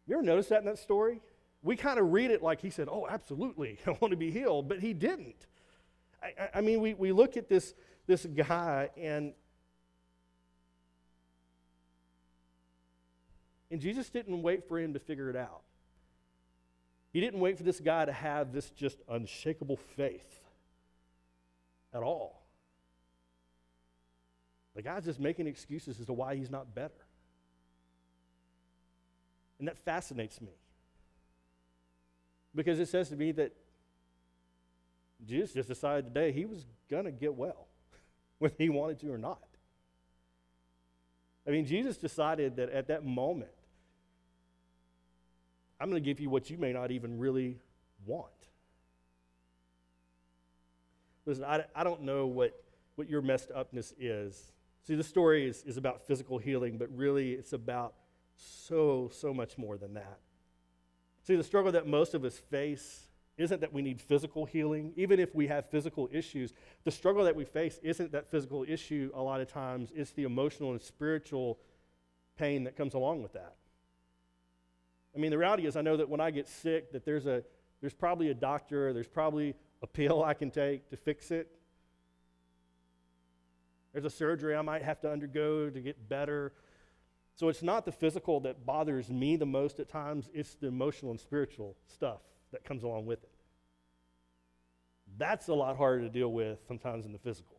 You 0.06 0.16
ever 0.16 0.22
notice 0.22 0.48
that 0.48 0.60
in 0.60 0.66
that 0.66 0.78
story? 0.78 1.20
We 1.62 1.76
kind 1.76 1.98
of 1.98 2.12
read 2.12 2.30
it 2.30 2.42
like 2.42 2.60
he 2.60 2.70
said, 2.70 2.88
Oh, 2.90 3.06
absolutely, 3.08 3.78
I 3.86 3.90
want 4.00 4.10
to 4.12 4.16
be 4.16 4.30
healed, 4.30 4.68
but 4.68 4.80
he 4.80 4.92
didn't. 4.92 5.46
I, 6.22 6.48
I 6.54 6.60
mean, 6.60 6.80
we, 6.80 6.94
we 6.94 7.12
look 7.12 7.36
at 7.36 7.48
this, 7.48 7.74
this 8.06 8.24
guy, 8.26 8.90
and, 8.96 9.32
and 13.70 13.80
Jesus 13.80 14.08
didn't 14.08 14.42
wait 14.42 14.66
for 14.68 14.78
him 14.78 14.94
to 14.94 14.98
figure 14.98 15.30
it 15.30 15.36
out. 15.36 15.62
He 17.12 17.20
didn't 17.20 17.40
wait 17.40 17.56
for 17.56 17.62
this 17.62 17.80
guy 17.80 18.04
to 18.04 18.12
have 18.12 18.52
this 18.52 18.70
just 18.70 18.98
unshakable 19.08 19.78
faith 19.96 20.40
at 21.94 22.02
all. 22.02 22.42
The 24.74 24.82
guy's 24.82 25.06
just 25.06 25.18
making 25.18 25.46
excuses 25.46 25.98
as 25.98 26.06
to 26.06 26.12
why 26.12 26.36
he's 26.36 26.50
not 26.50 26.74
better. 26.74 26.92
And 29.58 29.66
that 29.68 29.78
fascinates 29.78 30.42
me. 30.42 30.52
Because 32.56 32.80
it 32.80 32.88
says 32.88 33.10
to 33.10 33.16
me 33.16 33.32
that 33.32 33.52
Jesus 35.24 35.52
just 35.52 35.68
decided 35.68 36.06
today 36.06 36.32
he 36.32 36.46
was 36.46 36.64
going 36.90 37.04
to 37.04 37.12
get 37.12 37.34
well, 37.34 37.68
whether 38.38 38.54
he 38.58 38.70
wanted 38.70 38.98
to 39.00 39.12
or 39.12 39.18
not. 39.18 39.38
I 41.46 41.50
mean, 41.50 41.66
Jesus 41.66 41.96
decided 41.96 42.56
that 42.56 42.70
at 42.70 42.88
that 42.88 43.04
moment, 43.04 43.50
I'm 45.78 45.90
going 45.90 46.02
to 46.02 46.04
give 46.04 46.18
you 46.18 46.30
what 46.30 46.50
you 46.50 46.56
may 46.56 46.72
not 46.72 46.90
even 46.90 47.18
really 47.18 47.58
want. 48.04 48.32
Listen, 51.26 51.44
I, 51.44 51.64
I 51.74 51.84
don't 51.84 52.02
know 52.02 52.26
what, 52.26 52.58
what 52.94 53.08
your 53.08 53.20
messed 53.20 53.50
upness 53.54 53.92
is. 53.98 54.52
See, 54.84 54.94
the 54.94 55.04
story 55.04 55.46
is, 55.46 55.62
is 55.64 55.76
about 55.76 56.06
physical 56.06 56.38
healing, 56.38 56.78
but 56.78 56.88
really 56.96 57.32
it's 57.32 57.52
about 57.52 57.94
so, 58.36 59.10
so 59.12 59.34
much 59.34 59.58
more 59.58 59.76
than 59.76 59.94
that. 59.94 60.18
See, 61.26 61.34
the 61.34 61.42
struggle 61.42 61.72
that 61.72 61.88
most 61.88 62.14
of 62.14 62.24
us 62.24 62.38
face 62.38 63.08
isn't 63.36 63.60
that 63.60 63.72
we 63.72 63.82
need 63.82 64.00
physical 64.00 64.44
healing. 64.44 64.92
Even 64.94 65.18
if 65.18 65.34
we 65.34 65.48
have 65.48 65.68
physical 65.68 66.08
issues, 66.12 66.54
the 66.84 66.90
struggle 66.92 67.24
that 67.24 67.34
we 67.34 67.44
face 67.44 67.80
isn't 67.82 68.12
that 68.12 68.30
physical 68.30 68.64
issue 68.66 69.10
a 69.12 69.20
lot 69.20 69.40
of 69.40 69.48
times, 69.48 69.90
it's 69.94 70.12
the 70.12 70.22
emotional 70.22 70.70
and 70.70 70.80
spiritual 70.80 71.58
pain 72.38 72.62
that 72.62 72.76
comes 72.76 72.94
along 72.94 73.24
with 73.24 73.32
that. 73.32 73.56
I 75.16 75.18
mean, 75.18 75.32
the 75.32 75.38
reality 75.38 75.66
is, 75.66 75.76
I 75.76 75.82
know 75.82 75.96
that 75.96 76.08
when 76.08 76.20
I 76.20 76.30
get 76.30 76.46
sick, 76.46 76.92
that 76.92 77.04
there's, 77.04 77.26
a, 77.26 77.42
there's 77.80 77.94
probably 77.94 78.30
a 78.30 78.34
doctor, 78.34 78.92
there's 78.92 79.08
probably 79.08 79.56
a 79.82 79.86
pill 79.88 80.22
I 80.22 80.34
can 80.34 80.52
take 80.52 80.90
to 80.90 80.96
fix 80.96 81.32
it. 81.32 81.48
There's 83.92 84.04
a 84.04 84.10
surgery 84.10 84.54
I 84.54 84.62
might 84.62 84.82
have 84.82 85.00
to 85.00 85.10
undergo 85.10 85.70
to 85.70 85.80
get 85.80 86.08
better. 86.08 86.52
So 87.36 87.50
it's 87.50 87.62
not 87.62 87.84
the 87.84 87.92
physical 87.92 88.40
that 88.40 88.64
bothers 88.64 89.10
me 89.10 89.36
the 89.36 89.46
most 89.46 89.78
at 89.78 89.88
times, 89.88 90.30
it's 90.32 90.54
the 90.54 90.68
emotional 90.68 91.10
and 91.10 91.20
spiritual 91.20 91.76
stuff 91.86 92.20
that 92.50 92.64
comes 92.64 92.82
along 92.82 93.04
with 93.04 93.22
it. 93.22 93.30
That's 95.18 95.48
a 95.48 95.54
lot 95.54 95.76
harder 95.76 96.00
to 96.00 96.08
deal 96.08 96.32
with 96.32 96.58
sometimes 96.66 97.04
than 97.04 97.12
the 97.12 97.18
physical. 97.18 97.56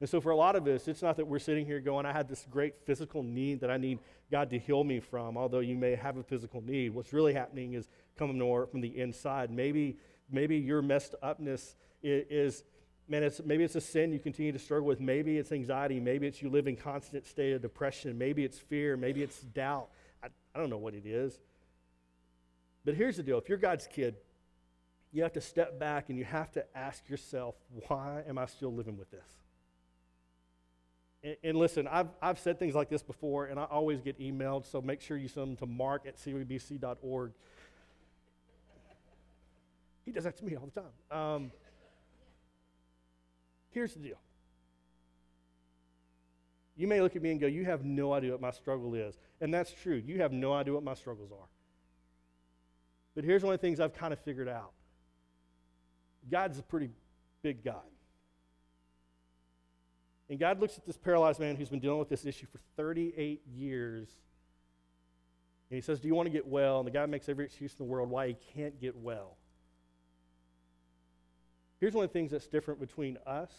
And 0.00 0.08
so, 0.08 0.20
for 0.20 0.32
a 0.32 0.36
lot 0.36 0.56
of 0.56 0.66
us, 0.66 0.88
it's 0.88 1.00
not 1.00 1.16
that 1.16 1.28
we're 1.28 1.38
sitting 1.38 1.64
here 1.64 1.78
going, 1.78 2.04
I 2.04 2.12
had 2.12 2.28
this 2.28 2.44
great 2.50 2.74
physical 2.84 3.22
need 3.22 3.60
that 3.60 3.70
I 3.70 3.76
need 3.76 4.00
God 4.32 4.50
to 4.50 4.58
heal 4.58 4.82
me 4.82 4.98
from, 4.98 5.36
although 5.36 5.60
you 5.60 5.76
may 5.76 5.94
have 5.94 6.16
a 6.16 6.24
physical 6.24 6.60
need. 6.60 6.92
What's 6.92 7.12
really 7.12 7.32
happening 7.32 7.74
is 7.74 7.88
coming 8.18 8.36
more 8.36 8.66
from 8.66 8.80
the 8.80 8.98
inside. 8.98 9.52
Maybe, 9.52 9.96
maybe 10.28 10.56
your 10.56 10.82
messed 10.82 11.14
upness 11.22 11.76
is, 12.02 12.24
is 12.30 12.64
man, 13.08 13.22
it's, 13.22 13.40
maybe 13.44 13.64
it's 13.64 13.74
a 13.74 13.80
sin 13.80 14.12
you 14.12 14.18
continue 14.18 14.52
to 14.52 14.58
struggle 14.58 14.86
with. 14.86 15.00
Maybe 15.00 15.38
it's 15.38 15.52
anxiety. 15.52 16.00
Maybe 16.00 16.26
it's 16.26 16.42
you 16.42 16.50
live 16.50 16.66
in 16.66 16.76
constant 16.76 17.26
state 17.26 17.52
of 17.52 17.62
depression. 17.62 18.16
Maybe 18.16 18.44
it's 18.44 18.58
fear. 18.58 18.96
Maybe 18.96 19.22
it's 19.22 19.40
doubt. 19.40 19.88
I, 20.22 20.28
I 20.54 20.58
don't 20.58 20.70
know 20.70 20.78
what 20.78 20.94
it 20.94 21.06
is. 21.06 21.38
But 22.84 22.94
here's 22.94 23.16
the 23.16 23.22
deal 23.22 23.38
if 23.38 23.48
you're 23.48 23.58
God's 23.58 23.86
kid, 23.86 24.16
you 25.12 25.22
have 25.22 25.32
to 25.34 25.40
step 25.40 25.78
back 25.78 26.08
and 26.08 26.18
you 26.18 26.24
have 26.24 26.50
to 26.52 26.64
ask 26.76 27.08
yourself, 27.08 27.54
why 27.88 28.22
am 28.26 28.38
I 28.38 28.46
still 28.46 28.72
living 28.72 28.96
with 28.96 29.10
this? 29.10 29.28
And, 31.22 31.36
and, 31.44 31.58
listen, 31.58 31.86
I've, 31.86 32.08
I've 32.20 32.38
said 32.38 32.58
things 32.58 32.74
like 32.74 32.88
this 32.88 33.02
before, 33.02 33.46
and 33.46 33.60
I 33.60 33.64
always 33.64 34.00
get 34.00 34.18
emailed, 34.18 34.66
so 34.66 34.80
make 34.80 35.00
sure 35.00 35.16
you 35.16 35.28
send 35.28 35.48
them 35.48 35.56
to 35.58 35.66
mark 35.66 36.06
at 36.06 36.16
cwbc.org. 36.16 37.32
He 40.04 40.10
does 40.10 40.24
that 40.24 40.36
to 40.38 40.44
me 40.44 40.56
all 40.56 40.68
the 40.74 40.80
time. 40.80 41.16
Um, 41.16 41.52
here's 43.72 43.94
the 43.94 44.00
deal. 44.00 44.20
You 46.76 46.88
may 46.88 47.00
look 47.00 47.16
at 47.16 47.22
me 47.22 47.30
and 47.30 47.40
go, 47.40 47.46
You 47.46 47.64
have 47.64 47.84
no 47.84 48.12
idea 48.12 48.32
what 48.32 48.40
my 48.40 48.50
struggle 48.50 48.94
is. 48.94 49.18
And 49.40 49.52
that's 49.52 49.72
true. 49.72 50.02
You 50.04 50.20
have 50.20 50.32
no 50.32 50.52
idea 50.52 50.72
what 50.72 50.82
my 50.82 50.94
struggles 50.94 51.30
are. 51.32 51.48
But 53.14 53.24
here's 53.24 53.42
one 53.42 53.52
of 53.52 53.60
the 53.60 53.66
things 53.66 53.78
I've 53.80 53.94
kind 53.94 54.12
of 54.12 54.20
figured 54.20 54.48
out 54.48 54.72
God's 56.30 56.58
a 56.58 56.62
pretty 56.62 56.90
big 57.42 57.64
God. 57.64 57.82
And 60.30 60.38
God 60.38 60.60
looks 60.60 60.78
at 60.78 60.86
this 60.86 60.96
paralyzed 60.96 61.40
man 61.40 61.56
who's 61.56 61.68
been 61.68 61.80
dealing 61.80 61.98
with 61.98 62.08
this 62.08 62.24
issue 62.24 62.46
for 62.46 62.58
38 62.76 63.42
years. 63.54 64.08
And 65.68 65.76
he 65.76 65.82
says, 65.82 66.00
Do 66.00 66.08
you 66.08 66.14
want 66.14 66.26
to 66.26 66.32
get 66.32 66.46
well? 66.46 66.78
And 66.78 66.86
the 66.86 66.90
guy 66.90 67.04
makes 67.06 67.28
every 67.28 67.44
excuse 67.44 67.72
in 67.72 67.78
the 67.78 67.90
world 67.90 68.08
why 68.08 68.28
he 68.28 68.36
can't 68.54 68.80
get 68.80 68.96
well. 68.96 69.36
Here's 71.82 71.94
one 71.94 72.04
of 72.04 72.10
the 72.10 72.12
things 72.12 72.30
that's 72.30 72.46
different 72.46 72.78
between 72.78 73.18
us 73.26 73.50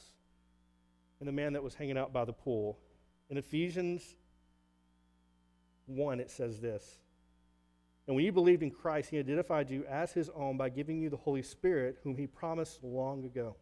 and 1.19 1.27
the 1.27 1.33
man 1.33 1.51
that 1.53 1.61
was 1.61 1.75
hanging 1.75 1.97
out 1.97 2.13
by 2.13 2.23
the 2.23 2.31
pool. 2.31 2.79
In 3.29 3.35
Ephesians 3.35 4.15
1, 5.87 6.21
it 6.21 6.31
says 6.31 6.61
this 6.61 6.99
and 8.07 8.15
when 8.15 8.23
you 8.23 8.31
believed 8.31 8.63
in 8.63 8.71
Christ, 8.71 9.09
he 9.09 9.19
identified 9.19 9.69
you 9.69 9.83
as 9.89 10.13
his 10.13 10.29
own 10.29 10.55
by 10.55 10.69
giving 10.69 11.01
you 11.01 11.09
the 11.09 11.17
Holy 11.17 11.41
Spirit, 11.41 11.99
whom 12.03 12.15
he 12.15 12.25
promised 12.25 12.81
long 12.81 13.25
ago. 13.25 13.57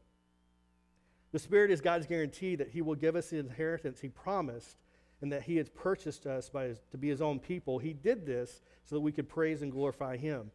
The 1.32 1.40
Spirit 1.40 1.72
is 1.72 1.82
God's 1.82 2.06
guarantee 2.06 2.56
that 2.56 2.70
he 2.70 2.84
will 2.84 2.94
give 2.94 3.16
us 3.16 3.32
the 3.32 3.40
inheritance 3.40 4.00
he 4.00 4.10
promised 4.10 4.78
and 5.22 5.32
that 5.32 5.42
he 5.44 5.58
has 5.58 5.70
purchased 5.70 6.28
us 6.28 6.50
by 6.50 6.66
his, 6.66 6.82
to 6.92 7.00
be 7.00 7.10
his 7.10 7.22
own 7.22 7.40
people. 7.40 7.80
He 7.80 7.94
did 7.94 8.28
this 8.28 8.62
so 8.86 8.96
that 8.96 9.02
we 9.02 9.12
could 9.12 9.28
praise 9.28 9.64
and 9.64 9.72
glorify 9.72 10.18
him. 10.18 10.52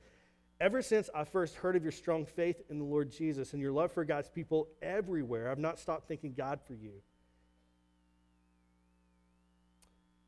Ever 0.59 0.81
since 0.81 1.11
I 1.15 1.25
first 1.25 1.57
heard 1.57 1.77
of 1.77 1.83
your 1.83 1.93
strong 1.93 2.25
faith 2.25 2.63
in 2.71 2.79
the 2.79 2.85
Lord 2.85 3.11
Jesus 3.11 3.53
and 3.53 3.61
your 3.61 3.73
love 3.73 3.93
for 3.93 4.05
God's 4.05 4.31
people 4.31 4.69
everywhere, 4.81 5.51
I've 5.51 5.59
not 5.59 5.79
stopped 5.79 6.09
thanking 6.09 6.33
God 6.33 6.61
for 6.67 6.75
you. 6.75 6.93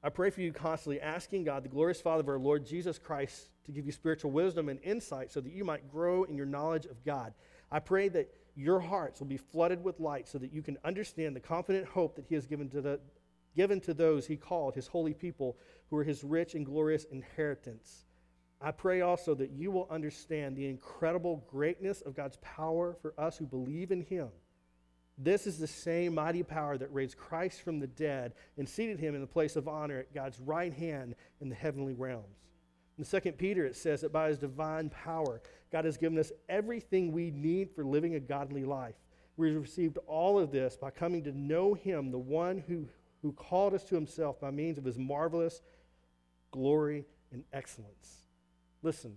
I 0.03 0.11
pray 0.11 0.31
for 0.31 0.43
you 0.43 0.53
constantly, 0.53 1.01
asking 1.01 1.45
God, 1.45 1.65
the 1.65 1.69
glorious 1.69 2.01
Father 2.01 2.21
of 2.21 2.29
our 2.29 2.39
Lord 2.39 2.67
Jesus 2.67 2.99
Christ, 2.99 3.49
to 3.65 3.73
give 3.73 3.87
you 3.87 3.93
spiritual 3.93 4.31
wisdom 4.31 4.69
and 4.69 4.79
insight 4.83 5.33
so 5.33 5.41
that 5.41 5.53
you 5.53 5.65
might 5.65 5.91
grow 5.91 6.25
in 6.25 6.37
your 6.37 6.47
knowledge 6.47 6.85
of 6.85 7.05
God. 7.05 7.33
I 7.73 7.81
pray 7.81 8.09
that 8.11 8.31
your 8.55 8.81
hearts 8.81 9.21
will 9.21 9.27
be 9.27 9.39
flooded 9.39 9.83
with 9.83 9.99
light 9.99 10.29
so 10.29 10.39
that 10.39 10.53
you 10.53 10.63
can 10.63 10.79
understand 10.85 11.35
the 11.35 11.41
confident 11.41 11.87
hope 11.87 12.17
that 12.17 12.27
He 12.29 12.35
has 12.35 12.47
given 12.47 12.69
to, 12.71 12.83
the, 12.83 13.01
given 13.57 13.81
to 13.81 13.95
those 13.95 14.27
He 14.27 14.37
called, 14.37 14.75
His 14.75 14.87
holy 14.87 15.15
people, 15.15 15.57
who 15.89 15.97
are 15.97 16.05
His 16.05 16.23
rich 16.23 16.55
and 16.55 16.67
glorious 16.67 17.05
inheritance. 17.05 18.05
I 18.61 18.73
pray 18.73 19.03
also 19.03 19.35
that 19.37 19.51
you 19.51 19.71
will 19.71 19.87
understand 19.91 20.57
the 20.57 20.69
incredible 20.69 21.45
greatness 21.49 22.01
of 22.01 22.15
God's 22.15 22.39
power 22.39 22.97
for 23.01 23.15
us 23.19 23.39
who 23.39 23.47
believe 23.47 23.93
in 23.93 24.03
Him 24.03 24.29
this 25.19 25.49
is 25.49 25.59
the 25.59 25.67
same 25.67 26.15
mighty 26.15 26.45
power 26.45 26.79
that 26.79 26.95
raised 26.95 27.19
Christ 27.19 27.63
from 27.63 27.81
the 27.81 27.89
dead 27.89 28.35
and 28.57 28.69
seated 28.69 29.01
him 29.01 29.17
in 29.17 29.21
the 29.21 29.27
place 29.27 29.57
of 29.57 29.67
honor 29.67 29.99
at 29.99 30.15
God's 30.15 30.39
right 30.39 30.73
hand 30.73 31.17
in 31.41 31.49
the 31.49 31.57
heavenly 31.57 31.95
realms. 31.95 32.37
In 32.99 33.05
2 33.05 33.33
Peter, 33.33 33.67
it 33.67 33.77
says 33.77 34.01
that 34.01 34.13
by 34.13 34.29
his 34.29 34.39
divine 34.39 34.91
power, 34.91 35.41
God 35.73 35.85
has 35.85 35.97
given 35.97 36.19
us 36.19 36.33
everything 36.49 37.11
we 37.11 37.33
need 37.33 37.71
for 37.75 37.85
living 37.85 38.15
a 38.15 38.21
godly 38.21 38.65
life. 38.65 38.95
We 39.37 39.51
received 39.51 39.99
all 40.07 40.39
of 40.39 40.53
this 40.53 40.77
by 40.77 40.91
coming 40.91 41.25
to 41.25 41.33
know 41.33 41.75
him, 41.75 42.11
the 42.11 42.19
one 42.19 42.59
who, 42.59 42.89
who 43.23 43.33
called 43.33 43.75
us 43.75 43.85
to 43.85 43.95
himself 43.97 44.41
by 44.41 44.51
means 44.51 44.79
of 44.79 44.85
his 44.85 44.99
marvelous 44.99 45.63
glory 46.53 47.05
and 47.33 47.45
excellence. 47.53 48.28
Listen, 48.83 49.17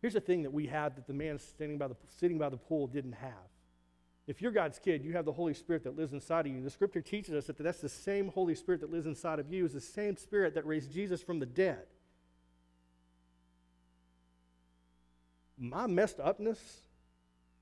here's 0.00 0.14
the 0.14 0.20
thing 0.20 0.42
that 0.42 0.52
we 0.52 0.66
had 0.66 0.96
that 0.96 1.06
the 1.06 1.14
man 1.14 1.38
standing 1.38 1.78
by 1.78 1.88
the, 1.88 1.96
sitting 2.18 2.38
by 2.38 2.48
the 2.48 2.56
pool 2.56 2.86
didn't 2.86 3.12
have. 3.12 3.32
If 4.26 4.40
you're 4.40 4.52
God's 4.52 4.78
kid, 4.78 5.04
you 5.04 5.12
have 5.12 5.26
the 5.26 5.32
Holy 5.32 5.52
Spirit 5.52 5.84
that 5.84 5.96
lives 5.96 6.12
inside 6.12 6.46
of 6.46 6.52
you. 6.52 6.62
The 6.62 6.70
scripture 6.70 7.02
teaches 7.02 7.34
us 7.34 7.46
that 7.46 7.58
that's 7.58 7.80
the 7.80 7.88
same 7.88 8.28
Holy 8.28 8.54
Spirit 8.54 8.80
that 8.80 8.90
lives 8.90 9.06
inside 9.06 9.38
of 9.38 9.52
you 9.52 9.64
is 9.66 9.72
the 9.72 9.80
same 9.80 10.16
Spirit 10.16 10.54
that 10.54 10.66
raised 10.66 10.92
Jesus 10.92 11.22
from 11.22 11.40
the 11.40 11.46
dead. 11.46 11.84
My 15.58 15.86
messed 15.86 16.20
upness 16.20 16.58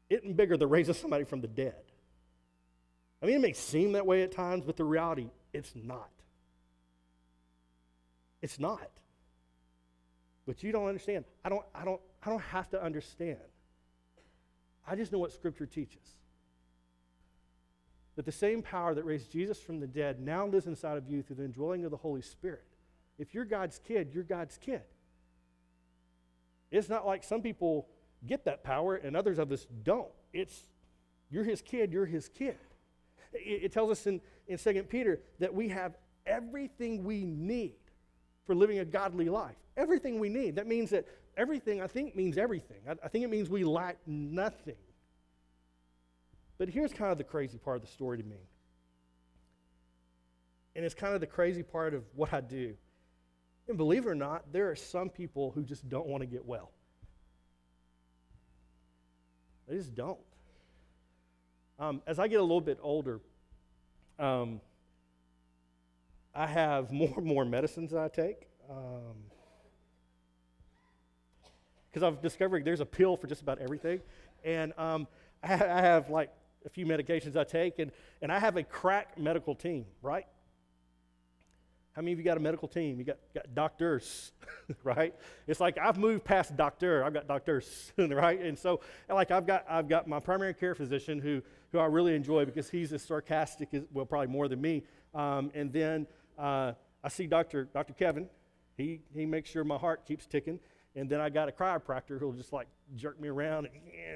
isn't 0.08 0.36
bigger 0.36 0.56
than 0.56 0.68
raising 0.68 0.94
somebody 0.94 1.24
from 1.24 1.40
the 1.40 1.48
dead. 1.48 1.82
I 3.22 3.26
mean, 3.26 3.36
it 3.36 3.40
may 3.40 3.52
seem 3.52 3.92
that 3.92 4.06
way 4.06 4.22
at 4.22 4.32
times, 4.32 4.64
but 4.64 4.76
the 4.76 4.84
reality, 4.84 5.30
it's 5.52 5.72
not. 5.74 6.10
It's 8.40 8.58
not. 8.58 8.90
But 10.46 10.62
you 10.62 10.72
don't 10.72 10.86
understand. 10.86 11.24
I 11.44 11.48
don't, 11.48 11.64
I 11.74 11.84
don't, 11.84 12.00
I 12.24 12.30
don't 12.30 12.42
have 12.42 12.68
to 12.70 12.82
understand. 12.82 13.38
I 14.86 14.96
just 14.96 15.12
know 15.12 15.18
what 15.18 15.32
Scripture 15.32 15.66
teaches. 15.66 16.16
That 18.16 18.26
the 18.26 18.32
same 18.32 18.62
power 18.62 18.94
that 18.94 19.04
raised 19.04 19.30
Jesus 19.30 19.58
from 19.58 19.80
the 19.80 19.86
dead 19.86 20.20
now 20.20 20.46
lives 20.46 20.66
inside 20.66 20.98
of 20.98 21.08
you 21.08 21.22
through 21.22 21.36
the 21.36 21.44
indwelling 21.44 21.84
of 21.84 21.90
the 21.90 21.96
Holy 21.96 22.22
Spirit. 22.22 22.64
If 23.18 23.34
you're 23.34 23.44
God's 23.44 23.78
kid, 23.78 24.10
you're 24.12 24.24
God's 24.24 24.58
kid. 24.58 24.82
It's 26.70 26.88
not 26.88 27.06
like 27.06 27.22
some 27.22 27.42
people 27.42 27.86
get 28.26 28.44
that 28.44 28.64
power 28.64 28.96
and 28.96 29.16
others 29.16 29.38
of 29.38 29.52
us 29.52 29.66
don't. 29.82 30.08
It's 30.32 30.62
you're 31.30 31.44
his 31.44 31.62
kid, 31.62 31.92
you're 31.92 32.06
his 32.06 32.28
kid. 32.28 32.56
It, 33.32 33.64
it 33.64 33.72
tells 33.72 33.90
us 33.90 34.06
in, 34.06 34.20
in 34.46 34.58
2 34.58 34.82
Peter 34.84 35.20
that 35.38 35.54
we 35.54 35.68
have 35.68 35.96
everything 36.26 37.04
we 37.04 37.24
need 37.24 37.76
for 38.46 38.54
living 38.54 38.78
a 38.78 38.84
godly 38.84 39.28
life. 39.28 39.56
Everything 39.76 40.18
we 40.18 40.28
need. 40.28 40.56
That 40.56 40.66
means 40.66 40.90
that 40.90 41.06
everything, 41.36 41.80
I 41.80 41.86
think, 41.86 42.16
means 42.16 42.36
everything. 42.38 42.78
I, 42.88 42.92
I 43.04 43.08
think 43.08 43.24
it 43.24 43.30
means 43.30 43.48
we 43.48 43.64
lack 43.64 43.96
nothing. 44.06 44.76
But 46.58 46.68
here's 46.68 46.92
kind 46.92 47.10
of 47.10 47.18
the 47.18 47.24
crazy 47.24 47.58
part 47.58 47.76
of 47.76 47.82
the 47.82 47.88
story 47.88 48.18
to 48.18 48.24
me. 48.24 48.36
And 50.74 50.84
it's 50.84 50.94
kind 50.94 51.14
of 51.14 51.20
the 51.20 51.26
crazy 51.26 51.62
part 51.62 51.94
of 51.94 52.04
what 52.14 52.32
I 52.32 52.40
do. 52.40 52.74
And 53.68 53.76
believe 53.76 54.06
it 54.06 54.08
or 54.08 54.14
not, 54.14 54.52
there 54.52 54.70
are 54.70 54.76
some 54.76 55.08
people 55.08 55.52
who 55.52 55.62
just 55.62 55.88
don't 55.88 56.06
want 56.06 56.22
to 56.22 56.26
get 56.26 56.44
well. 56.44 56.70
They 59.68 59.76
just 59.76 59.94
don't. 59.94 60.18
Um, 61.78 62.02
as 62.06 62.18
I 62.18 62.28
get 62.28 62.40
a 62.40 62.42
little 62.42 62.60
bit 62.60 62.78
older, 62.82 63.20
um, 64.18 64.60
I 66.34 66.46
have 66.46 66.90
more 66.92 67.14
and 67.16 67.26
more 67.26 67.44
medicines 67.44 67.92
I 67.94 68.08
take. 68.08 68.48
Because 71.90 72.02
um, 72.02 72.04
I've 72.04 72.22
discovered 72.22 72.64
there's 72.64 72.80
a 72.80 72.86
pill 72.86 73.16
for 73.16 73.26
just 73.26 73.42
about 73.42 73.58
everything. 73.58 74.00
And 74.44 74.72
um, 74.78 75.06
I, 75.42 75.54
I 75.54 75.80
have 75.80 76.08
like 76.10 76.30
a 76.64 76.70
few 76.70 76.86
medications 76.86 77.36
I 77.36 77.44
take, 77.44 77.78
and, 77.78 77.90
and 78.22 78.32
I 78.32 78.38
have 78.38 78.56
a 78.56 78.62
crack 78.62 79.18
medical 79.18 79.54
team, 79.54 79.84
right? 80.00 80.26
How 81.92 82.00
many 82.00 82.12
of 82.12 82.18
you 82.18 82.24
got 82.24 82.38
a 82.38 82.40
medical 82.40 82.68
team? 82.68 82.98
You 82.98 83.04
got, 83.04 83.18
got 83.34 83.54
doctors, 83.54 84.32
right? 84.84 85.14
It's 85.46 85.60
like 85.60 85.76
I've 85.76 85.98
moved 85.98 86.24
past 86.24 86.56
doctor. 86.56 87.04
I've 87.04 87.12
got 87.12 87.28
doctors, 87.28 87.92
right? 87.98 88.40
And 88.40 88.58
so, 88.58 88.80
like 89.10 89.30
I've 89.30 89.46
got 89.46 89.66
I've 89.68 89.88
got 89.88 90.08
my 90.08 90.18
primary 90.18 90.54
care 90.54 90.74
physician 90.74 91.18
who 91.20 91.42
who 91.70 91.78
I 91.78 91.84
really 91.86 92.14
enjoy 92.14 92.46
because 92.46 92.70
he's 92.70 92.94
as 92.94 93.02
sarcastic 93.02 93.74
as 93.74 93.82
well, 93.92 94.06
probably 94.06 94.28
more 94.28 94.48
than 94.48 94.60
me. 94.62 94.84
Um, 95.14 95.50
and 95.54 95.70
then 95.70 96.06
uh, 96.38 96.72
I 97.02 97.08
see 97.08 97.26
Doctor 97.26 97.64
Doctor 97.64 97.92
Kevin. 97.92 98.28
He 98.76 99.00
he 99.14 99.26
makes 99.26 99.50
sure 99.50 99.64
my 99.64 99.76
heart 99.76 100.06
keeps 100.06 100.26
ticking. 100.26 100.60
And 100.94 101.08
then 101.08 101.20
I 101.20 101.30
got 101.30 101.48
a 101.48 101.52
chiropractor 101.52 102.18
who'll 102.18 102.32
just 102.32 102.52
like 102.52 102.68
jerk 102.96 103.18
me 103.20 103.28
around 103.28 103.68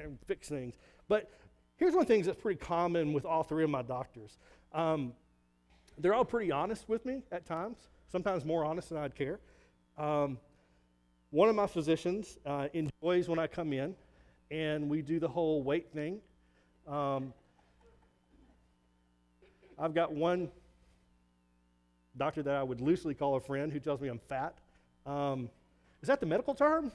and, 0.05 0.19
fix 0.27 0.49
things. 0.49 0.75
But 1.09 1.31
here's 1.77 1.95
one 1.95 2.05
things 2.05 2.27
that's 2.27 2.41
pretty 2.41 2.59
common 2.59 3.13
with 3.13 3.25
all 3.25 3.43
three 3.43 3.65
of 3.65 3.71
my 3.71 3.83
doctors. 3.83 4.37
Um, 4.73 5.15
they're 5.99 6.13
all 6.13 6.25
pretty 6.25 6.53
honest 6.53 6.89
with 6.89 7.07
me 7.07 7.23
at 7.33 7.47
times, 7.47 7.79
sometimes 8.13 8.45
more 8.45 8.65
honest 8.65 8.91
than 8.91 8.99
I'd 8.99 9.15
care. 9.15 9.41
Um, 9.97 10.39
one 11.31 11.49
of 11.49 11.55
my 11.55 11.67
physicians 11.67 12.39
uh, 12.45 12.69
enjoys 12.75 13.29
when 13.29 13.39
I 13.39 13.47
come 13.47 13.73
in 13.73 13.95
and 14.51 14.89
we 14.91 15.01
do 15.01 15.19
the 15.19 15.29
whole 15.29 15.63
weight 15.63 15.91
thing. 15.93 16.21
Um, 16.87 17.33
I've 19.79 19.95
got 19.95 20.13
one 20.13 20.51
doctor 22.17 22.43
that 22.43 22.55
I 22.55 22.63
would 22.63 22.81
loosely 22.81 23.15
call 23.15 23.37
a 23.37 23.41
friend 23.41 23.73
who 23.73 23.81
tells 23.81 24.01
me 24.01 24.09
I'm 24.09 24.21
fat. 24.29 24.55
Um, 25.05 25.51
is 26.03 26.09
that 26.09 26.21
the 26.21 26.27
medical 26.27 26.55
term? 26.55 26.93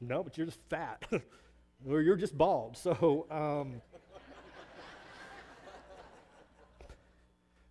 No, 0.00 0.22
but 0.22 0.36
you're 0.36 0.46
just 0.46 0.60
fat, 0.68 1.04
or 1.88 2.00
you're 2.00 2.16
just 2.16 2.36
bald. 2.36 2.76
So, 2.76 3.26
um, 3.30 3.80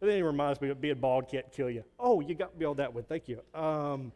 And 0.01 0.09
then 0.09 0.17
he 0.17 0.23
reminds 0.23 0.59
me 0.59 0.67
that 0.69 0.81
being 0.81 0.95
bald 0.95 1.29
can't 1.29 1.51
kill 1.51 1.69
you. 1.69 1.83
Oh, 1.99 2.21
you 2.21 2.33
got 2.33 2.57
me 2.57 2.65
on 2.65 2.77
that 2.77 2.91
one. 2.91 3.03
Thank 3.03 3.27
you. 3.27 3.39
Um, 3.53 4.11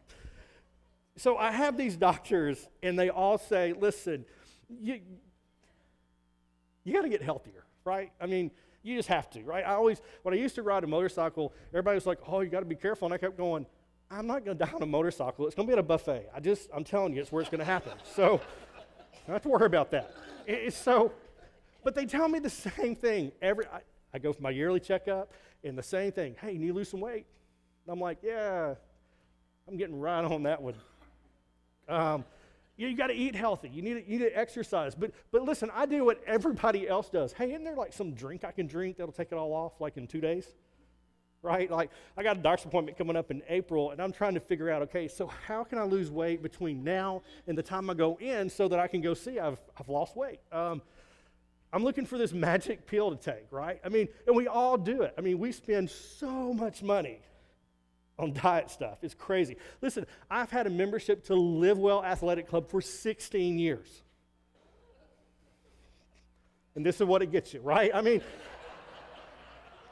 so 1.16 1.36
I 1.36 1.52
have 1.52 1.76
these 1.76 1.96
doctors, 1.96 2.68
and 2.82 2.98
they 2.98 3.08
all 3.08 3.38
say, 3.38 3.72
listen, 3.72 4.24
you, 4.68 5.00
you 6.82 6.92
got 6.92 7.02
to 7.02 7.08
get 7.08 7.22
healthier, 7.22 7.64
right? 7.84 8.10
I 8.20 8.26
mean, 8.26 8.50
you 8.86 8.96
just 8.96 9.08
have 9.08 9.28
to, 9.30 9.42
right? 9.42 9.64
I 9.64 9.74
always, 9.74 10.00
when 10.22 10.32
I 10.32 10.38
used 10.38 10.54
to 10.54 10.62
ride 10.62 10.84
a 10.84 10.86
motorcycle, 10.86 11.52
everybody 11.70 11.96
was 11.96 12.06
like, 12.06 12.18
oh, 12.26 12.40
you 12.40 12.48
got 12.48 12.60
to 12.60 12.66
be 12.66 12.76
careful. 12.76 13.06
And 13.06 13.14
I 13.14 13.18
kept 13.18 13.36
going, 13.36 13.66
I'm 14.10 14.26
not 14.26 14.44
going 14.44 14.56
to 14.58 14.64
die 14.64 14.72
on 14.72 14.82
a 14.82 14.86
motorcycle. 14.86 15.46
It's 15.46 15.56
going 15.56 15.66
to 15.66 15.70
be 15.70 15.72
at 15.72 15.78
a 15.78 15.82
buffet. 15.82 16.30
I 16.34 16.40
just, 16.40 16.70
I'm 16.72 16.84
telling 16.84 17.14
you, 17.14 17.20
it's 17.20 17.32
where 17.32 17.42
it's 17.42 17.50
going 17.50 17.58
to 17.58 17.64
happen. 17.64 17.92
So 18.14 18.40
I 19.14 19.18
don't 19.26 19.34
have 19.34 19.42
to 19.42 19.48
worry 19.48 19.66
about 19.66 19.90
that. 19.90 20.14
It's 20.46 20.76
so, 20.76 21.12
but 21.82 21.94
they 21.94 22.06
tell 22.06 22.28
me 22.28 22.38
the 22.38 22.50
same 22.50 22.94
thing 22.94 23.32
every, 23.42 23.66
I, 23.66 23.80
I 24.14 24.18
go 24.18 24.32
for 24.32 24.42
my 24.42 24.50
yearly 24.50 24.80
checkup. 24.80 25.32
And 25.64 25.76
the 25.76 25.82
same 25.82 26.12
thing, 26.12 26.36
hey, 26.40 26.52
you 26.52 26.58
need 26.60 26.68
to 26.68 26.74
lose 26.74 26.88
some 26.88 27.00
weight? 27.00 27.26
And 27.84 27.92
I'm 27.92 28.00
like, 28.00 28.18
yeah, 28.22 28.74
I'm 29.66 29.76
getting 29.76 29.98
right 29.98 30.24
on 30.24 30.44
that 30.44 30.62
one. 30.62 30.74
Um, 31.88 32.24
you, 32.76 32.88
you 32.88 32.96
got 32.96 33.08
to 33.08 33.14
eat 33.14 33.34
healthy. 33.34 33.68
You 33.68 33.82
need 33.82 33.94
to, 33.94 34.10
you 34.10 34.18
need 34.18 34.30
to 34.30 34.38
exercise. 34.38 34.94
But, 34.94 35.12
but 35.32 35.42
listen, 35.42 35.70
I 35.74 35.86
do 35.86 36.04
what 36.04 36.22
everybody 36.26 36.88
else 36.88 37.08
does. 37.08 37.32
Hey, 37.32 37.50
isn't 37.50 37.64
there 37.64 37.76
like 37.76 37.92
some 37.92 38.12
drink 38.12 38.44
I 38.44 38.52
can 38.52 38.66
drink 38.66 38.98
that'll 38.98 39.12
take 39.12 39.32
it 39.32 39.36
all 39.36 39.52
off 39.52 39.80
like 39.80 39.96
in 39.96 40.06
two 40.06 40.20
days? 40.20 40.46
Right? 41.42 41.70
Like, 41.70 41.90
I 42.16 42.22
got 42.22 42.38
a 42.38 42.40
doctor's 42.40 42.66
appointment 42.66 42.98
coming 42.98 43.14
up 43.14 43.30
in 43.30 43.42
April, 43.48 43.92
and 43.92 44.00
I'm 44.00 44.10
trying 44.10 44.34
to 44.34 44.40
figure 44.40 44.68
out 44.70 44.82
okay, 44.82 45.06
so 45.06 45.30
how 45.46 45.62
can 45.62 45.78
I 45.78 45.84
lose 45.84 46.10
weight 46.10 46.42
between 46.42 46.82
now 46.82 47.22
and 47.46 47.56
the 47.56 47.62
time 47.62 47.88
I 47.88 47.94
go 47.94 48.16
in 48.20 48.50
so 48.50 48.66
that 48.68 48.80
I 48.80 48.88
can 48.88 49.00
go 49.00 49.14
see 49.14 49.38
I've, 49.38 49.60
I've 49.78 49.88
lost 49.88 50.16
weight? 50.16 50.40
Um, 50.50 50.82
I'm 51.72 51.84
looking 51.84 52.06
for 52.06 52.18
this 52.18 52.32
magic 52.32 52.86
pill 52.86 53.14
to 53.14 53.16
take, 53.16 53.46
right? 53.50 53.80
I 53.84 53.90
mean, 53.90 54.08
and 54.26 54.34
we 54.34 54.48
all 54.48 54.76
do 54.76 55.02
it. 55.02 55.14
I 55.16 55.20
mean, 55.20 55.38
we 55.38 55.52
spend 55.52 55.90
so 55.90 56.52
much 56.52 56.82
money 56.82 57.20
on 58.18 58.32
diet 58.32 58.70
stuff. 58.70 58.98
It's 59.02 59.14
crazy. 59.14 59.56
Listen, 59.82 60.06
I've 60.30 60.50
had 60.50 60.66
a 60.66 60.70
membership 60.70 61.24
to 61.26 61.34
Live 61.34 61.78
Well 61.78 62.04
Athletic 62.04 62.48
Club 62.48 62.68
for 62.68 62.80
16 62.80 63.58
years. 63.58 64.02
And 66.74 66.84
this 66.84 67.00
is 67.00 67.06
what 67.06 67.22
it 67.22 67.32
gets 67.32 67.54
you, 67.54 67.60
right? 67.60 67.90
I 67.94 68.02
mean, 68.02 68.20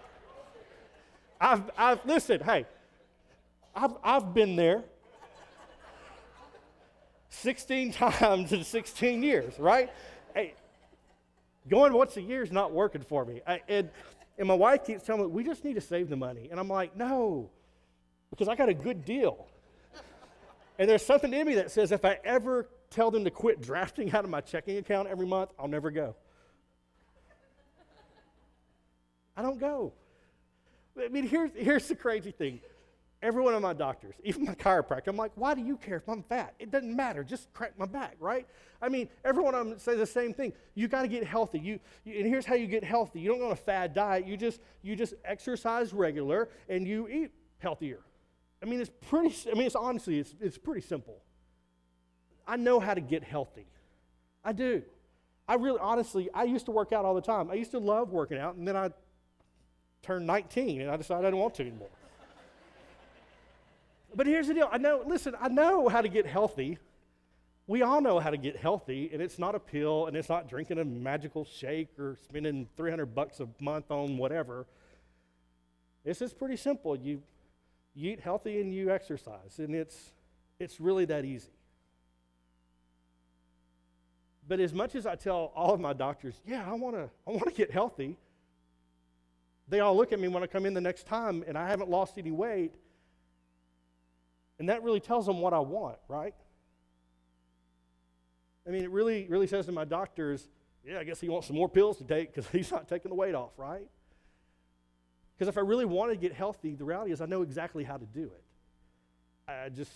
I've, 1.41 1.71
I've, 1.77 2.05
listen, 2.05 2.41
hey, 2.41 2.67
I've, 3.75 3.95
I've 4.03 4.35
been 4.35 4.57
there 4.57 4.85
16 7.31 7.93
times 8.21 8.53
in 8.53 8.65
16 8.65 9.23
years, 9.23 9.59
right? 9.59 9.91
Hey, 10.35 10.55
Going 11.69 11.95
once 11.95 12.17
a 12.17 12.23
year 12.23 12.43
is 12.43 12.53
not 12.53 12.73
working 12.73 13.01
for 13.01 13.25
me. 13.25 13.41
I, 13.47 13.63
and, 13.69 13.89
and 14.39 14.47
my 14.47 14.55
wife 14.55 14.85
keeps 14.85 15.03
telling 15.05 15.23
me, 15.23 15.29
we 15.29 15.45
just 15.45 15.65
need 15.65 15.75
to 15.75 15.81
save 15.81 16.11
the 16.11 16.17
money. 16.17 16.49
And 16.51 16.61
I'm 16.61 16.69
like, 16.69 16.95
no, 16.95 17.51
because 18.35 18.49
I 18.49 18.57
got 18.57 18.69
a 18.69 18.75
good 18.75 19.05
deal. 19.05 19.47
and 20.79 20.89
there's 20.89 21.05
something 21.05 21.33
in 21.33 21.47
me 21.47 21.55
that 21.55 21.71
says 21.71 21.93
if 21.93 22.05
I 22.05 22.19
ever 22.25 22.69
tell 22.91 23.11
them 23.11 23.25
to 23.25 23.31
quit 23.31 23.61
drafting 23.61 24.13
out 24.13 24.25
of 24.25 24.31
my 24.31 24.41
checking 24.41 24.77
account 24.77 25.09
every 25.09 25.27
month, 25.27 25.51
I'll 25.59 25.69
never 25.69 25.91
go. 25.91 26.15
I 29.37 29.43
don't 29.43 29.59
go. 29.59 29.93
I 30.99 31.09
mean, 31.09 31.27
here's, 31.27 31.51
here's 31.57 31.89
the 31.89 31.97
crazy 31.97 32.31
thing 32.31 32.61
every 33.25 33.43
one 33.43 33.55
of 33.55 33.63
my 33.63 33.73
doctors, 33.73 34.15
even 34.23 34.45
my 34.45 34.55
chiropractor, 34.55 35.09
I'm 35.09 35.17
like, 35.17 35.33
why 35.35 35.55
do 35.55 35.63
you 35.63 35.79
care 35.79 35.97
if 35.97 36.09
I'm 36.09 36.23
fat? 36.23 36.55
It 36.59 36.71
doesn't 36.71 36.95
matter. 36.95 37.25
Just 37.25 37.51
crack 37.55 37.73
my 37.79 37.87
back, 37.87 38.17
right? 38.21 38.47
I 38.83 38.91
mean, 38.91 39.09
every 39.25 39.43
one 39.43 39.55
of 39.55 39.67
them 39.67 39.79
says 39.79 39.97
the 39.97 40.07
same 40.07 40.35
thing. 40.35 40.53
You 40.75 40.89
got 40.89 41.03
to 41.03 41.09
get 41.09 41.25
healthy. 41.25 41.59
You, 41.59 41.81
you, 42.05 42.19
and 42.19 42.27
here's 42.27 42.45
how 42.45 42.55
you 42.55 42.67
get 42.67 42.85
healthy. 42.85 43.21
You 43.21 43.31
don't 43.31 43.39
go 43.39 43.47
on 43.47 43.53
a 43.53 43.57
fad 43.57 43.95
diet. 43.95 44.27
You 44.27 44.37
just 44.37 44.61
you 44.83 44.95
just 44.95 45.15
exercise 45.25 45.95
regular 45.95 46.51
and 46.69 46.87
you 46.87 47.09
eat 47.09 47.31
healthier. 47.59 48.01
I 48.65 48.67
mean, 48.67 48.81
it's 48.81 48.91
pretty. 49.11 49.35
I 49.51 49.53
mean, 49.53 49.67
it's 49.67 49.75
honestly, 49.75 50.19
it's 50.19 50.35
it's 50.41 50.57
pretty 50.57 50.81
simple. 50.81 51.19
I 52.49 52.57
know 52.57 52.81
how 52.81 52.95
to 52.95 53.01
get 53.03 53.23
healthy. 53.23 53.67
I 54.43 54.53
do. 54.53 54.83
I 55.47 55.57
really, 55.57 55.81
honestly, 55.81 56.31
I 56.33 56.45
used 56.45 56.65
to 56.67 56.73
work 56.73 56.91
out 56.91 57.05
all 57.05 57.15
the 57.15 57.21
time. 57.21 57.51
I 57.51 57.55
used 57.55 57.73
to 57.73 57.79
love 57.79 58.11
working 58.11 58.39
out, 58.39 58.55
and 58.55 58.67
then 58.67 58.75
I 58.75 58.89
turned 60.01 60.27
19 60.27 60.81
and 60.81 60.91
I 60.91 60.97
decided 60.97 61.27
I 61.27 61.29
didn't 61.29 61.41
want 61.41 61.55
to 61.57 61.63
anymore. 61.63 61.89
But 64.17 64.29
here's 64.29 64.47
the 64.47 64.55
deal. 64.55 64.69
I 64.71 64.79
know, 64.79 65.03
listen, 65.05 65.35
I 65.41 65.49
know 65.49 65.89
how 65.89 66.01
to 66.01 66.09
get 66.09 66.25
healthy. 66.25 66.79
We 67.67 67.83
all 67.83 68.01
know 68.01 68.21
how 68.21 68.31
to 68.31 68.37
get 68.37 68.57
healthy, 68.57 69.11
and 69.13 69.21
it's 69.21 69.41
not 69.41 69.57
a 69.57 69.59
pill, 69.59 70.07
and 70.07 70.17
it's 70.17 70.29
not 70.29 70.49
drinking 70.49 70.79
a 70.79 70.85
magical 70.85 71.45
shake 71.45 71.99
or 71.99 72.17
spending 72.23 72.69
300 72.77 73.07
bucks 73.07 73.41
a 73.41 73.49
month 73.61 73.91
on 73.91 74.17
whatever. 74.17 74.67
This 76.05 76.23
is 76.23 76.33
pretty 76.33 76.57
simple. 76.57 76.95
You, 76.97 77.23
you 77.95 78.13
eat 78.13 78.21
healthy 78.21 78.61
and 78.61 78.73
you 78.73 78.91
exercise, 78.91 79.59
and 79.59 79.75
it's, 79.75 80.13
it's 80.59 80.81
really 80.81 81.05
that 81.07 81.25
easy. 81.25 81.51
But 84.47 84.61
as 84.61 84.75
much 84.75 84.95
as 84.95 85.07
I 85.07 85.15
tell 85.15 85.53
all 85.55 85.73
of 85.73 85.81
my 85.81 85.93
doctors, 85.93 86.35
yeah, 86.47 86.65
I 86.69 86.75
want 86.75 86.97
to 86.97 87.09
I 87.27 87.31
want 87.31 87.47
to 87.47 87.53
get 87.53 87.71
healthy, 87.71 88.19
they 89.69 89.81
all 89.81 89.97
look 89.97 90.13
at 90.13 90.21
me 90.21 90.29
when 90.29 90.43
I 90.43 90.47
come 90.47 90.67
in 90.67 90.75
the 90.75 90.81
next 90.81 91.07
time 91.07 91.43
and 91.47 91.57
I 91.57 91.67
haven't 91.67 91.89
lost 91.89 92.19
any 92.19 92.31
weight 92.31 92.75
and 94.59 94.69
that 94.69 94.83
really 94.83 95.01
tells 95.01 95.27
them 95.27 95.41
what 95.41 95.53
I 95.53 95.59
want, 95.59 95.99
right? 96.09 96.35
I 98.67 98.71
mean, 98.71 98.83
it 98.83 98.91
really, 98.91 99.27
really 99.29 99.47
says 99.47 99.67
to 99.67 99.73
my 99.73 99.85
doctors, 99.85 100.49
yeah, 100.87 100.99
I 100.99 101.05
guess 101.05 101.21
he 101.21 101.29
wants 101.29 101.49
some 101.49 101.57
more 101.57 101.69
pills 101.69 101.99
to 101.99 102.05
take 102.05 102.33
because 102.33 102.49
he's 102.53 102.71
not 102.71 102.89
taking 102.89 103.09
the 103.09 103.15
weight 103.15 103.35
off, 103.35 103.51
right? 103.57 103.87
Because 105.37 105.49
if 105.49 105.59
I 105.59 105.63
really 105.63 105.85
wanted 105.85 106.15
to 106.15 106.21
get 106.21 106.33
healthy, 106.33 106.75
the 106.75 106.85
reality 106.85 107.13
is 107.13 107.21
I 107.21 107.27
know 107.27 107.43
exactly 107.43 107.85
how 107.85 107.97
to 107.97 108.07
do 108.07 108.25
it. 108.25 108.45
I 109.49 109.69
just, 109.69 109.93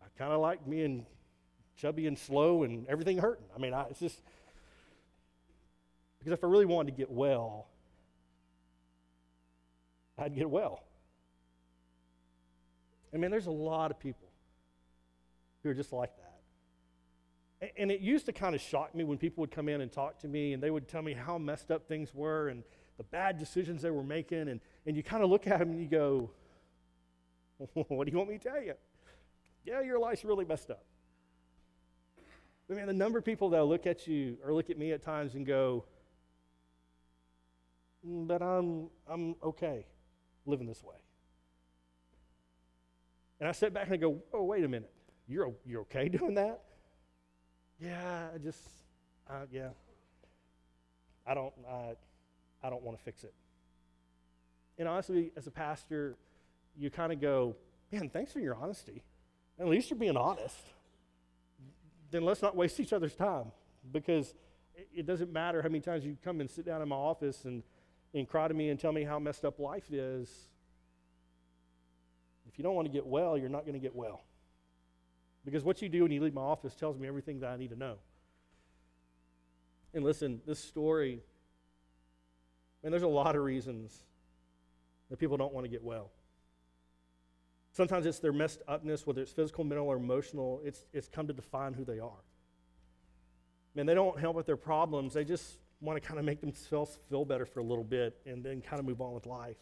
I 0.00 0.06
kind 0.16 0.32
of 0.32 0.40
like 0.40 0.68
being 0.68 1.06
chubby 1.76 2.06
and 2.06 2.18
slow 2.18 2.62
and 2.62 2.86
everything 2.88 3.18
hurting. 3.18 3.46
I 3.54 3.58
mean, 3.58 3.74
I, 3.74 3.82
it's 3.90 4.00
just, 4.00 4.20
because 6.18 6.32
if 6.32 6.44
I 6.44 6.46
really 6.46 6.66
wanted 6.66 6.92
to 6.92 6.96
get 6.96 7.10
well, 7.10 7.66
I'd 10.18 10.34
get 10.34 10.48
well. 10.48 10.82
I 13.12 13.18
mean, 13.18 13.30
there's 13.30 13.46
a 13.46 13.50
lot 13.50 13.90
of 13.90 13.98
people 13.98 14.28
who 15.62 15.70
are 15.70 15.74
just 15.74 15.92
like 15.92 16.10
that. 16.16 17.72
And 17.78 17.90
it 17.90 18.00
used 18.00 18.26
to 18.26 18.32
kind 18.32 18.54
of 18.54 18.60
shock 18.60 18.94
me 18.94 19.02
when 19.04 19.18
people 19.18 19.40
would 19.40 19.50
come 19.50 19.68
in 19.68 19.80
and 19.80 19.90
talk 19.90 20.18
to 20.20 20.28
me 20.28 20.52
and 20.52 20.62
they 20.62 20.70
would 20.70 20.88
tell 20.88 21.02
me 21.02 21.14
how 21.14 21.38
messed 21.38 21.70
up 21.70 21.88
things 21.88 22.14
were 22.14 22.48
and 22.48 22.62
the 22.96 23.04
bad 23.04 23.38
decisions 23.38 23.82
they 23.82 23.90
were 23.90 24.02
making. 24.02 24.48
And, 24.48 24.60
and 24.86 24.96
you 24.96 25.02
kind 25.02 25.22
of 25.22 25.30
look 25.30 25.46
at 25.46 25.58
them 25.58 25.70
and 25.72 25.80
you 25.80 25.88
go, 25.88 26.30
What 27.74 28.04
do 28.06 28.10
you 28.10 28.18
want 28.18 28.30
me 28.30 28.38
to 28.38 28.48
tell 28.48 28.62
you? 28.62 28.74
Yeah, 29.64 29.80
your 29.80 29.98
life's 29.98 30.24
really 30.24 30.44
messed 30.44 30.70
up. 30.70 30.84
I 32.70 32.74
mean, 32.74 32.86
the 32.86 32.92
number 32.92 33.18
of 33.18 33.24
people 33.24 33.50
that 33.50 33.64
look 33.64 33.86
at 33.86 34.06
you 34.06 34.38
or 34.44 34.52
look 34.52 34.70
at 34.70 34.78
me 34.78 34.92
at 34.92 35.02
times 35.02 35.34
and 35.34 35.46
go, 35.46 35.84
"Mm, 38.06 38.26
But 38.26 38.42
I'm, 38.42 38.88
I'm 39.08 39.36
okay 39.42 39.86
living 40.46 40.66
this 40.66 40.82
way. 40.82 40.96
And 43.40 43.48
I 43.48 43.52
sit 43.52 43.72
back 43.74 43.84
and 43.86 43.94
I 43.94 43.96
go, 43.96 44.18
Oh, 44.32 44.44
wait 44.44 44.64
a 44.64 44.68
minute. 44.68 44.90
You're, 45.28 45.52
you're 45.64 45.82
okay 45.82 46.08
doing 46.18 46.34
that? 46.34 46.62
Yeah, 47.78 48.28
I 48.34 48.38
just, 48.38 48.60
uh, 49.28 49.46
yeah. 49.50 49.68
I 51.26 51.34
don't, 51.34 51.52
I, 51.68 51.94
I 52.66 52.70
don't 52.70 52.82
want 52.82 52.98
to 52.98 53.04
fix 53.04 53.22
it. 53.22 53.32
And 54.78 54.88
honestly, 54.88 55.30
as 55.36 55.46
a 55.46 55.50
pastor, 55.50 56.16
you 56.76 56.90
kind 56.90 57.12
of 57.12 57.20
go, 57.20 57.54
man, 57.92 58.10
thanks 58.10 58.32
for 58.32 58.40
your 58.40 58.56
honesty. 58.56 59.02
At 59.58 59.68
least 59.68 59.88
you're 59.88 59.98
being 59.98 60.16
honest. 60.16 60.56
Then 62.10 62.24
let's 62.24 62.42
not 62.42 62.56
waste 62.56 62.80
each 62.80 62.92
other's 62.92 63.14
time 63.14 63.52
because 63.92 64.34
it, 64.94 65.06
doesn't 65.06 65.32
matter 65.32 65.62
how 65.62 65.68
many 65.68 65.80
times 65.80 66.04
you 66.04 66.16
come 66.22 66.40
and 66.40 66.50
sit 66.50 66.66
down 66.66 66.82
in 66.82 66.88
my 66.88 66.96
office 66.96 67.44
and, 67.44 67.62
and 68.12 68.28
cry 68.28 68.48
to 68.48 68.54
me 68.54 68.68
and 68.68 68.78
tell 68.78 68.92
me 68.92 69.04
how 69.04 69.18
messed 69.18 69.44
up 69.44 69.58
life 69.58 69.90
is. 69.90 70.28
If 72.48 72.58
you 72.58 72.64
don't 72.64 72.74
want 72.74 72.86
to 72.86 72.92
get 72.92 73.06
well, 73.06 73.38
you're 73.38 73.48
not 73.48 73.62
going 73.62 73.74
to 73.74 73.80
get 73.80 73.94
well. 73.94 74.24
Because 75.44 75.62
what 75.62 75.80
you 75.80 75.88
do 75.88 76.02
when 76.02 76.10
you 76.10 76.20
leave 76.20 76.34
my 76.34 76.42
office 76.42 76.74
tells 76.74 76.98
me 76.98 77.06
everything 77.06 77.40
that 77.40 77.50
I 77.50 77.56
need 77.56 77.70
to 77.70 77.76
know. 77.76 77.96
And 79.94 80.04
listen, 80.04 80.42
this 80.46 80.58
story, 80.58 81.22
man, 82.86 82.92
there's 82.92 83.02
a 83.02 83.08
lot 83.08 83.34
of 83.34 83.42
reasons 83.42 84.04
that 85.10 85.18
people 85.18 85.36
don't 85.36 85.52
want 85.52 85.64
to 85.64 85.68
get 85.68 85.82
well. 85.82 86.12
Sometimes 87.72 88.06
it's 88.06 88.20
their 88.20 88.32
messed 88.32 88.62
upness, 88.68 89.04
whether 89.04 89.20
it's 89.22 89.32
physical, 89.32 89.64
mental, 89.64 89.88
or 89.88 89.96
emotional, 89.96 90.60
it's, 90.64 90.84
it's 90.92 91.08
come 91.08 91.26
to 91.26 91.32
define 91.32 91.74
who 91.74 91.84
they 91.84 91.98
are. 91.98 92.22
Man, 93.74 93.86
they 93.86 93.94
don't 93.94 94.20
help 94.20 94.36
with 94.36 94.46
their 94.46 94.56
problems. 94.56 95.14
They 95.14 95.24
just 95.24 95.58
want 95.80 96.00
to 96.00 96.08
kind 96.08 96.20
of 96.20 96.24
make 96.24 96.40
themselves 96.40 97.00
feel 97.10 97.24
better 97.24 97.44
for 97.44 97.58
a 97.58 97.64
little 97.64 97.82
bit 97.82 98.20
and 98.24 98.44
then 98.44 98.60
kind 98.60 98.78
of 98.78 98.86
move 98.86 99.00
on 99.00 99.14
with 99.14 99.26
life. 99.26 99.56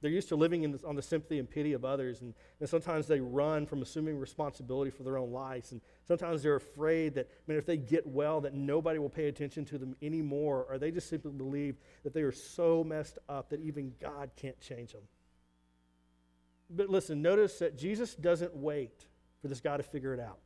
They're 0.00 0.10
used 0.10 0.30
to 0.30 0.36
living 0.36 0.72
this, 0.72 0.84
on 0.84 0.96
the 0.96 1.02
sympathy 1.02 1.38
and 1.38 1.50
pity 1.50 1.74
of 1.74 1.84
others, 1.84 2.22
and, 2.22 2.32
and 2.60 2.66
sometimes 2.66 3.06
they 3.06 3.20
run 3.20 3.66
from 3.66 3.82
assuming 3.82 4.18
responsibility 4.18 4.90
for 4.90 5.02
their 5.02 5.18
own 5.18 5.32
lives. 5.32 5.72
And 5.72 5.82
sometimes 6.10 6.42
they're 6.42 6.56
afraid 6.56 7.14
that, 7.14 7.28
I 7.30 7.42
mean, 7.46 7.56
if 7.56 7.66
they 7.66 7.76
get 7.76 8.04
well, 8.04 8.40
that 8.40 8.52
nobody 8.52 8.98
will 8.98 9.08
pay 9.08 9.28
attention 9.28 9.64
to 9.66 9.78
them 9.78 9.94
anymore, 10.02 10.66
or 10.68 10.76
they 10.76 10.90
just 10.90 11.08
simply 11.08 11.30
believe 11.30 11.76
that 12.02 12.12
they 12.12 12.22
are 12.22 12.32
so 12.32 12.82
messed 12.82 13.20
up 13.28 13.50
that 13.50 13.60
even 13.60 13.92
God 14.00 14.32
can't 14.34 14.60
change 14.60 14.92
them. 14.92 15.02
But 16.68 16.90
listen, 16.90 17.22
notice 17.22 17.60
that 17.60 17.78
Jesus 17.78 18.16
doesn't 18.16 18.56
wait 18.56 19.06
for 19.40 19.46
this 19.46 19.60
guy 19.60 19.76
to 19.76 19.84
figure 19.84 20.12
it 20.12 20.18
out 20.18 20.40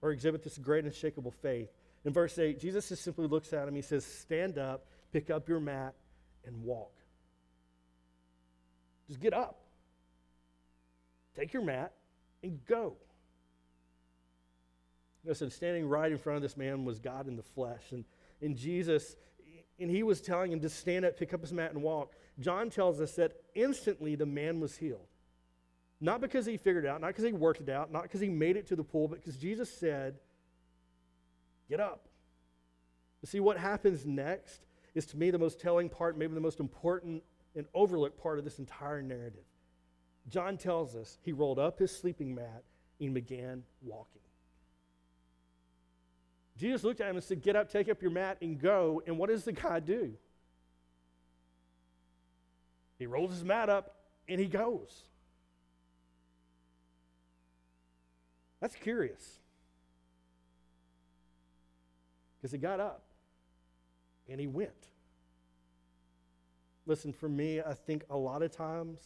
or 0.00 0.12
exhibit 0.12 0.44
this 0.44 0.56
great 0.58 0.84
unshakable 0.84 1.32
faith. 1.32 1.70
In 2.04 2.12
verse 2.12 2.38
8, 2.38 2.60
Jesus 2.60 2.88
just 2.88 3.02
simply 3.02 3.26
looks 3.26 3.52
at 3.52 3.66
him. 3.66 3.74
He 3.74 3.82
says, 3.82 4.04
Stand 4.04 4.58
up, 4.58 4.86
pick 5.12 5.28
up 5.28 5.48
your 5.48 5.58
mat, 5.58 5.94
and 6.46 6.62
walk. 6.62 6.92
Just 9.08 9.18
get 9.18 9.34
up. 9.34 9.58
Take 11.34 11.52
your 11.52 11.64
mat 11.64 11.94
and 12.44 12.64
go. 12.64 12.96
Listen, 15.28 15.50
standing 15.50 15.86
right 15.86 16.10
in 16.10 16.16
front 16.16 16.38
of 16.38 16.42
this 16.42 16.56
man 16.56 16.86
was 16.86 16.98
God 16.98 17.28
in 17.28 17.36
the 17.36 17.42
flesh. 17.42 17.82
And, 17.90 18.06
and 18.40 18.56
Jesus, 18.56 19.14
and 19.78 19.90
he 19.90 20.02
was 20.02 20.22
telling 20.22 20.50
him 20.50 20.60
to 20.60 20.70
stand 20.70 21.04
up, 21.04 21.18
pick 21.18 21.34
up 21.34 21.42
his 21.42 21.52
mat, 21.52 21.72
and 21.72 21.82
walk. 21.82 22.14
John 22.40 22.70
tells 22.70 22.98
us 22.98 23.12
that 23.16 23.32
instantly 23.54 24.14
the 24.14 24.24
man 24.24 24.58
was 24.58 24.78
healed. 24.78 25.06
Not 26.00 26.22
because 26.22 26.46
he 26.46 26.56
figured 26.56 26.86
it 26.86 26.88
out, 26.88 27.02
not 27.02 27.08
because 27.08 27.24
he 27.24 27.32
worked 27.32 27.60
it 27.60 27.68
out, 27.68 27.92
not 27.92 28.04
because 28.04 28.22
he 28.22 28.30
made 28.30 28.56
it 28.56 28.66
to 28.68 28.76
the 28.76 28.82
pool, 28.82 29.06
but 29.06 29.22
because 29.22 29.36
Jesus 29.36 29.70
said, 29.70 30.16
Get 31.68 31.80
up. 31.80 32.08
You 33.20 33.26
see, 33.26 33.40
what 33.40 33.58
happens 33.58 34.06
next 34.06 34.64
is 34.94 35.04
to 35.06 35.18
me 35.18 35.30
the 35.30 35.38
most 35.38 35.60
telling 35.60 35.90
part, 35.90 36.16
maybe 36.16 36.32
the 36.32 36.40
most 36.40 36.60
important 36.60 37.22
and 37.54 37.66
overlooked 37.74 38.18
part 38.18 38.38
of 38.38 38.44
this 38.44 38.58
entire 38.58 39.02
narrative. 39.02 39.44
John 40.30 40.56
tells 40.56 40.96
us 40.96 41.18
he 41.20 41.32
rolled 41.32 41.58
up 41.58 41.78
his 41.78 41.94
sleeping 41.94 42.34
mat 42.34 42.62
and 42.98 43.12
began 43.12 43.64
walking. 43.82 44.22
Jesus 46.58 46.82
looked 46.82 47.00
at 47.00 47.08
him 47.08 47.16
and 47.16 47.24
said, 47.24 47.42
Get 47.42 47.56
up, 47.56 47.70
take 47.70 47.88
up 47.88 48.02
your 48.02 48.10
mat, 48.10 48.38
and 48.42 48.60
go. 48.60 49.00
And 49.06 49.16
what 49.16 49.30
does 49.30 49.44
the 49.44 49.52
guy 49.52 49.80
do? 49.80 50.12
He 52.98 53.06
rolls 53.06 53.30
his 53.30 53.44
mat 53.44 53.68
up 53.68 53.94
and 54.28 54.40
he 54.40 54.46
goes. 54.46 55.04
That's 58.60 58.74
curious. 58.74 59.38
Because 62.36 62.50
he 62.52 62.58
got 62.58 62.80
up 62.80 63.04
and 64.28 64.40
he 64.40 64.48
went. 64.48 64.88
Listen, 66.86 67.12
for 67.12 67.28
me, 67.28 67.60
I 67.60 67.74
think 67.74 68.02
a 68.10 68.16
lot 68.16 68.42
of 68.42 68.50
times 68.50 68.98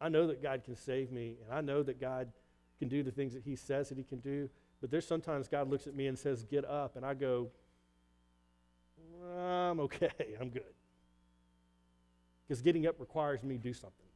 I 0.00 0.08
know 0.08 0.26
that 0.26 0.42
God 0.42 0.64
can 0.64 0.76
save 0.76 1.12
me, 1.12 1.36
and 1.44 1.56
I 1.56 1.60
know 1.60 1.82
that 1.82 2.00
God 2.00 2.32
can 2.78 2.88
do 2.88 3.02
the 3.02 3.10
things 3.10 3.34
that 3.34 3.44
He 3.44 3.54
says 3.54 3.90
that 3.90 3.98
He 3.98 4.04
can 4.04 4.18
do. 4.18 4.48
But 4.80 4.90
there's 4.90 5.06
sometimes 5.06 5.48
God 5.48 5.68
looks 5.68 5.86
at 5.86 5.94
me 5.94 6.06
and 6.06 6.18
says, 6.18 6.44
Get 6.44 6.64
up. 6.64 6.96
And 6.96 7.04
I 7.04 7.14
go, 7.14 7.50
I'm 9.22 9.80
okay. 9.80 10.10
I'm 10.40 10.50
good. 10.50 10.62
Because 12.46 12.62
getting 12.62 12.86
up 12.86 12.98
requires 12.98 13.42
me 13.42 13.56
to 13.56 13.62
do 13.62 13.72
something. 13.72 14.06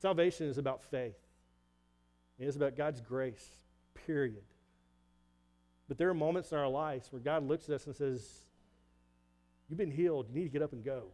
Salvation 0.00 0.46
is 0.46 0.58
about 0.58 0.82
faith, 0.82 1.18
it 2.38 2.46
is 2.46 2.56
about 2.56 2.76
God's 2.76 3.00
grace, 3.00 3.58
period. 4.06 4.44
But 5.88 5.96
there 5.96 6.10
are 6.10 6.14
moments 6.14 6.52
in 6.52 6.58
our 6.58 6.68
lives 6.68 7.10
where 7.10 7.20
God 7.20 7.48
looks 7.48 7.68
at 7.68 7.74
us 7.74 7.86
and 7.86 7.96
says, 7.96 8.44
You've 9.68 9.78
been 9.78 9.90
healed. 9.90 10.26
You 10.28 10.34
need 10.34 10.44
to 10.44 10.50
get 10.50 10.62
up 10.62 10.72
and 10.72 10.84
go. 10.84 11.04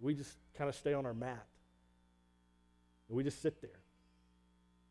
We 0.00 0.14
just 0.14 0.36
kind 0.56 0.68
of 0.68 0.74
stay 0.74 0.94
on 0.94 1.04
our 1.04 1.14
mat. 1.14 1.46
And 3.08 3.16
we 3.16 3.22
just 3.22 3.42
sit 3.42 3.60
there. 3.60 3.80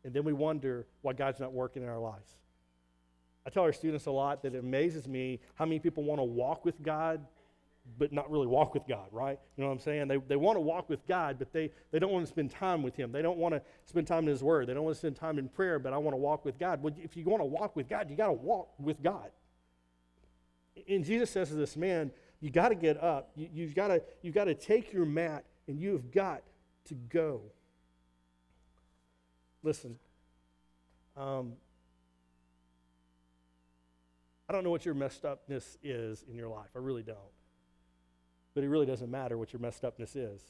And 0.04 0.14
then 0.14 0.24
we 0.24 0.32
wonder 0.32 0.86
why 1.02 1.12
God's 1.12 1.40
not 1.40 1.52
working 1.52 1.82
in 1.82 1.88
our 1.88 1.98
lives. 1.98 2.36
I 3.46 3.50
tell 3.50 3.62
our 3.62 3.72
students 3.72 4.06
a 4.06 4.10
lot 4.10 4.42
that 4.42 4.54
it 4.54 4.58
amazes 4.58 5.08
me 5.08 5.40
how 5.54 5.64
many 5.64 5.78
people 5.78 6.04
want 6.04 6.18
to 6.18 6.24
walk 6.24 6.64
with 6.64 6.82
God, 6.82 7.24
but 7.98 8.12
not 8.12 8.30
really 8.30 8.46
walk 8.46 8.74
with 8.74 8.86
God, 8.86 9.06
right? 9.10 9.38
You 9.56 9.62
know 9.62 9.68
what 9.68 9.74
I'm 9.74 9.80
saying? 9.80 10.08
They, 10.08 10.18
they 10.18 10.36
want 10.36 10.56
to 10.56 10.60
walk 10.60 10.88
with 10.88 11.06
God, 11.06 11.38
but 11.38 11.52
they, 11.52 11.70
they 11.90 11.98
don't 11.98 12.12
want 12.12 12.24
to 12.26 12.30
spend 12.30 12.50
time 12.50 12.82
with 12.82 12.96
Him. 12.96 13.12
They 13.12 13.22
don't 13.22 13.38
want 13.38 13.54
to 13.54 13.62
spend 13.86 14.06
time 14.06 14.24
in 14.24 14.28
His 14.28 14.42
Word. 14.42 14.68
They 14.68 14.74
don't 14.74 14.84
want 14.84 14.94
to 14.94 14.98
spend 14.98 15.16
time 15.16 15.38
in 15.38 15.48
prayer, 15.48 15.78
but 15.78 15.92
I 15.92 15.98
want 15.98 16.12
to 16.12 16.18
walk 16.18 16.44
with 16.44 16.58
God. 16.58 16.82
Well, 16.82 16.94
if 16.98 17.16
you 17.16 17.24
want 17.24 17.40
to 17.40 17.46
walk 17.46 17.76
with 17.76 17.88
God, 17.88 18.10
you 18.10 18.16
got 18.16 18.26
to 18.26 18.32
walk 18.32 18.68
with 18.78 19.02
God. 19.02 19.30
And 20.88 21.04
Jesus 21.04 21.30
says 21.30 21.48
to 21.48 21.54
this 21.54 21.76
man, 21.76 22.10
you 22.40 22.50
got 22.50 22.70
to 22.70 22.74
get 22.74 23.02
up. 23.02 23.30
You, 23.36 23.48
you've 23.52 23.74
got 23.74 23.88
to 23.88 24.02
you've 24.22 24.34
got 24.34 24.44
to 24.44 24.54
take 24.54 24.92
your 24.92 25.04
mat 25.04 25.44
and 25.68 25.78
you 25.78 25.92
have 25.92 26.10
got 26.10 26.42
to 26.86 26.94
go. 26.94 27.42
Listen, 29.62 29.98
um, 31.16 31.52
I 34.48 34.52
don't 34.52 34.64
know 34.64 34.70
what 34.70 34.84
your 34.84 34.94
messed 34.94 35.24
upness 35.24 35.78
is 35.82 36.24
in 36.28 36.36
your 36.36 36.48
life. 36.48 36.70
I 36.74 36.78
really 36.78 37.02
don't. 37.02 37.18
But 38.54 38.64
it 38.64 38.68
really 38.68 38.86
doesn't 38.86 39.10
matter 39.10 39.38
what 39.38 39.52
your 39.52 39.60
messed 39.60 39.84
upness 39.84 40.16
is. 40.16 40.42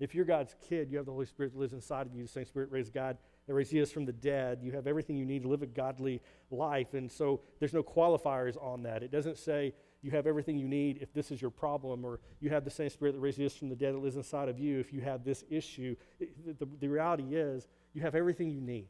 If 0.00 0.14
you're 0.14 0.24
God's 0.24 0.54
kid, 0.68 0.90
you 0.90 0.96
have 0.96 1.06
the 1.06 1.12
Holy 1.12 1.26
Spirit 1.26 1.52
that 1.52 1.58
lives 1.58 1.72
inside 1.72 2.06
of 2.06 2.14
you. 2.14 2.22
The 2.22 2.28
same 2.28 2.44
Spirit 2.44 2.70
raised 2.70 2.94
God 2.94 3.18
that 3.46 3.54
raised 3.54 3.72
Jesus 3.72 3.90
from 3.90 4.04
the 4.04 4.12
dead. 4.12 4.60
You 4.62 4.72
have 4.72 4.86
everything 4.86 5.16
you 5.16 5.26
need 5.26 5.42
to 5.42 5.48
live 5.48 5.62
a 5.62 5.66
godly 5.66 6.22
life. 6.50 6.94
And 6.94 7.10
so 7.10 7.40
there's 7.58 7.74
no 7.74 7.82
qualifiers 7.82 8.56
on 8.62 8.84
that. 8.84 9.02
It 9.02 9.10
doesn't 9.10 9.38
say 9.38 9.74
you 10.02 10.10
have 10.12 10.26
everything 10.26 10.56
you 10.56 10.68
need 10.68 10.98
if 11.00 11.12
this 11.12 11.30
is 11.30 11.42
your 11.42 11.50
problem, 11.50 12.04
or 12.04 12.20
you 12.40 12.50
have 12.50 12.64
the 12.64 12.70
same 12.70 12.88
spirit 12.88 13.12
that 13.12 13.20
raised 13.20 13.38
Jesus 13.38 13.58
from 13.58 13.68
the 13.68 13.76
dead 13.76 13.94
that 13.94 13.98
lives 13.98 14.16
inside 14.16 14.48
of 14.48 14.58
you 14.58 14.78
if 14.78 14.92
you 14.92 15.00
have 15.00 15.24
this 15.24 15.44
issue. 15.50 15.96
It, 16.20 16.58
the, 16.58 16.68
the 16.80 16.88
reality 16.88 17.34
is, 17.34 17.66
you 17.94 18.02
have 18.02 18.14
everything 18.14 18.50
you 18.50 18.60
need. 18.60 18.88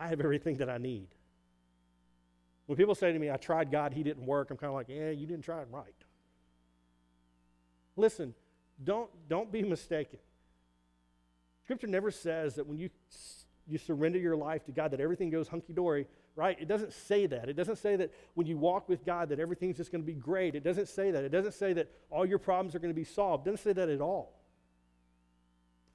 I 0.00 0.08
have 0.08 0.20
everything 0.20 0.56
that 0.56 0.68
I 0.68 0.78
need. 0.78 1.08
When 2.66 2.76
people 2.76 2.94
say 2.94 3.12
to 3.12 3.18
me, 3.18 3.30
I 3.30 3.36
tried 3.36 3.70
God, 3.70 3.94
he 3.94 4.02
didn't 4.02 4.26
work, 4.26 4.50
I'm 4.50 4.56
kind 4.56 4.68
of 4.68 4.74
like, 4.74 4.88
yeah, 4.88 5.10
you 5.10 5.26
didn't 5.26 5.44
try 5.44 5.62
it 5.62 5.68
right. 5.70 5.94
Listen, 7.96 8.34
don't, 8.84 9.10
don't 9.28 9.50
be 9.50 9.62
mistaken. 9.62 10.18
Scripture 11.64 11.86
never 11.86 12.10
says 12.10 12.54
that 12.56 12.66
when 12.66 12.78
you, 12.78 12.90
you 13.66 13.78
surrender 13.78 14.18
your 14.18 14.36
life 14.36 14.64
to 14.66 14.72
God, 14.72 14.90
that 14.92 15.00
everything 15.00 15.30
goes 15.30 15.48
hunky 15.48 15.72
dory, 15.72 16.06
right? 16.38 16.56
It 16.60 16.68
doesn't 16.68 16.92
say 16.92 17.26
that. 17.26 17.48
It 17.48 17.54
doesn't 17.54 17.78
say 17.78 17.96
that 17.96 18.14
when 18.34 18.46
you 18.46 18.56
walk 18.56 18.88
with 18.88 19.04
God, 19.04 19.30
that 19.30 19.40
everything's 19.40 19.76
just 19.76 19.90
going 19.90 20.02
to 20.02 20.06
be 20.06 20.14
great. 20.14 20.54
It 20.54 20.62
doesn't 20.62 20.86
say 20.86 21.10
that. 21.10 21.24
It 21.24 21.30
doesn't 21.30 21.54
say 21.54 21.72
that 21.72 21.90
all 22.10 22.24
your 22.24 22.38
problems 22.38 22.76
are 22.76 22.78
going 22.78 22.94
to 22.94 22.98
be 22.98 23.02
solved. 23.02 23.44
It 23.44 23.50
doesn't 23.50 23.64
say 23.64 23.72
that 23.72 23.88
at 23.88 24.00
all. 24.00 24.38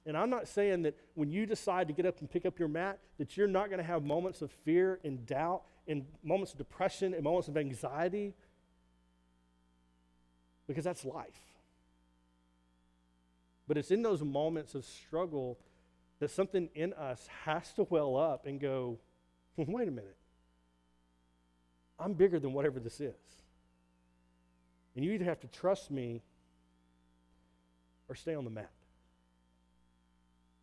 And 0.05 0.17
I'm 0.17 0.29
not 0.29 0.49
saying 0.49 0.81
that 0.81 0.97
when 1.13 1.31
you 1.31 1.45
decide 1.45 1.87
to 1.87 1.93
get 1.93 2.05
up 2.05 2.19
and 2.19 2.29
pick 2.29 2.45
up 2.45 2.59
your 2.59 2.67
mat, 2.67 2.99
that 3.19 3.37
you're 3.37 3.47
not 3.47 3.67
going 3.67 3.77
to 3.77 3.85
have 3.85 4.03
moments 4.03 4.41
of 4.41 4.51
fear 4.51 4.99
and 5.05 5.25
doubt 5.25 5.61
and 5.87 6.05
moments 6.21 6.51
of 6.51 6.57
depression 6.57 7.13
and 7.13 7.23
moments 7.23 7.47
of 7.47 7.55
anxiety, 7.55 8.33
because 10.67 10.83
that's 10.83 11.05
life. 11.05 11.39
But 13.65 13.77
it's 13.77 13.91
in 13.91 14.01
those 14.01 14.21
moments 14.21 14.75
of 14.75 14.83
struggle 14.83 15.57
that 16.19 16.31
something 16.31 16.67
in 16.75 16.91
us 16.91 17.29
has 17.45 17.71
to 17.75 17.87
well 17.89 18.17
up 18.17 18.45
and 18.45 18.59
go, 18.59 18.99
hmm, 19.55 19.71
wait 19.71 19.87
a 19.87 19.91
minute. 19.91 20.17
I'm 22.03 22.13
bigger 22.13 22.39
than 22.39 22.51
whatever 22.51 22.79
this 22.79 22.99
is. 22.99 23.15
And 24.95 25.05
you 25.05 25.11
either 25.13 25.25
have 25.25 25.39
to 25.39 25.47
trust 25.47 25.89
me 25.89 26.21
or 28.09 28.15
stay 28.15 28.35
on 28.35 28.43
the 28.43 28.51
mat. 28.51 28.71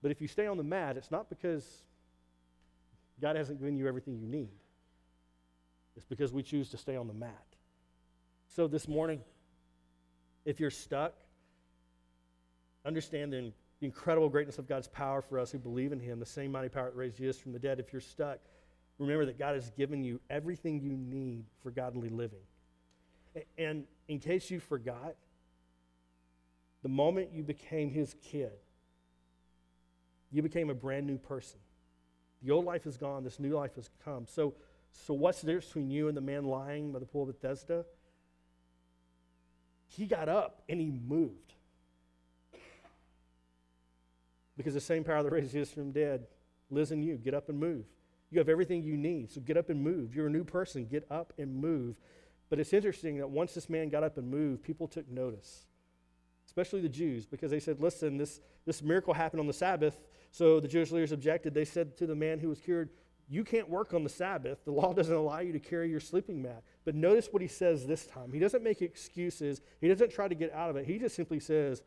But 0.02 0.10
if 0.10 0.20
you 0.20 0.28
stay 0.28 0.46
on 0.46 0.56
the 0.56 0.64
mat, 0.64 0.96
it's 0.96 1.10
not 1.10 1.28
because 1.30 1.64
God 3.20 3.36
hasn't 3.36 3.58
given 3.58 3.76
you 3.76 3.88
everything 3.88 4.18
you 4.18 4.26
need. 4.26 4.50
It's 5.96 6.04
because 6.04 6.32
we 6.32 6.42
choose 6.42 6.70
to 6.70 6.76
stay 6.76 6.96
on 6.96 7.08
the 7.08 7.14
mat. 7.14 7.44
So 8.48 8.66
this 8.66 8.86
morning, 8.86 9.20
if 10.44 10.60
you're 10.60 10.70
stuck, 10.70 11.14
understand 12.84 13.32
the 13.32 13.52
incredible 13.80 14.28
greatness 14.28 14.58
of 14.58 14.66
God's 14.66 14.88
power 14.88 15.22
for 15.22 15.38
us 15.38 15.50
who 15.50 15.58
believe 15.58 15.92
in 15.92 16.00
Him, 16.00 16.18
the 16.18 16.26
same 16.26 16.52
mighty 16.52 16.68
power 16.68 16.86
that 16.86 16.96
raised 16.96 17.16
Jesus 17.16 17.38
from 17.40 17.52
the 17.52 17.58
dead. 17.58 17.80
If 17.80 17.92
you're 17.92 18.00
stuck, 18.00 18.38
remember 19.00 19.24
that 19.26 19.38
God 19.38 19.54
has 19.54 19.70
given 19.70 20.04
you 20.04 20.20
everything 20.28 20.80
you 20.80 20.96
need 20.96 21.46
for 21.62 21.70
godly 21.70 22.10
living. 22.10 22.42
And 23.56 23.84
in 24.08 24.18
case 24.18 24.50
you 24.50 24.60
forgot, 24.60 25.14
the 26.82 26.88
moment 26.88 27.30
you 27.32 27.42
became 27.42 27.90
His 27.90 28.14
kid, 28.22 28.52
you 30.30 30.42
became 30.42 30.70
a 30.70 30.74
brand 30.74 31.06
new 31.06 31.18
person. 31.18 31.58
The 32.42 32.52
old 32.52 32.64
life 32.64 32.86
is 32.86 32.96
gone, 32.96 33.24
this 33.24 33.40
new 33.40 33.56
life 33.56 33.74
has 33.76 33.88
come. 34.04 34.26
So, 34.26 34.54
so 34.92 35.14
what's 35.14 35.40
the 35.40 35.46
difference 35.46 35.66
between 35.66 35.90
you 35.90 36.08
and 36.08 36.16
the 36.16 36.22
man 36.22 36.44
lying 36.44 36.92
by 36.92 36.98
the 36.98 37.06
pool 37.06 37.22
of 37.22 37.28
Bethesda? 37.28 37.84
He 39.88 40.06
got 40.06 40.28
up 40.28 40.62
and 40.68 40.80
he 40.80 40.90
moved. 40.90 41.54
Because 44.56 44.74
the 44.74 44.80
same 44.80 45.04
power 45.04 45.22
that 45.22 45.30
raised 45.30 45.52
Jesus 45.52 45.72
from 45.72 45.90
dead 45.90 46.26
lives 46.70 46.92
in 46.92 47.02
you. 47.02 47.16
Get 47.16 47.34
up 47.34 47.48
and 47.48 47.58
move. 47.58 47.84
You 48.30 48.38
have 48.38 48.48
everything 48.48 48.82
you 48.82 48.96
need, 48.96 49.30
so 49.30 49.40
get 49.40 49.56
up 49.56 49.70
and 49.70 49.82
move. 49.82 50.14
You're 50.14 50.28
a 50.28 50.30
new 50.30 50.44
person. 50.44 50.86
Get 50.86 51.06
up 51.10 51.32
and 51.36 51.54
move. 51.54 51.96
But 52.48 52.60
it's 52.60 52.72
interesting 52.72 53.18
that 53.18 53.30
once 53.30 53.54
this 53.54 53.68
man 53.68 53.88
got 53.88 54.04
up 54.04 54.18
and 54.18 54.28
moved, 54.28 54.62
people 54.62 54.88
took 54.88 55.08
notice, 55.08 55.66
especially 56.46 56.80
the 56.80 56.88
Jews, 56.88 57.26
because 57.26 57.50
they 57.50 57.60
said, 57.60 57.80
listen, 57.80 58.16
this, 58.16 58.40
this 58.66 58.82
miracle 58.82 59.14
happened 59.14 59.40
on 59.40 59.46
the 59.46 59.52
Sabbath. 59.52 59.98
So 60.32 60.60
the 60.60 60.68
Jewish 60.68 60.90
leaders 60.90 61.12
objected. 61.12 61.54
They 61.54 61.64
said 61.64 61.96
to 61.98 62.06
the 62.06 62.14
man 62.14 62.38
who 62.38 62.48
was 62.48 62.60
cured, 62.60 62.90
You 63.28 63.44
can't 63.44 63.68
work 63.68 63.94
on 63.94 64.04
the 64.04 64.10
Sabbath. 64.10 64.64
The 64.64 64.72
law 64.72 64.92
doesn't 64.94 65.14
allow 65.14 65.40
you 65.40 65.52
to 65.52 65.60
carry 65.60 65.90
your 65.90 66.00
sleeping 66.00 66.42
mat. 66.42 66.62
But 66.84 66.94
notice 66.94 67.28
what 67.30 67.42
he 67.42 67.48
says 67.48 67.86
this 67.86 68.06
time. 68.06 68.32
He 68.32 68.38
doesn't 68.38 68.62
make 68.62 68.82
excuses, 68.82 69.60
he 69.80 69.88
doesn't 69.88 70.12
try 70.12 70.28
to 70.28 70.34
get 70.34 70.52
out 70.52 70.70
of 70.70 70.76
it. 70.76 70.86
He 70.86 70.98
just 70.98 71.16
simply 71.16 71.40
says, 71.40 71.82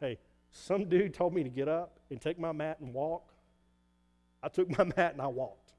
Hey, 0.00 0.18
some 0.50 0.88
dude 0.88 1.14
told 1.14 1.34
me 1.34 1.42
to 1.42 1.50
get 1.50 1.68
up 1.68 2.00
and 2.10 2.20
take 2.20 2.38
my 2.38 2.52
mat 2.52 2.80
and 2.80 2.92
walk. 2.94 3.32
I 4.46 4.48
took 4.48 4.70
my 4.78 4.84
mat 4.96 5.12
and 5.12 5.20
I 5.20 5.26
walked. 5.26 5.72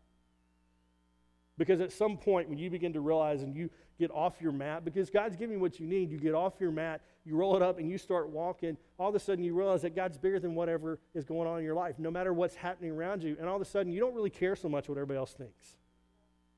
Because 1.57 1.81
at 1.81 1.91
some 1.91 2.17
point, 2.17 2.49
when 2.49 2.59
you 2.59 2.69
begin 2.69 2.93
to 2.93 2.99
realize 2.99 3.41
and 3.41 3.55
you 3.55 3.69
get 3.97 4.11
off 4.11 4.35
your 4.39 4.51
mat, 4.51 4.85
because 4.85 5.09
God's 5.09 5.35
giving 5.35 5.55
you 5.55 5.59
what 5.59 5.79
you 5.79 5.87
need, 5.87 6.11
you 6.11 6.19
get 6.19 6.35
off 6.35 6.53
your 6.59 6.69
mat, 6.69 7.01
you 7.25 7.35
roll 7.35 7.55
it 7.55 7.63
up, 7.63 7.79
and 7.79 7.89
you 7.89 7.97
start 7.97 8.29
walking. 8.29 8.77
All 8.99 9.09
of 9.09 9.15
a 9.15 9.19
sudden, 9.19 9.43
you 9.43 9.55
realize 9.55 9.81
that 9.81 9.95
God's 9.95 10.17
bigger 10.19 10.39
than 10.39 10.53
whatever 10.53 10.99
is 11.15 11.23
going 11.23 11.47
on 11.47 11.57
in 11.57 11.65
your 11.65 11.73
life, 11.73 11.95
no 11.97 12.11
matter 12.11 12.31
what's 12.31 12.53
happening 12.53 12.91
around 12.91 13.23
you. 13.23 13.35
And 13.39 13.49
all 13.49 13.55
of 13.55 13.61
a 13.61 13.65
sudden, 13.65 13.91
you 13.91 13.99
don't 13.99 14.13
really 14.13 14.29
care 14.29 14.55
so 14.55 14.69
much 14.69 14.87
what 14.87 14.97
everybody 14.97 15.17
else 15.17 15.33
thinks. 15.33 15.77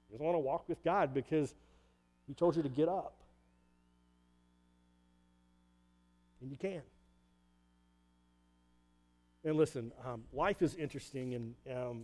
You 0.09 0.17
just 0.17 0.23
want 0.23 0.35
to 0.35 0.39
walk 0.39 0.67
with 0.67 0.83
God 0.83 1.13
because 1.13 1.53
He 2.27 2.33
told 2.33 2.57
you 2.57 2.63
to 2.63 2.69
get 2.69 2.89
up. 2.89 3.15
And 6.41 6.51
you 6.51 6.57
can. 6.57 6.81
And 9.49 9.57
listen, 9.57 9.91
um, 10.05 10.25
life 10.31 10.61
is 10.61 10.75
interesting, 10.75 11.33
and 11.33 11.55
um, 11.75 12.03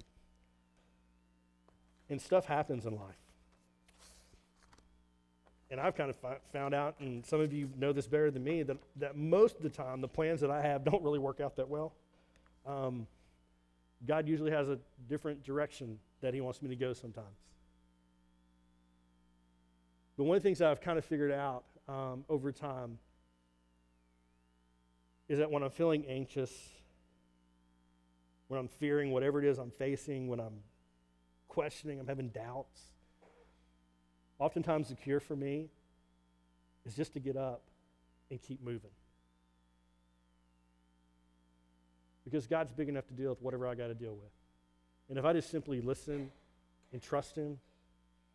and 2.10 2.20
stuff 2.20 2.48
happens 2.48 2.88
in 2.88 2.96
life. 2.96 3.22
And 5.70 5.80
I've 5.80 5.96
kind 5.96 6.10
of 6.10 6.16
fi- 6.16 6.40
found 6.52 6.74
out, 6.74 6.96
and 7.00 7.24
some 7.24 7.42
of 7.42 7.54
you 7.54 7.70
know 7.78 7.94
this 7.94 8.08
better 8.08 8.32
than 8.32 8.44
me, 8.44 8.64
that, 8.64 8.78
that 8.96 9.16
most 9.16 9.58
of 9.58 9.62
the 9.62 9.70
time 9.70 10.02
the 10.02 10.08
plans 10.08 10.42
that 10.42 10.50
I 10.50 10.60
have 10.60 10.84
don't 10.92 11.04
really 11.04 11.20
work 11.20 11.40
out 11.40 11.56
that 11.58 11.70
well. 11.70 11.94
Um, 12.66 13.06
God 14.08 14.28
usually 14.28 14.50
has 14.50 14.68
a 14.68 14.80
different 15.08 15.44
direction 15.44 16.00
that 16.22 16.34
He 16.34 16.42
wants 16.42 16.64
me 16.64 16.70
to 16.70 16.76
go 16.76 16.94
sometimes. 16.94 17.38
But 20.18 20.24
one 20.24 20.36
of 20.36 20.42
the 20.42 20.50
things 20.50 20.64
I've 20.64 20.82
kind 20.82 20.98
of 20.98 21.06
figured 21.06 21.32
out 21.32 21.64
um, 21.88 22.26
over 22.28 22.52
time 22.52 22.98
is 25.30 25.38
that 25.38 25.52
when 25.52 25.62
I'm 25.62 25.70
feeling 25.70 26.08
anxious, 26.08 26.52
when 28.48 28.60
I'm 28.60 28.68
fearing 28.68 29.12
whatever 29.12 29.42
it 29.42 29.48
is 29.48 29.58
I'm 29.58 29.72
facing, 29.72 30.28
when 30.28 30.40
I'm 30.40 30.60
questioning, 31.48 32.00
I'm 32.00 32.08
having 32.08 32.30
doubts. 32.30 32.82
Oftentimes, 34.40 34.90
the 34.90 34.96
cure 34.96 35.20
for 35.20 35.36
me 35.36 35.70
is 36.86 36.96
just 36.96 37.14
to 37.14 37.20
get 37.20 37.38
up 37.38 37.62
and 38.30 38.42
keep 38.42 38.64
moving. 38.64 38.92
Because 42.24 42.48
God's 42.48 42.74
big 42.74 42.90
enough 42.90 43.08
to 43.08 43.14
deal 43.14 43.30
with 43.30 43.42
whatever 43.42 43.68
I 43.68 43.76
got 43.76 43.88
to 43.88 43.94
deal 43.94 44.14
with. 44.14 44.32
And 45.10 45.18
if 45.18 45.26
I 45.26 45.34
just 45.34 45.50
simply 45.50 45.80
listen 45.80 46.32
and 46.92 47.02
trust 47.02 47.36
Him, 47.36 47.60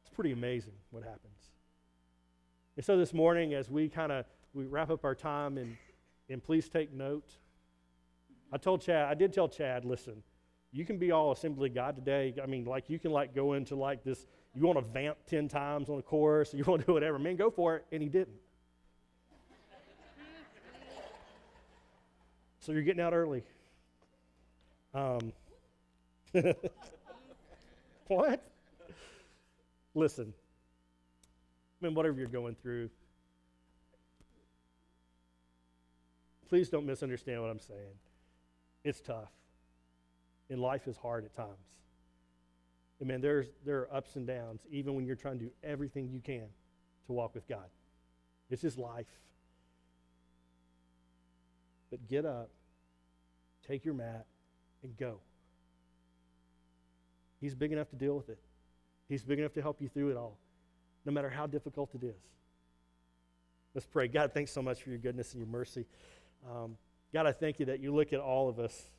it's 0.03 0.11
pretty 0.15 0.33
amazing 0.33 0.75
what 0.91 1.03
happens. 1.03 1.51
And 2.77 2.85
so 2.85 2.97
this 2.97 3.13
morning, 3.13 3.53
as 3.53 3.69
we 3.69 3.89
kind 3.89 4.13
of 4.13 4.25
we 4.53 4.65
wrap 4.65 4.91
up 4.91 5.05
our 5.05 5.15
time, 5.15 5.59
and, 5.59 5.77
and 6.29 6.43
please 6.43 6.69
take 6.69 6.93
note. 6.93 7.29
I 8.53 8.59
told 8.59 8.83
Chad, 8.83 9.09
I 9.09 9.15
did 9.15 9.33
tell 9.33 9.49
Chad, 9.49 9.85
listen, 9.85 10.23
you 10.73 10.85
can 10.85 10.99
be 10.99 11.13
all 11.13 11.33
assembly 11.33 11.69
God 11.69 11.97
today. 11.97 12.35
I 12.43 12.47
mean, 12.47 12.65
like 12.65 12.89
you 12.89 12.99
can 12.99 13.13
like 13.13 13.35
go 13.35 13.55
into 13.55 13.77
like 13.77 14.03
this, 14.05 14.27
you 14.55 14.63
want 14.63 14.79
to 14.79 14.85
vamp 14.85 15.17
10 15.27 15.49
times 15.49 15.89
on 15.89 15.99
a 15.99 16.03
chorus, 16.03 16.53
you 16.55 16.65
want 16.65 16.81
to 16.81 16.87
do 16.87 16.93
whatever. 16.93 17.19
Man, 17.19 17.37
go 17.37 17.51
for 17.51 17.77
it. 17.77 17.87
And 17.93 18.03
he 18.03 18.09
didn't. 18.09 18.37
so 22.61 22.73
you're 22.73 22.83
getting 22.83 23.03
out 23.03 23.15
early. 23.15 23.43
Um, 24.93 25.33
what? 28.09 28.45
Listen, 29.95 30.33
I 31.81 31.87
mean, 31.87 31.95
whatever 31.95 32.19
you're 32.19 32.29
going 32.29 32.57
through, 32.61 32.91
please 36.49 36.69
don't 36.69 36.87
misunderstand 36.87 37.41
what 37.41 37.51
I'm 37.51 37.61
saying. 37.61 37.95
It's 38.85 39.01
tough 39.01 39.31
and 40.51 40.61
life 40.61 40.89
is 40.89 40.97
hard 40.97 41.25
at 41.25 41.35
times. 41.35 41.49
And 42.99 43.09
man, 43.09 43.21
there's, 43.21 43.47
there 43.65 43.79
are 43.79 43.95
ups 43.95 44.17
and 44.17 44.27
downs, 44.27 44.61
even 44.71 44.95
when 44.95 45.07
you're 45.07 45.17
trying 45.17 45.39
to 45.39 45.45
do 45.47 45.51
everything 45.63 46.11
you 46.11 46.21
can 46.21 46.49
to 47.07 47.13
walk 47.13 47.35
with 47.35 47.49
God. 47.49 47.65
This 48.51 48.65
is 48.65 48.77
life. 48.77 49.07
But 51.91 52.07
get 52.09 52.27
up, 52.27 52.51
take 53.67 53.85
your 53.85 53.95
mat, 53.95 54.27
and 54.83 54.97
go. 54.97 55.21
He's 57.41 57.55
big 57.55 57.73
enough 57.73 57.89
to 57.91 57.97
deal 57.97 58.17
with 58.17 58.29
it. 58.29 58.39
He's 59.09 59.23
big 59.23 59.39
enough 59.39 59.55
to 59.55 59.63
help 59.63 59.81
you 59.81 59.89
through 59.89 60.11
it 60.11 60.17
all, 60.17 60.37
no 61.07 61.13
matter 61.13 61.31
how 61.31 61.47
difficult 61.47 61.91
it 61.95 62.05
is. 62.05 62.21
Let's 63.75 63.87
pray. 63.87 64.09
God, 64.09 64.33
thanks 64.35 64.53
so 64.53 64.63
much 64.63 64.83
for 64.83 64.91
your 64.91 64.99
goodness 64.99 65.33
and 65.33 65.41
your 65.41 65.49
mercy. 65.49 65.87
Um, 66.49 66.77
God, 67.13 67.27
I 67.27 67.33
thank 67.33 67.59
you 67.59 67.67
that 67.67 67.81
you 67.81 67.95
look 67.95 68.13
at 68.13 68.21
all 68.21 68.49
of 68.49 68.59
us 68.59 68.91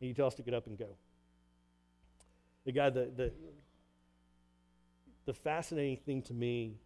And 0.00 0.08
you 0.08 0.14
tell 0.14 0.26
us 0.26 0.34
to 0.34 0.42
get 0.42 0.54
up 0.54 0.66
and 0.66 0.78
go. 0.78 0.96
The 2.64 2.72
guy, 2.72 2.90
the, 2.90 3.10
the, 3.14 3.32
the 5.26 5.34
fascinating 5.34 5.98
thing 5.98 6.22
to 6.22 6.34
me 6.34 6.78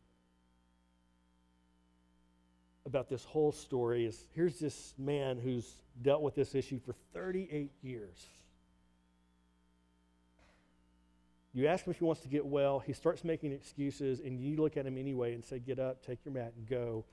about 2.86 3.09
this 3.09 3.24
whole 3.24 3.53
story 3.53 4.07
is 4.07 4.26
here's 4.34 4.59
this 4.59 4.95
man 4.99 5.39
who's 5.39 5.70
dealt 6.01 6.22
with 6.22 6.34
this 6.34 6.55
issue 6.55 6.80
for 6.80 6.95
38 7.12 7.70
years. 7.82 8.26
You 11.53 11.66
ask 11.66 11.86
him 11.86 11.91
if 11.91 11.99
he 11.99 12.05
wants 12.05 12.22
to 12.22 12.28
get 12.28 12.47
well, 12.47 12.78
he 12.78 12.93
starts 12.93 13.24
making 13.24 13.53
excuses, 13.53 14.20
and 14.20 14.39
you 14.41 14.57
look 14.57 14.76
at 14.76 14.86
him 14.86 14.97
anyway 14.97 15.34
and 15.34 15.45
say, 15.45 15.59
Get 15.59 15.78
up, 15.78 16.05
take 16.05 16.24
your 16.24 16.32
mat, 16.34 16.53
and 16.57 16.68
go. 16.68 17.05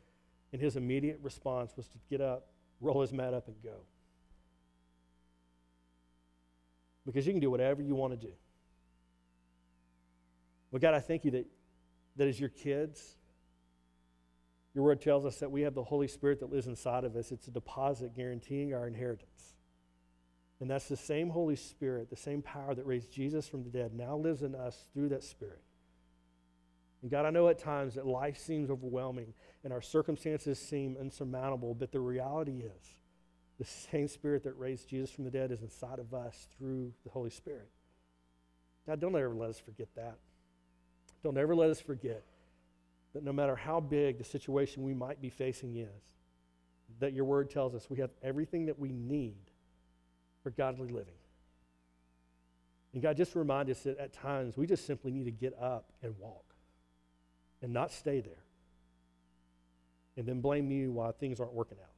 And 0.53 0.61
his 0.61 0.76
immediate 0.76 1.19
response 1.23 1.73
was 1.76 1.88
to 1.88 1.97
get 2.09 2.21
up, 2.21 2.47
roll 2.82 3.01
his 3.01 3.13
mat 3.13 3.34
up, 3.34 3.47
and 3.47 3.55
go. 3.63 3.82
Because 7.05 7.26
you 7.28 7.34
can 7.34 7.39
do 7.39 7.51
whatever 7.51 7.82
you 7.82 7.95
want 7.95 8.19
to 8.19 8.28
do. 8.28 8.34
But 10.71 10.82
God, 10.82 10.93
I 10.93 10.99
thank 10.99 11.23
you 11.23 11.32
that, 11.32 11.45
that 12.17 12.28
as 12.28 12.39
your 12.39 12.49
kids, 12.49 13.15
your 14.73 14.84
word 14.84 15.01
tells 15.01 15.26
us 15.26 15.38
that 15.38 15.51
we 15.51 15.61
have 15.61 15.73
the 15.73 15.84
Holy 15.84 16.07
Spirit 16.07 16.39
that 16.41 16.51
lives 16.51 16.67
inside 16.67 17.03
of 17.05 17.15
us. 17.15 17.32
It's 17.32 17.47
a 17.47 17.51
deposit 17.51 18.15
guaranteeing 18.15 18.73
our 18.73 18.88
inheritance. 18.88 19.53
And 20.59 20.69
that's 20.69 20.88
the 20.88 20.97
same 20.97 21.30
Holy 21.30 21.55
Spirit, 21.55 22.09
the 22.09 22.15
same 22.15 22.41
power 22.41 22.73
that 22.73 22.86
raised 22.86 23.11
Jesus 23.11 23.47
from 23.47 23.63
the 23.63 23.69
dead, 23.69 23.93
now 23.93 24.15
lives 24.17 24.41
in 24.41 24.55
us 24.55 24.88
through 24.93 25.09
that 25.09 25.23
Spirit. 25.23 25.61
And 27.05 27.11
God, 27.11 27.27
I 27.27 27.29
know 27.29 27.49
at 27.49 27.59
times 27.59 27.93
that 27.93 28.07
life 28.07 28.35
seems 28.35 28.71
overwhelming 28.71 29.31
and 29.63 29.71
our 29.71 29.79
circumstances 29.79 30.57
seem 30.57 30.97
insurmountable, 30.99 31.75
but 31.75 31.91
the 31.91 31.99
reality 31.99 32.63
is 32.63 32.95
the 33.59 33.63
same 33.63 34.07
Spirit 34.07 34.43
that 34.45 34.57
raised 34.57 34.89
Jesus 34.89 35.11
from 35.11 35.23
the 35.23 35.29
dead 35.29 35.51
is 35.51 35.61
inside 35.61 35.99
of 35.99 36.15
us 36.15 36.47
through 36.57 36.91
the 37.03 37.11
Holy 37.11 37.29
Spirit. 37.29 37.69
God, 38.87 38.99
don't 38.99 39.15
ever 39.15 39.35
let 39.35 39.51
us 39.51 39.59
forget 39.59 39.87
that. 39.95 40.17
Don't 41.21 41.37
ever 41.37 41.53
let 41.55 41.69
us 41.69 41.79
forget 41.79 42.23
that 43.13 43.23
no 43.23 43.31
matter 43.31 43.55
how 43.55 43.79
big 43.79 44.17
the 44.17 44.23
situation 44.23 44.81
we 44.81 44.95
might 44.95 45.21
be 45.21 45.29
facing 45.29 45.75
is, 45.75 46.15
that 46.99 47.13
your 47.13 47.25
word 47.25 47.51
tells 47.51 47.75
us 47.75 47.87
we 47.87 47.99
have 47.99 48.09
everything 48.23 48.65
that 48.65 48.79
we 48.79 48.91
need 48.91 49.51
for 50.41 50.49
godly 50.49 50.87
living. 50.87 51.13
And 52.93 53.03
God, 53.03 53.15
just 53.15 53.35
remind 53.35 53.69
us 53.69 53.81
that 53.81 53.99
at 53.99 54.11
times 54.11 54.57
we 54.57 54.65
just 54.65 54.87
simply 54.87 55.11
need 55.11 55.25
to 55.25 55.31
get 55.31 55.53
up 55.61 55.91
and 56.01 56.15
walk 56.17 56.54
and 57.66 57.74
not 57.74 57.91
stay 57.91 58.22
there 58.22 58.43
and 60.16 60.28
then 60.28 60.39
blame 60.39 60.70
you 60.70 60.91
why 60.91 61.11
things 61.11 61.39
aren't 61.39 61.55
working 61.55 61.80
out. 61.82 61.89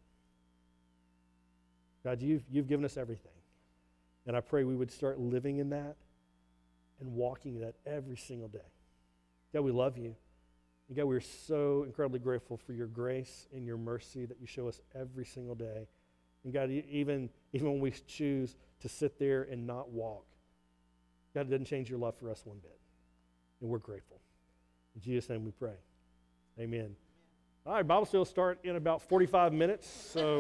God, 2.05 2.22
you've, 2.22 2.43
you've 2.49 2.70
given 2.70 2.86
us 2.86 2.95
everything. 2.95 3.34
And 4.26 4.38
I 4.38 4.39
pray 4.39 4.63
we 4.63 4.78
would 4.78 4.89
start 4.89 5.20
living 5.20 5.57
in 5.57 5.70
that 5.72 5.97
and 7.01 7.13
walking 7.13 7.55
in 7.55 7.61
that 7.61 7.76
every 7.86 8.15
single 8.15 8.47
day. 8.47 8.72
God, 9.53 9.61
we 9.61 9.74
love 9.74 9.97
you. 9.97 10.15
And 10.88 10.95
God, 10.95 11.03
we're 11.03 11.20
so 11.20 11.84
incredibly 11.84 12.20
grateful 12.20 12.55
for 12.55 12.72
your 12.72 12.88
grace 12.88 13.45
and 13.53 13.65
your 13.65 13.78
mercy 13.78 14.26
that 14.26 14.39
you 14.39 14.47
show 14.47 14.70
us 14.70 14.80
every 14.95 15.26
single 15.26 15.55
day. 15.55 15.89
And 16.45 16.53
God, 16.53 16.72
even, 16.72 17.30
even 17.51 17.74
when 17.74 17.82
we 17.82 17.91
choose 18.07 18.55
to 18.80 18.88
sit 18.88 19.20
there 19.20 19.43
and 19.43 19.68
not 19.68 19.89
walk, 19.89 20.24
God, 21.34 21.41
it 21.41 21.49
doesn't 21.49 21.65
change 21.65 21.89
your 21.89 21.99
love 21.99 22.15
for 22.18 22.30
us 22.30 22.45
one 22.45 22.59
bit. 22.59 22.80
And 23.59 23.70
we're 23.70 23.80
grateful. 23.80 24.22
In 24.97 25.01
Jesus' 25.03 25.29
name 25.29 25.45
we 25.45 25.51
pray. 25.51 25.75
Amen. 26.59 26.95
All 27.67 27.73
right, 27.73 27.85
Bible 27.85 28.07
study 28.07 28.17
will 28.17 28.25
start 28.25 28.57
in 28.63 28.77
about 28.77 29.03
45 29.03 29.53
minutes. 29.53 29.87
So. 29.87 30.35